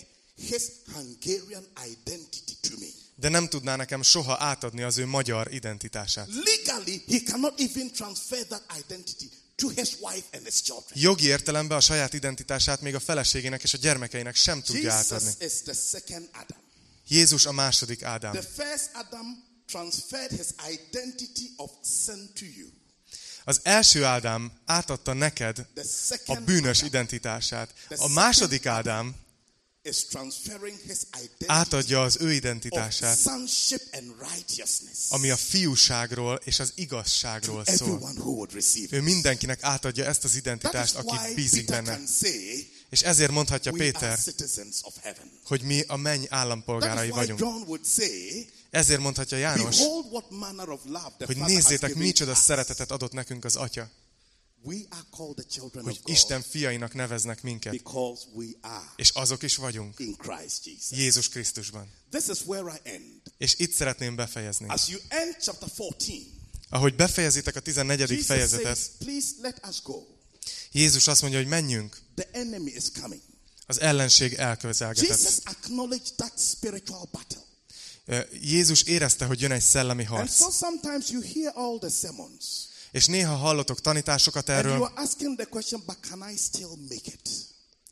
his 0.50 0.64
Hungarian 0.94 1.68
identity 1.92 2.58
to 2.62 2.76
me. 2.80 2.88
De 3.16 3.30
nem 3.30 3.48
tudná 3.48 3.76
nekem 3.76 4.02
soha 4.02 4.38
átadni 4.40 4.82
az 4.82 4.98
ő 4.98 5.06
magyar 5.06 5.54
identitását. 5.54 6.28
Legally, 6.28 7.04
he 7.08 7.20
cannot 7.20 7.60
even 7.60 7.92
transfer 7.92 8.46
that 8.46 8.64
identity 8.80 9.30
to 9.62 9.70
his 9.70 9.96
wife 10.00 10.26
and 10.32 10.44
his 10.44 10.62
children. 10.62 10.92
Jogi 10.94 11.26
értelemben 11.26 11.78
a 11.78 11.82
saját 11.82 12.14
identitását 12.14 12.82
még 12.82 12.96
a 12.96 13.00
feleségének 13.00 13.64
és 13.64 13.74
a 13.74 13.78
gyermekeinek 13.78 14.36
sem 14.36 14.62
tudja 14.62 14.94
átadni. 14.94 15.34
Jesus 15.40 15.54
is 15.54 15.62
the 15.62 15.74
second 15.74 16.30
Adam. 16.34 16.60
Jézus 17.08 17.46
a 17.46 17.52
második 17.52 18.04
Ádám. 18.04 18.32
The 18.32 18.64
first 18.64 18.90
Adam 18.94 19.44
transferred 19.66 20.32
his 20.32 20.48
identity 20.70 21.54
of 21.56 21.72
sin 21.82 22.30
to 22.34 22.46
you. 22.46 22.68
Az 23.44 23.60
első 23.64 24.04
Ádám 24.04 24.52
átadta 24.66 25.14
neked 25.14 25.68
a 26.26 26.36
bűnös 26.36 26.82
identitását. 26.82 27.74
A 27.90 28.08
második 28.08 28.66
Ádám 28.66 29.16
átadja 31.46 32.04
az 32.04 32.18
ő 32.20 32.34
identitását, 32.34 33.20
ami 35.10 35.30
a 35.30 35.38
fiúságról 35.38 36.40
és 36.44 36.60
az 36.60 36.72
igazságról 36.76 37.66
szól. 37.66 38.14
Ő 38.90 39.02
mindenkinek 39.02 39.64
átadja 39.64 40.06
ezt 40.06 40.24
az 40.24 40.36
identitást, 40.36 40.96
aki 40.96 41.34
bízik 41.34 41.66
benne. 41.66 42.00
És 42.90 43.02
ezért 43.02 43.32
mondhatja 43.32 43.72
Péter, 43.72 44.20
hogy 45.46 45.62
mi 45.62 45.82
a 45.88 45.96
menny 45.96 46.24
állampolgárai 46.30 47.10
vagyunk. 47.10 47.80
Ezért 48.70 49.02
mondhatja 49.02 49.38
János, 49.38 49.78
hogy 51.26 51.38
nézzétek, 51.38 51.96
micsoda 51.96 52.36
szeretetet 52.36 52.92
adott 52.92 53.12
nekünk 53.12 53.46
az 53.46 53.56
Atya, 53.56 53.90
We 54.64 54.76
are 54.90 55.04
called 55.10 55.36
the 55.36 55.46
children 55.50 55.84
hogy 55.84 55.94
of 55.98 56.04
God 56.04 56.16
Isten 56.16 56.42
fiainak 56.42 56.94
neveznek 56.94 57.42
minket. 57.42 57.72
because 57.72 58.24
we 58.34 58.46
are 58.62 58.94
És 58.96 59.10
azok 59.10 59.44
is 59.44 59.56
vagyunk 59.56 60.00
in 60.00 60.16
Christ 60.16 60.66
Jesus. 60.66 60.98
Jézus 60.98 61.30
Krisztusban. 61.30 61.88
This 62.12 62.28
is 62.28 62.42
where 62.46 62.74
I 62.74 62.90
end. 62.90 63.22
És 63.38 63.56
itt 63.58 63.74
szeretném 63.74 64.16
befejezni. 64.16 64.68
As 64.68 64.88
you 64.88 65.00
end 65.08 65.36
chapter 65.42 65.70
14, 65.70 66.28
Ahogy 66.70 66.96
befejezitek 66.96 67.56
a 67.56 67.60
14. 67.60 68.10
Jesus 68.10 68.26
fejezetet, 68.26 68.78
says, 68.78 68.90
please 68.98 69.28
let 69.42 69.62
us 69.70 69.82
go. 69.84 70.04
Jézus 70.72 71.08
azt 71.08 71.22
mondja, 71.22 71.40
hogy 71.40 71.48
menjünk. 71.48 71.98
The 72.16 72.30
enemy 72.32 72.72
is 72.76 72.84
coming. 73.02 73.22
Az 73.66 73.80
ellenség 73.80 74.34
elközelgetett. 74.34 75.44
Jézus 78.42 78.82
érezte, 78.82 79.26
hogy 79.26 79.42
jön 79.42 79.52
egy 79.52 79.62
szellemi 79.62 80.06
And 80.06 80.18
harc. 80.18 80.36
so 80.36 80.50
sometimes 80.50 81.10
you 81.10 81.22
hear 81.22 81.52
all 81.56 81.80
the 81.80 81.90
sermons. 81.90 82.44
És 82.92 83.06
néha 83.06 83.36
hallotok 83.36 83.82
tanításokat 83.82 84.50
And 84.50 84.64
you 84.66 84.74
erről. 84.74 84.84
are 84.84 84.94
asking 85.02 85.36
the 85.38 85.46
question, 85.46 85.84
but 85.86 85.98
can 86.10 86.30
I 86.32 86.36
still 86.38 86.76
make 86.90 87.12
it? 87.14 87.30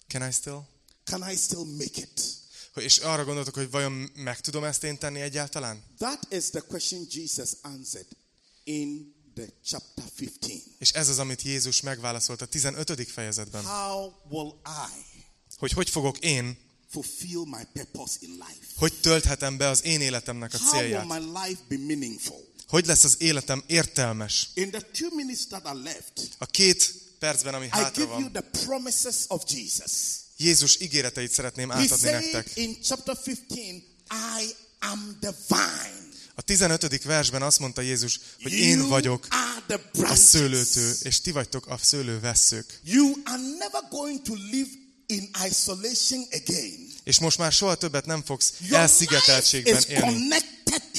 Can 0.08 0.28
I 0.30 0.32
still? 0.32 0.60
Can 1.04 1.32
I 1.32 1.36
still 1.36 1.64
make 1.78 2.02
it? 2.02 2.22
És 2.76 2.98
arra 2.98 3.24
gondoltok, 3.26 3.54
hogy 3.54 3.70
vajon 3.70 4.12
meg 4.16 4.40
tudom 4.42 4.64
ezt 4.64 4.84
én 4.84 4.98
tenni 4.98 5.20
egyáltalán? 5.22 5.84
That 5.98 6.28
is 6.30 6.50
the 6.50 6.60
question 6.60 7.06
Jesus 7.10 7.50
answered 7.62 8.08
in 8.64 9.14
the 9.36 9.46
chapter 9.66 10.04
15. 10.16 10.64
És 10.80 10.92
ez 10.92 11.10
az, 11.10 11.20
amit 11.20 11.42
Jézus 11.42 11.82
megválaszolt 11.82 12.42
a 12.42 12.46
15. 12.46 13.10
fejezetben. 13.12 13.64
How 13.66 14.14
will 14.30 14.54
I 14.66 15.04
Hogy 15.58 15.72
hogy 15.72 15.90
fogok 15.90 16.18
én, 16.20 16.58
fulfill 16.90 17.44
my 17.46 17.64
purpose 17.74 18.16
in 18.20 18.30
life? 18.30 18.66
hogy 18.78 18.94
tölthetem 19.02 19.58
be 19.58 19.68
az 19.68 19.84
én 19.84 20.02
életemnek 20.02 20.54
a 20.54 20.58
How 20.58 20.68
will 20.72 20.82
célját? 20.82 21.06
my 21.08 21.18
life 21.40 21.62
be 21.68 21.78
meaningful? 21.78 22.48
Hogy 22.70 22.86
lesz 22.86 23.04
az 23.04 23.16
életem 23.18 23.64
értelmes? 23.68 24.50
In 24.54 24.72
the 24.72 24.82
two 24.82 25.10
minutes 25.16 25.48
that 25.48 25.66
are 25.66 25.80
left, 25.80 26.30
A 26.38 26.46
két 26.46 26.94
percben, 27.20 27.54
ami 27.54 27.66
I 27.66 27.70
hátra 27.70 28.04
give 28.06 28.14
you 28.14 28.22
van, 28.22 28.32
the 28.32 28.66
promises 28.66 29.16
of 29.28 29.44
Jesus. 29.48 29.92
Jézus 30.38 30.80
ígéreteit 30.80 31.32
szeretném 31.32 31.70
He 31.70 31.76
átadni 31.76 32.08
said 32.08 32.22
nektek. 32.22 32.58
in 32.58 32.78
chapter 32.84 33.18
15, 33.24 33.84
I 34.40 34.56
am 34.80 35.18
the 35.22 35.34
vine. 35.48 36.08
A 36.36 36.42
15. 36.42 37.04
versben 37.04 37.42
azt 37.42 37.60
mondta 37.60 37.82
Jézus, 37.82 38.20
hogy 38.44 38.52
én 38.52 38.78
You 38.78 38.88
vagyok 38.88 39.28
are 39.30 39.64
the 39.68 40.04
a 40.12 40.16
szőlőtő, 40.16 40.96
és 41.02 41.22
ti 41.22 41.32
vagytok 41.32 41.68
a 41.68 41.78
szőlővesszők. 41.82 42.80
You 42.84 43.14
are 43.24 43.42
never 43.58 43.82
going 43.90 44.22
to 44.22 44.34
live 44.52 44.70
in 45.06 45.30
isolation 45.48 46.28
again. 46.32 46.92
És 47.04 47.20
most 47.20 47.38
már 47.38 47.52
soha 47.52 47.76
többet 47.76 48.06
nem 48.06 48.24
fogsz 48.24 48.54
Your 48.60 48.80
elszigeteltségben 48.80 49.84
élni. 49.88 50.28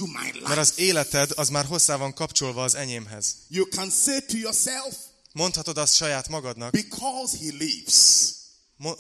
To 0.01 0.07
my 0.07 0.13
Mert 0.33 0.35
life. 0.35 0.61
az 0.61 0.73
életed 0.77 1.31
az 1.35 1.49
már 1.49 1.65
hozzá 1.65 1.97
van 1.97 2.15
kapcsolva 2.15 2.63
az 2.63 2.75
enyémhez. 2.75 3.35
You 3.49 3.67
can 3.69 3.91
say 3.91 4.21
to 4.27 4.37
yourself, 4.37 4.97
Mondhatod 5.33 5.79
azt 5.79 5.95
saját 5.95 6.29
magadnak, 6.29 6.71
because 6.73 7.37
he 7.39 7.51
lives, 7.59 8.31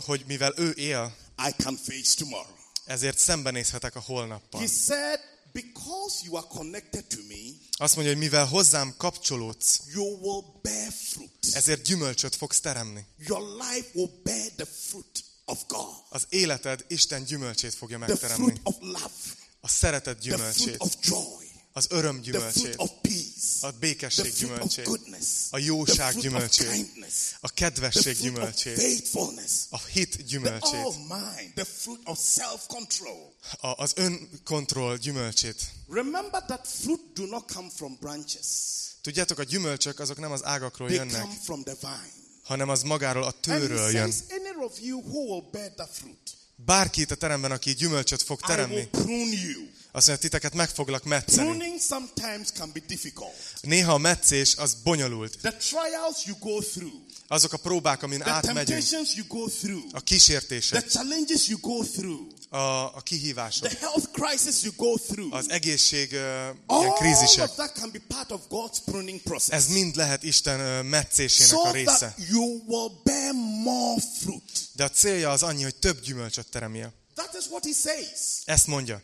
hogy 0.04 0.24
mivel 0.26 0.52
ő 0.56 0.70
él, 0.70 1.16
I 1.48 1.50
can 1.62 1.76
face 1.76 2.14
tomorrow. 2.16 2.54
ezért 2.84 3.18
szembenézhetek 3.18 3.94
a 3.96 4.00
holnappal. 4.00 4.60
He 4.60 4.66
said, 4.86 5.20
because 5.52 6.14
you 6.24 6.36
are 6.36 6.46
connected 6.48 7.04
to 7.06 7.16
me, 7.28 7.34
Azt 7.76 7.94
mondja, 7.94 8.12
hogy 8.12 8.22
mivel 8.22 8.46
hozzám 8.46 8.94
kapcsolódsz, 8.96 9.80
you 9.94 10.04
will 10.20 10.44
bear 10.62 10.92
fruit. 10.92 11.46
ezért 11.52 11.82
gyümölcsöt 11.82 12.36
fogsz 12.36 12.60
teremni. 12.60 13.04
Your 13.18 13.42
life 13.42 13.88
will 13.92 14.10
bear 14.22 14.50
the 14.56 14.66
fruit 14.88 15.24
of 15.44 15.58
God. 15.66 15.94
Az 16.08 16.26
életed 16.28 16.84
Isten 16.88 17.24
gyümölcsét 17.24 17.74
fogja 17.74 17.98
The 17.98 18.06
megteremni. 18.06 18.44
fruit 18.44 18.60
of 18.62 18.76
love. 18.80 19.10
A 19.60 19.68
szeretet 19.68 20.18
gyümölcsét. 20.18 20.76
az 21.72 21.86
öröm 21.90 22.20
gyümölcsét, 22.20 22.76
a 23.60 23.70
békesség 23.80 24.32
gyümölcsét, 24.32 24.88
a 25.50 25.58
jóság 25.58 26.16
gyümölcsét, 26.16 26.90
a 27.40 27.48
kedvesség 27.48 28.16
gyümölcsét, 28.18 29.08
a 29.70 29.78
hit 29.78 30.24
gyümölcsét, 30.26 30.86
a, 33.60 33.82
az 33.82 33.92
önkontroll 33.96 34.96
gyümölcsét. 34.96 35.72
Remember 35.88 36.42
that 36.44 36.66
fruit 36.82 37.12
do 37.14 37.26
not 37.26 37.52
come 37.52 37.68
from 37.76 37.96
branches. 38.00 38.46
Tudjátok, 39.00 39.38
a 39.38 39.42
gyümölcsök 39.42 39.98
azok 39.98 40.18
nem 40.18 40.32
az 40.32 40.44
ágakról 40.44 40.90
jönnek, 40.90 41.26
hanem 42.42 42.68
az 42.68 42.82
magáról 42.82 43.24
a 43.24 43.30
tőről 43.40 43.90
jön. 43.90 44.12
Bárki 46.64 47.00
itt 47.00 47.10
a 47.10 47.14
teremben, 47.14 47.50
aki 47.50 47.74
gyümölcsöt 47.74 48.22
fog 48.22 48.38
I 48.38 48.42
will 48.46 48.56
teremni, 48.56 48.86
prune 48.86 49.34
you. 49.42 49.69
Azt 49.92 50.06
mondja, 50.06 50.28
titeket 50.28 50.54
meg 50.54 50.68
foglak 50.68 51.04
metszeni. 51.04 51.48
Pruning 51.48 51.80
sometimes 51.80 52.48
can 52.54 52.70
be 52.72 52.80
difficult. 52.86 53.34
Néha 53.60 53.92
a 53.92 53.98
metszés 53.98 54.56
az 54.56 54.74
bonyolult. 54.84 55.38
The 55.42 55.52
trials 55.56 56.24
you 56.26 56.36
go 56.38 56.60
through, 56.62 56.94
Azok 57.28 57.52
a 57.52 57.56
próbák, 57.56 58.02
amin 58.02 58.18
the 58.18 58.30
átmegyünk, 58.30 58.66
temptations 58.66 59.14
you 59.14 59.26
go 59.26 59.48
through, 59.48 59.84
a 59.84 59.88
the 59.90 60.00
kísértések, 60.04 60.88
challenges 60.88 61.48
you 61.48 61.58
go 61.60 61.84
through, 61.84 62.20
a, 62.48 62.96
a 62.96 63.00
kihívások, 63.04 63.68
the 63.68 63.78
health 63.78 64.06
crisis 64.12 64.62
you 64.62 64.72
go 64.76 64.96
through, 64.98 65.34
az 65.34 65.50
egészség 65.50 66.06
uh, 66.12 66.18
ilyen 66.18 66.56
all 66.66 66.92
krízisek. 66.92 67.48
of 67.48 67.54
that 67.54 67.72
can 67.72 67.90
be 67.90 67.98
part 68.08 68.30
of 68.30 68.40
God's 68.48 68.76
pruning 68.84 69.20
process. 69.20 69.48
Ez 69.48 69.66
mind 69.66 69.96
lehet 69.96 70.22
Isten 70.22 70.60
ö, 70.60 70.82
metszésének 70.82 71.50
so 71.50 71.60
a 71.60 71.70
része. 71.72 71.92
that 71.96 72.28
you 72.28 72.62
will 72.66 72.90
bear 73.04 73.32
more 73.62 74.02
fruit. 74.20 74.68
De 74.72 74.84
a 74.84 74.90
célja 74.90 75.30
az 75.30 75.42
annyi, 75.42 75.62
hogy 75.62 75.74
több 75.76 76.00
gyümölcsöt 76.00 76.46
teremje. 76.50 76.92
That 77.14 77.36
is 77.40 77.46
what 77.50 77.64
he 77.64 77.72
says. 77.72 78.18
Ezt 78.44 78.66
mondja, 78.66 79.02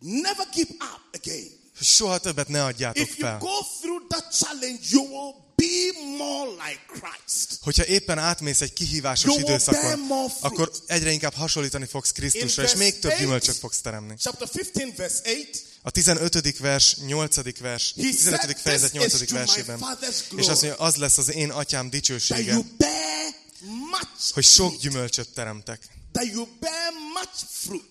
Never 0.00 0.46
give 0.54 0.70
up 0.70 1.00
again. 1.12 1.58
soha 1.80 2.18
többet 2.18 2.48
ne 2.48 2.64
adjátok 2.64 3.02
If 3.08 3.18
you 3.18 3.38
go 3.38 3.58
through 3.80 4.06
that 4.08 4.34
challenge, 4.38 4.80
you 4.90 5.02
will 5.04 5.34
be 5.54 6.00
more 6.16 6.50
like 6.50 6.80
Christ. 6.86 7.58
Hogyha 7.62 7.86
éppen 7.86 8.18
átmész 8.18 8.60
egy 8.60 8.72
kihívásos 8.72 9.36
You 9.36 9.38
időszakon, 9.40 10.10
akkor 10.40 10.72
egyre 10.86 11.10
inkább 11.10 11.34
hasonlítani 11.34 11.86
fogsz 11.86 12.12
Krisztusra, 12.12 12.62
és 12.62 12.74
még 12.74 12.98
több 12.98 13.18
gyümölcsöt 13.18 13.56
fogsz 13.56 13.80
teremni. 13.80 14.14
Chapter 14.16 14.48
15, 14.48 14.96
verse 14.96 15.20
8. 15.24 15.64
A 15.82 15.90
15. 15.90 16.58
vers, 16.58 16.96
8. 16.96 17.58
vers, 17.60 17.94
He 17.96 18.02
said, 18.02 18.14
15. 18.16 18.60
fejezet 18.60 18.90
"This 18.90 19.02
is 19.04 19.10
8. 19.10 19.26
to 19.26 19.34
my 19.34 19.38
versében. 19.38 19.98
És 20.36 20.48
azt 20.48 20.62
mondja, 20.62 20.84
az 20.84 20.96
lesz 20.96 21.18
az 21.18 21.34
én 21.34 21.50
atyám 21.50 21.90
dicsősége, 21.90 22.56
hogy 24.32 24.44
sok 24.44 24.76
gyümölcsöt 24.76 25.28
teremtek. 25.28 25.80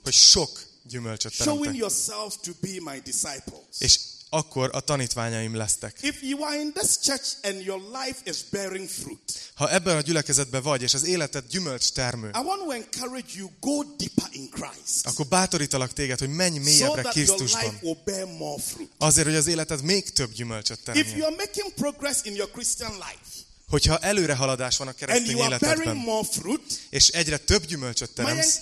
Hogy 0.04 0.14
sok 0.14 0.69
gyümölcsöt 0.84 1.38
teremtek. 1.38 1.76
yourself 1.76 2.36
to 2.42 2.52
be 2.62 2.92
my 2.92 3.02
disciples. 3.04 3.64
És 3.80 4.00
akkor 4.30 4.70
a 4.74 4.80
tanítványaim 4.80 5.56
lesztek. 5.56 5.98
If 6.02 6.22
you 6.22 6.44
are 6.44 6.60
in 6.60 6.74
this 6.74 6.98
church 7.02 7.26
and 7.42 7.66
your 7.66 7.82
life 7.82 8.20
is 8.24 8.38
bearing 8.50 8.90
fruit, 8.90 9.52
Ha 9.54 9.72
ebben 9.72 9.98
a 9.98 10.02
gyülekezetben 10.02 10.62
vagy, 10.62 10.82
és 10.82 10.94
az 10.94 11.04
életed 11.06 11.44
gyümölcs 11.50 11.90
termő, 11.92 12.28
I 12.28 12.38
want 12.46 12.62
to 12.64 12.72
encourage 12.72 13.28
you, 13.36 13.50
go 13.60 13.84
deeper 13.98 14.28
in 14.32 14.50
Christ. 14.50 15.06
akkor 15.08 15.26
bátorítalak 15.28 15.94
téged, 15.94 16.20
hogy 16.20 16.30
menj 16.30 16.58
So 16.58 16.64
mélyebbre 16.64 17.02
your 17.02 17.16
life 17.16 17.36
Krisztusban. 17.36 17.80
will 17.82 17.98
bear 18.06 18.26
more 18.38 18.62
fruit. 18.62 18.92
Azért, 18.98 19.28
hogy 19.28 19.36
az 19.36 19.48
életed 19.48 19.82
még 19.82 20.10
több 20.10 20.32
gyümölcsöt 20.34 20.80
If 20.80 20.86
you 20.88 20.94
teremjen. 20.96 21.22
are 21.26 21.36
making 21.36 21.74
progress 21.74 22.18
in 22.24 22.36
your 22.36 22.52
Christian 22.52 22.92
life 22.92 23.38
Hogyha 23.70 23.98
előrehaladás 23.98 24.78
van 24.78 24.88
a 24.88 24.92
keresztény 24.92 25.38
életedben, 25.38 26.24
fruit, 26.24 26.80
és 26.90 27.08
egyre 27.08 27.38
több 27.38 27.66
gyümölcsöt 27.66 28.10
teremsz, 28.10 28.60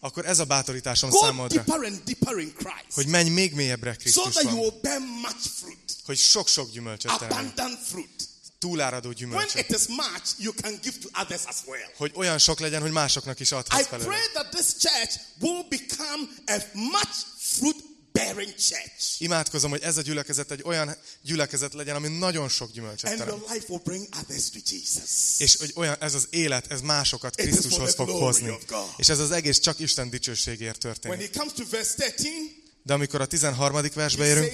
akkor 0.00 0.26
ez 0.26 0.38
a 0.38 0.44
bátorításom 0.44 1.10
go 1.10 1.18
számodra, 1.18 1.62
deeper 1.62 1.84
and 1.84 2.02
deeper 2.04 2.38
in 2.38 2.52
Christ. 2.54 2.94
hogy 2.94 3.06
menj 3.06 3.28
még 3.28 3.54
mélyebbre 3.54 3.92
So 3.92 3.96
that 3.96 4.14
you 4.14 4.22
Krisztusban, 4.24 4.58
will 4.58 4.78
bear 4.82 4.98
much 5.00 5.48
fruit, 5.60 5.96
hogy 6.04 6.18
sok-sok 6.18 6.70
gyümölcsöt 6.70 7.10
abundant 7.10 7.78
fruit. 7.88 8.28
túláradó 8.58 9.08
When 9.08 9.18
gyümölcsöt, 9.18 9.68
it 9.68 9.76
is 9.80 9.86
much, 9.86 10.22
you 10.38 10.52
can 10.62 10.78
give 10.82 10.96
to 10.98 11.20
others 11.22 11.42
as 11.46 11.56
well. 11.66 11.90
hogy 11.96 12.12
olyan 12.14 12.38
sok 12.38 12.58
legyen, 12.60 12.80
hogy 12.80 12.90
másoknak 12.90 13.40
is 13.40 13.50
I 13.50 13.54
adhatsz 13.54 13.86
belőle. 13.88 14.08
pray 14.08 14.26
that 14.32 14.50
this 14.50 14.66
church 14.78 15.16
will 15.40 15.64
become 15.68 16.28
a 16.46 16.56
much 16.72 17.16
fruit 17.38 17.87
bearing 18.24 18.54
church. 18.54 19.20
Imádkozom, 19.20 19.70
hogy 19.70 19.82
ez 19.82 19.96
a 19.96 20.02
gyülekezet 20.02 20.50
egy 20.50 20.62
olyan 20.64 20.96
gyülekezet 21.22 21.74
legyen, 21.74 21.96
ami 21.96 22.08
nagyon 22.08 22.48
sok 22.48 22.72
gyümölcsöt 22.72 23.10
And 23.10 23.18
terem. 23.18 23.36
your 23.36 23.50
life 23.52 23.64
will 23.68 23.80
bring 23.84 24.06
others 24.20 24.50
to 24.50 24.58
Jesus. 24.70 25.10
És 25.38 25.56
hogy 25.56 25.72
olyan, 25.74 25.96
ez 26.00 26.14
az 26.14 26.26
élet, 26.30 26.70
ez 26.72 26.80
másokat 26.80 27.34
Krisztushoz 27.36 27.94
fog 27.94 28.08
hozni. 28.08 28.58
És 28.96 29.08
ez 29.08 29.18
az 29.18 29.30
egész 29.30 29.58
csak 29.58 29.78
Isten 29.78 30.10
dicsőségért 30.10 30.84
When 30.84 30.94
történik. 30.94 31.32
he 31.34 31.38
comes 31.38 31.52
to 31.52 31.64
verse 31.70 31.94
13, 31.94 32.66
De 32.82 32.92
amikor 32.94 33.20
a 33.20 33.26
13. 33.26 33.80
versbe 33.94 34.24
érünk, 34.26 34.52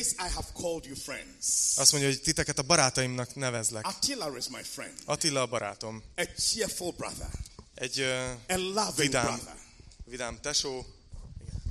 azt 1.77 1.93
mondja, 1.93 2.11
hogy 2.11 2.21
titeket 2.21 2.59
a 2.59 2.63
barátaimnak 2.63 3.35
nevezlek. 3.35 3.87
Attila 5.05 5.41
a 5.41 5.47
barátom. 5.47 6.03
Egy 7.75 8.01
uh, 8.01 8.97
vidám, 8.97 9.41
vidám 10.05 10.39
tesó. 10.41 10.87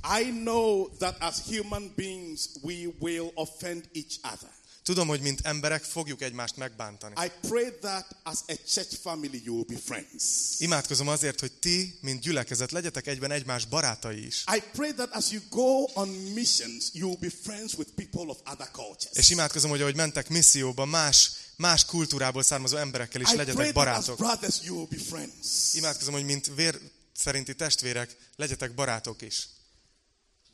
I 0.04 0.30
know 0.30 0.88
that 0.98 1.16
as 1.20 1.42
human 1.46 1.92
beings 1.96 2.48
we 2.60 2.92
will 2.98 3.30
offend 3.34 3.88
each 3.92 4.18
other. 4.22 4.50
Tudom, 4.82 5.08
hogy 5.08 5.20
mint 5.20 5.40
emberek 5.42 5.82
fogjuk 5.82 6.22
egymást 6.22 6.56
megbántani. 6.56 7.14
I 7.24 7.30
pray 7.48 7.72
that 7.80 8.16
as 8.22 8.38
a 8.48 8.54
church 8.66 8.96
family 9.02 9.42
you 9.44 9.54
will 9.54 9.66
be 9.68 9.76
friends. 9.84 10.24
Imádkozom 10.58 11.08
azért, 11.08 11.40
hogy 11.40 11.52
ti, 11.52 11.98
mint 12.00 12.20
gyülekezet, 12.20 12.70
legyetek 12.70 13.06
egyben 13.06 13.30
egymás 13.30 13.64
barátai 13.64 14.26
is. 14.26 14.44
I 14.56 14.62
pray 14.72 14.92
that 14.92 15.12
as 15.12 15.30
you 15.30 15.42
go 15.50 15.84
on 15.94 16.08
missions, 16.08 16.90
you 16.92 17.08
will 17.08 17.18
be 17.20 17.30
friends 17.42 17.74
with 17.74 17.90
people 17.94 18.30
of 18.30 18.38
other 18.52 18.68
cultures. 18.72 19.16
És 19.16 19.30
imádkozom, 19.30 19.70
hogy 19.70 19.80
ahogy 19.80 19.96
mentek 19.96 20.28
misszióba, 20.28 20.84
más, 20.84 21.30
más 21.56 21.84
kultúrából 21.84 22.42
származó 22.42 22.76
emberekkel 22.76 23.20
is 23.20 23.32
I 23.32 23.36
legyetek 23.36 23.72
barátok. 23.72 24.16
brothers 24.16 24.56
you 24.64 24.76
will 24.76 24.88
be 24.90 24.98
friends. 24.98 25.74
Imádkozom, 25.74 26.12
hogy 26.14 26.24
mint 26.24 26.50
vér 26.54 26.80
szerinti 27.16 27.54
testvérek, 27.54 28.16
legyetek 28.36 28.74
barátok 28.74 29.22
is. 29.22 29.48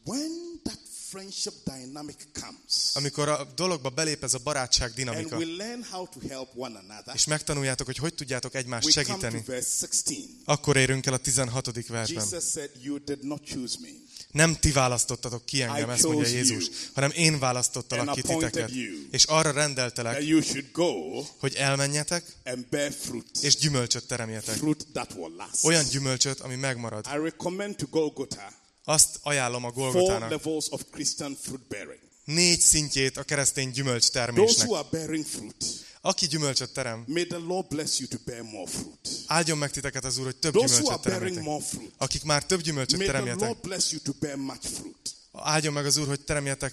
When 0.04 0.60
that 0.62 0.78
friendship 1.10 1.54
dynamic 1.64 2.16
comes 2.32 2.94
Amikor 2.94 3.28
a 3.28 3.44
dologba 3.56 3.88
belép 3.88 4.22
ez 4.22 4.34
a 4.34 4.38
barátság 4.38 4.86
and 4.86 4.96
dinamika, 4.96 5.36
we 5.36 5.44
learn 5.44 5.86
how 5.90 6.08
to 6.08 6.28
help 6.28 6.48
one 6.54 6.78
another, 6.78 7.14
és 7.14 7.24
megtanuljátok, 7.24 7.86
hogy 7.86 7.96
hogy 7.96 8.14
tudjátok 8.14 8.54
egymást 8.54 8.86
we 8.86 8.92
come 8.92 9.04
to 9.04 9.10
segíteni, 9.10 9.42
verse 9.46 9.86
16. 9.86 10.28
akkor 10.44 10.76
érünk 10.76 11.06
el 11.06 11.12
a 11.12 11.16
16. 11.16 11.86
versben. 11.86 12.24
Jesus 12.24 12.50
said, 12.50 12.70
You 12.82 12.98
did 12.98 13.24
not 13.24 13.44
choose 13.44 13.76
me. 13.80 13.88
Nem 14.32 14.56
ti 14.56 14.70
választottatok 14.70 15.44
ki 15.44 15.62
engem, 15.62 15.90
ezt 15.90 16.02
mondja 16.02 16.28
Jézus, 16.28 16.66
you 16.66 16.76
hanem 16.94 17.10
én 17.10 17.38
választottalak 17.38 18.06
and 18.06 18.16
ki 18.16 18.22
titeket. 18.22 18.70
És 19.10 19.24
arra 19.24 19.50
rendeltelek, 19.50 20.24
go 20.72 21.22
hogy 21.38 21.54
elmenjetek, 21.54 22.24
and 22.44 22.66
fruit, 23.00 23.38
és 23.42 23.56
gyümölcsöt 23.56 24.06
teremjetek. 24.06 24.56
fruit 24.56 24.86
that 24.92 25.12
will 25.12 25.34
last. 25.36 25.64
Olyan 25.64 25.84
gyümölcsöt, 25.88 26.40
ami 26.40 26.54
megmarad. 26.54 27.06
I 27.06 27.22
recommend 27.22 27.76
to 27.76 27.86
Golgotha 27.86 28.58
Azt 28.90 29.18
ajánlom 29.22 29.64
a 29.64 29.72
four 29.72 29.92
Golgotának. 29.92 30.30
levels 30.30 30.66
of 30.70 30.82
Christian 30.90 31.36
fruit 31.42 31.68
bearing. 31.68 32.00
Négy 32.24 32.60
szintjét 32.60 33.16
a 33.16 33.22
keresztény 33.22 33.70
gyümölcs 33.70 34.08
Those 34.10 34.24
termésnek. 34.26 34.66
who 34.66 34.76
are 34.76 34.88
bearing 34.90 35.24
fruit, 35.26 35.64
Aki 36.00 36.26
gyümölcsöt 36.26 36.72
terem, 36.72 37.04
may 37.06 37.26
the 37.26 37.38
Lord 37.38 37.66
bless 37.68 37.98
you 37.98 38.08
to 38.08 38.16
bear 38.24 38.42
more 38.42 38.70
fruit. 38.70 39.08
áldjon 39.26 39.58
meg 39.58 39.70
titeket 39.70 40.04
az 40.04 40.18
Úr, 40.18 40.24
hogy 40.24 40.36
több 40.36 40.52
Those 40.52 40.74
gyümölcsöt 40.74 41.00
teremjetek. 41.02 41.42
more 41.42 41.64
fruit, 41.64 41.92
Akik 41.96 42.22
már 42.22 42.44
több 42.46 42.60
gyümölcsöt 42.60 42.96
may 42.98 43.06
the 43.06 43.12
teremjetek, 43.12 43.48
Lord 43.48 43.60
bless 43.60 43.90
you 43.92 44.00
to 44.00 44.12
bear 44.20 44.36
much 44.36 44.66
fruit. 44.66 45.14
áldjon 45.32 45.72
meg 45.72 45.86
az 45.86 45.96
Úr, 45.96 46.06
hogy 46.06 46.20
teremjetek 46.20 46.72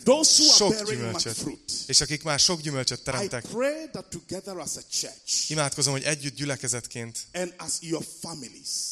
sok 0.58 0.90
gyümölcsöt. 0.90 1.44
És 1.88 2.02
akik 2.02 2.24
már 2.24 2.40
sok 2.40 2.62
gyümölcsöt 2.62 3.04
teremtek, 3.04 3.46
imádkozom, 5.48 5.94
hogy 5.94 6.04
együtt 6.04 6.36
gyülekezetként, 6.36 7.28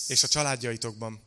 és 0.07 0.23
a 0.23 0.27
családjaitokban, 0.27 1.23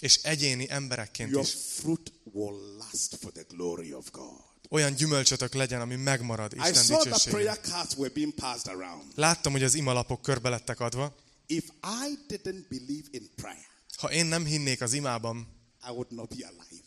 és 0.00 0.16
egyéni 0.22 0.66
emberekként 0.70 1.30
your 1.30 1.44
is 1.44 1.54
fruit 1.76 2.12
will 2.32 2.76
last 2.78 3.16
for 3.20 3.32
the 3.32 3.44
glory 3.48 3.92
of 3.92 4.10
God. 4.10 4.40
olyan 4.70 4.94
gyümölcsötök 4.94 5.54
legyen, 5.54 5.80
ami 5.80 5.94
megmarad 5.96 6.52
Isten 6.52 6.98
dicsőségére. 6.98 7.60
Láttam, 9.14 9.52
hogy 9.52 9.62
az 9.62 9.74
imalapok 9.74 10.22
körbe 10.22 10.48
lettek 10.48 10.80
adva. 10.80 11.14
If 11.46 11.64
I 11.82 12.18
didn't 12.28 12.64
believe 12.68 13.06
in 13.10 13.30
prayer, 13.36 13.68
Ha 13.96 14.12
én 14.12 14.26
nem 14.26 14.44
hinnék 14.44 14.80
az 14.80 14.92
imában, 14.92 15.48
I 15.86 15.90
would 15.90 16.12
not 16.12 16.28
be 16.36 16.46
alive. 16.46 16.84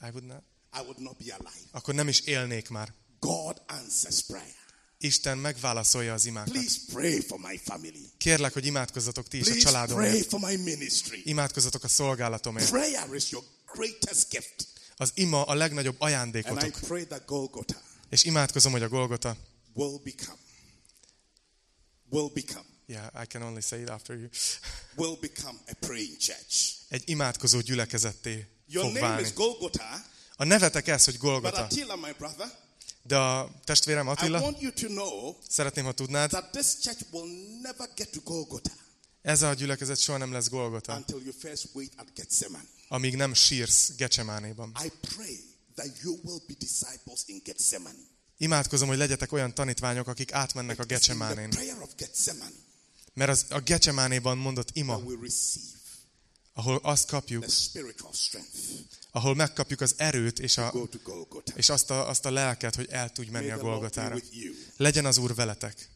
I 0.00 0.08
would 0.10 0.24
not, 0.24 0.42
I 0.72 0.80
would 0.80 1.00
not 1.00 1.16
be 1.16 1.34
alive. 1.34 1.68
akkor 1.70 1.94
nem 1.94 2.08
is 2.08 2.20
élnék 2.20 2.68
már. 2.68 2.94
God 3.20 3.62
answers 3.66 4.22
prayer. 4.22 4.61
Isten 5.02 5.38
megválaszolja 5.38 6.12
az 6.12 6.24
imákat. 6.24 6.52
Please 6.52 6.78
pray 6.92 7.20
for 7.20 7.38
my 7.38 7.60
family. 7.64 8.10
Kérlek, 8.18 8.52
hogy 8.52 8.66
imádkozzatok 8.66 9.28
ti 9.28 9.36
is 9.38 9.46
a 9.46 9.48
pray 9.50 9.60
családomért. 9.62 10.26
for 10.28 10.40
my 10.40 10.56
ministry. 10.56 11.22
Imádkozzatok 11.24 11.84
a 11.84 11.88
szolgálatomért. 11.88 12.70
Prayer 12.70 13.14
is 13.14 13.30
your 13.30 13.44
greatest 13.72 14.28
gift. 14.30 14.66
Az 14.96 15.10
ima 15.14 15.42
a 15.42 15.54
legnagyobb 15.54 15.96
And 15.98 16.10
I 16.10 16.14
ajándékotok. 16.14 16.80
pray 16.80 17.06
that 17.06 17.24
Golgotha 17.26 17.80
És 18.10 18.24
imádkozom, 18.24 18.72
hogy 18.72 18.82
a 18.82 18.88
Golgota, 18.88 19.36
will 19.74 20.00
become, 20.04 20.36
will 22.10 22.30
become, 22.34 22.64
yeah, 22.86 23.22
I 23.22 23.26
can 23.26 23.42
only 23.42 23.60
say 23.60 23.80
it 23.80 23.88
after 23.90 24.16
you, 24.16 24.28
will 25.00 25.16
become 25.20 25.58
a 25.66 25.72
praying 25.80 26.16
church. 26.16 26.72
egy 26.88 27.02
imádkozó 27.06 27.60
gyülekezetté 27.60 28.46
Your 28.66 28.84
fog 28.86 28.94
name 28.94 29.06
válni. 29.08 29.26
is 29.26 29.32
Golgotha 29.32 30.04
A 30.36 30.44
nevetek 30.44 30.88
ez, 30.88 31.04
hogy 31.04 31.12
But 31.18 31.22
Golgota. 31.22 31.62
Attila, 31.64 31.96
my 31.96 32.12
brother, 32.18 32.52
De 33.02 33.16
a 33.16 33.60
testvérem 33.64 34.06
I 34.06 34.10
Attila, 34.10 34.40
want 34.40 34.60
you 34.60 34.72
to 34.72 34.86
know 34.86 35.36
szeretném, 35.48 35.84
ha 35.84 35.92
tudnád, 35.92 36.30
that 36.30 36.50
this 36.50 36.78
church 36.80 37.02
will 37.10 37.30
never 37.62 37.88
get 37.96 38.10
to 38.10 38.20
Golgotha 38.24 38.82
ez 39.22 39.42
a 39.42 39.54
gyülekezet 39.54 39.98
soha 39.98 40.18
nem 40.18 40.32
lesz 40.32 40.48
Golgota, 40.48 40.94
until 40.94 41.22
you 41.24 41.32
first 41.38 41.68
wait 41.72 41.92
at 41.96 42.06
Gethsemane. 42.14 42.64
amíg 42.88 43.16
nem 43.16 43.34
sírsz 43.34 43.94
Gecsemánéban. 43.96 44.76
I 44.84 44.92
pray 45.00 45.40
that 45.74 46.02
you 46.02 46.18
will 46.22 46.40
be 46.46 46.54
disciples 46.58 47.22
in 47.26 47.40
Gethsemane. 47.44 47.98
Imádkozom, 48.36 48.88
hogy 48.88 48.96
legyetek 48.96 49.32
olyan 49.32 49.54
tanítványok, 49.54 50.06
akik 50.06 50.32
átmennek 50.32 50.78
a 50.78 50.84
Gecsemánén. 50.84 51.48
Mert 53.14 53.30
az, 53.30 53.46
a 53.48 53.60
Gecsemánéban 53.60 54.38
mondott 54.38 54.76
ima, 54.76 55.00
ahol 56.52 56.80
azt 56.82 57.06
kapjuk, 57.06 57.44
ahol 59.12 59.34
megkapjuk 59.34 59.80
az 59.80 59.94
erőt 59.96 60.38
és, 60.38 60.58
a, 60.58 60.72
és 61.56 61.68
azt, 61.68 61.90
a, 61.90 62.08
azt 62.08 62.24
a 62.26 62.30
lelket, 62.30 62.74
hogy 62.74 62.86
el 62.90 63.10
tudj 63.12 63.30
menni 63.30 63.50
a 63.50 63.58
Golgotára. 63.58 64.16
Legyen 64.76 65.04
az 65.04 65.18
Úr 65.18 65.34
veletek. 65.34 65.90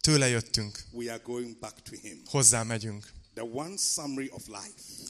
Tőle 0.00 0.28
jöttünk, 0.28 0.84
hozzá 2.24 2.62
megyünk. 2.62 3.12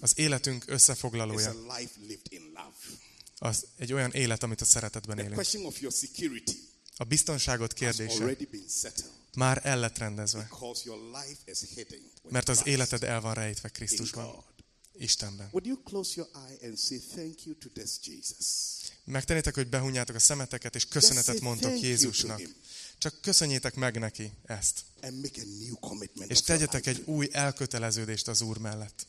Az 0.00 0.12
életünk 0.18 0.64
összefoglalója 0.66 1.54
az 3.38 3.66
egy 3.76 3.92
olyan 3.92 4.10
élet, 4.12 4.42
amit 4.42 4.60
a 4.60 4.64
szeretetben 4.64 5.18
élünk. 5.18 5.36
A 6.96 7.04
biztonságot 7.04 7.72
kérdése 7.72 8.36
már 9.36 9.60
el 9.64 9.78
lett 9.78 9.98
rendezve, 9.98 10.48
mert 12.28 12.48
az 12.48 12.66
életed 12.66 13.02
el 13.02 13.20
van 13.20 13.34
rejtve 13.34 13.68
Krisztusban. 13.68 14.44
Istenben. 14.94 15.48
Would 15.52 15.66
you 15.66 15.82
close 15.82 16.12
your 16.16 16.30
eye 16.48 16.66
and 16.66 16.78
say 16.78 16.98
thank 17.14 17.44
you 17.44 17.54
to 17.54 17.68
this 17.68 17.90
Jesus? 18.02 18.46
Megtenétek, 19.04 19.54
hogy 19.54 19.68
behunjátok 19.68 20.16
a 20.16 20.18
szemeteket, 20.18 20.74
és 20.74 20.84
köszönetet 20.84 21.40
mondtok 21.40 21.80
Jézusnak. 21.80 22.40
Csak 22.98 23.20
köszönjétek 23.20 23.74
meg 23.74 23.98
neki 23.98 24.32
ezt. 24.44 24.84
És 26.26 26.40
tegyetek 26.40 26.86
egy 26.86 27.02
új 27.06 27.28
elköteleződést 27.32 28.28
az 28.28 28.40
Úr 28.40 28.58
mellett. 28.58 29.00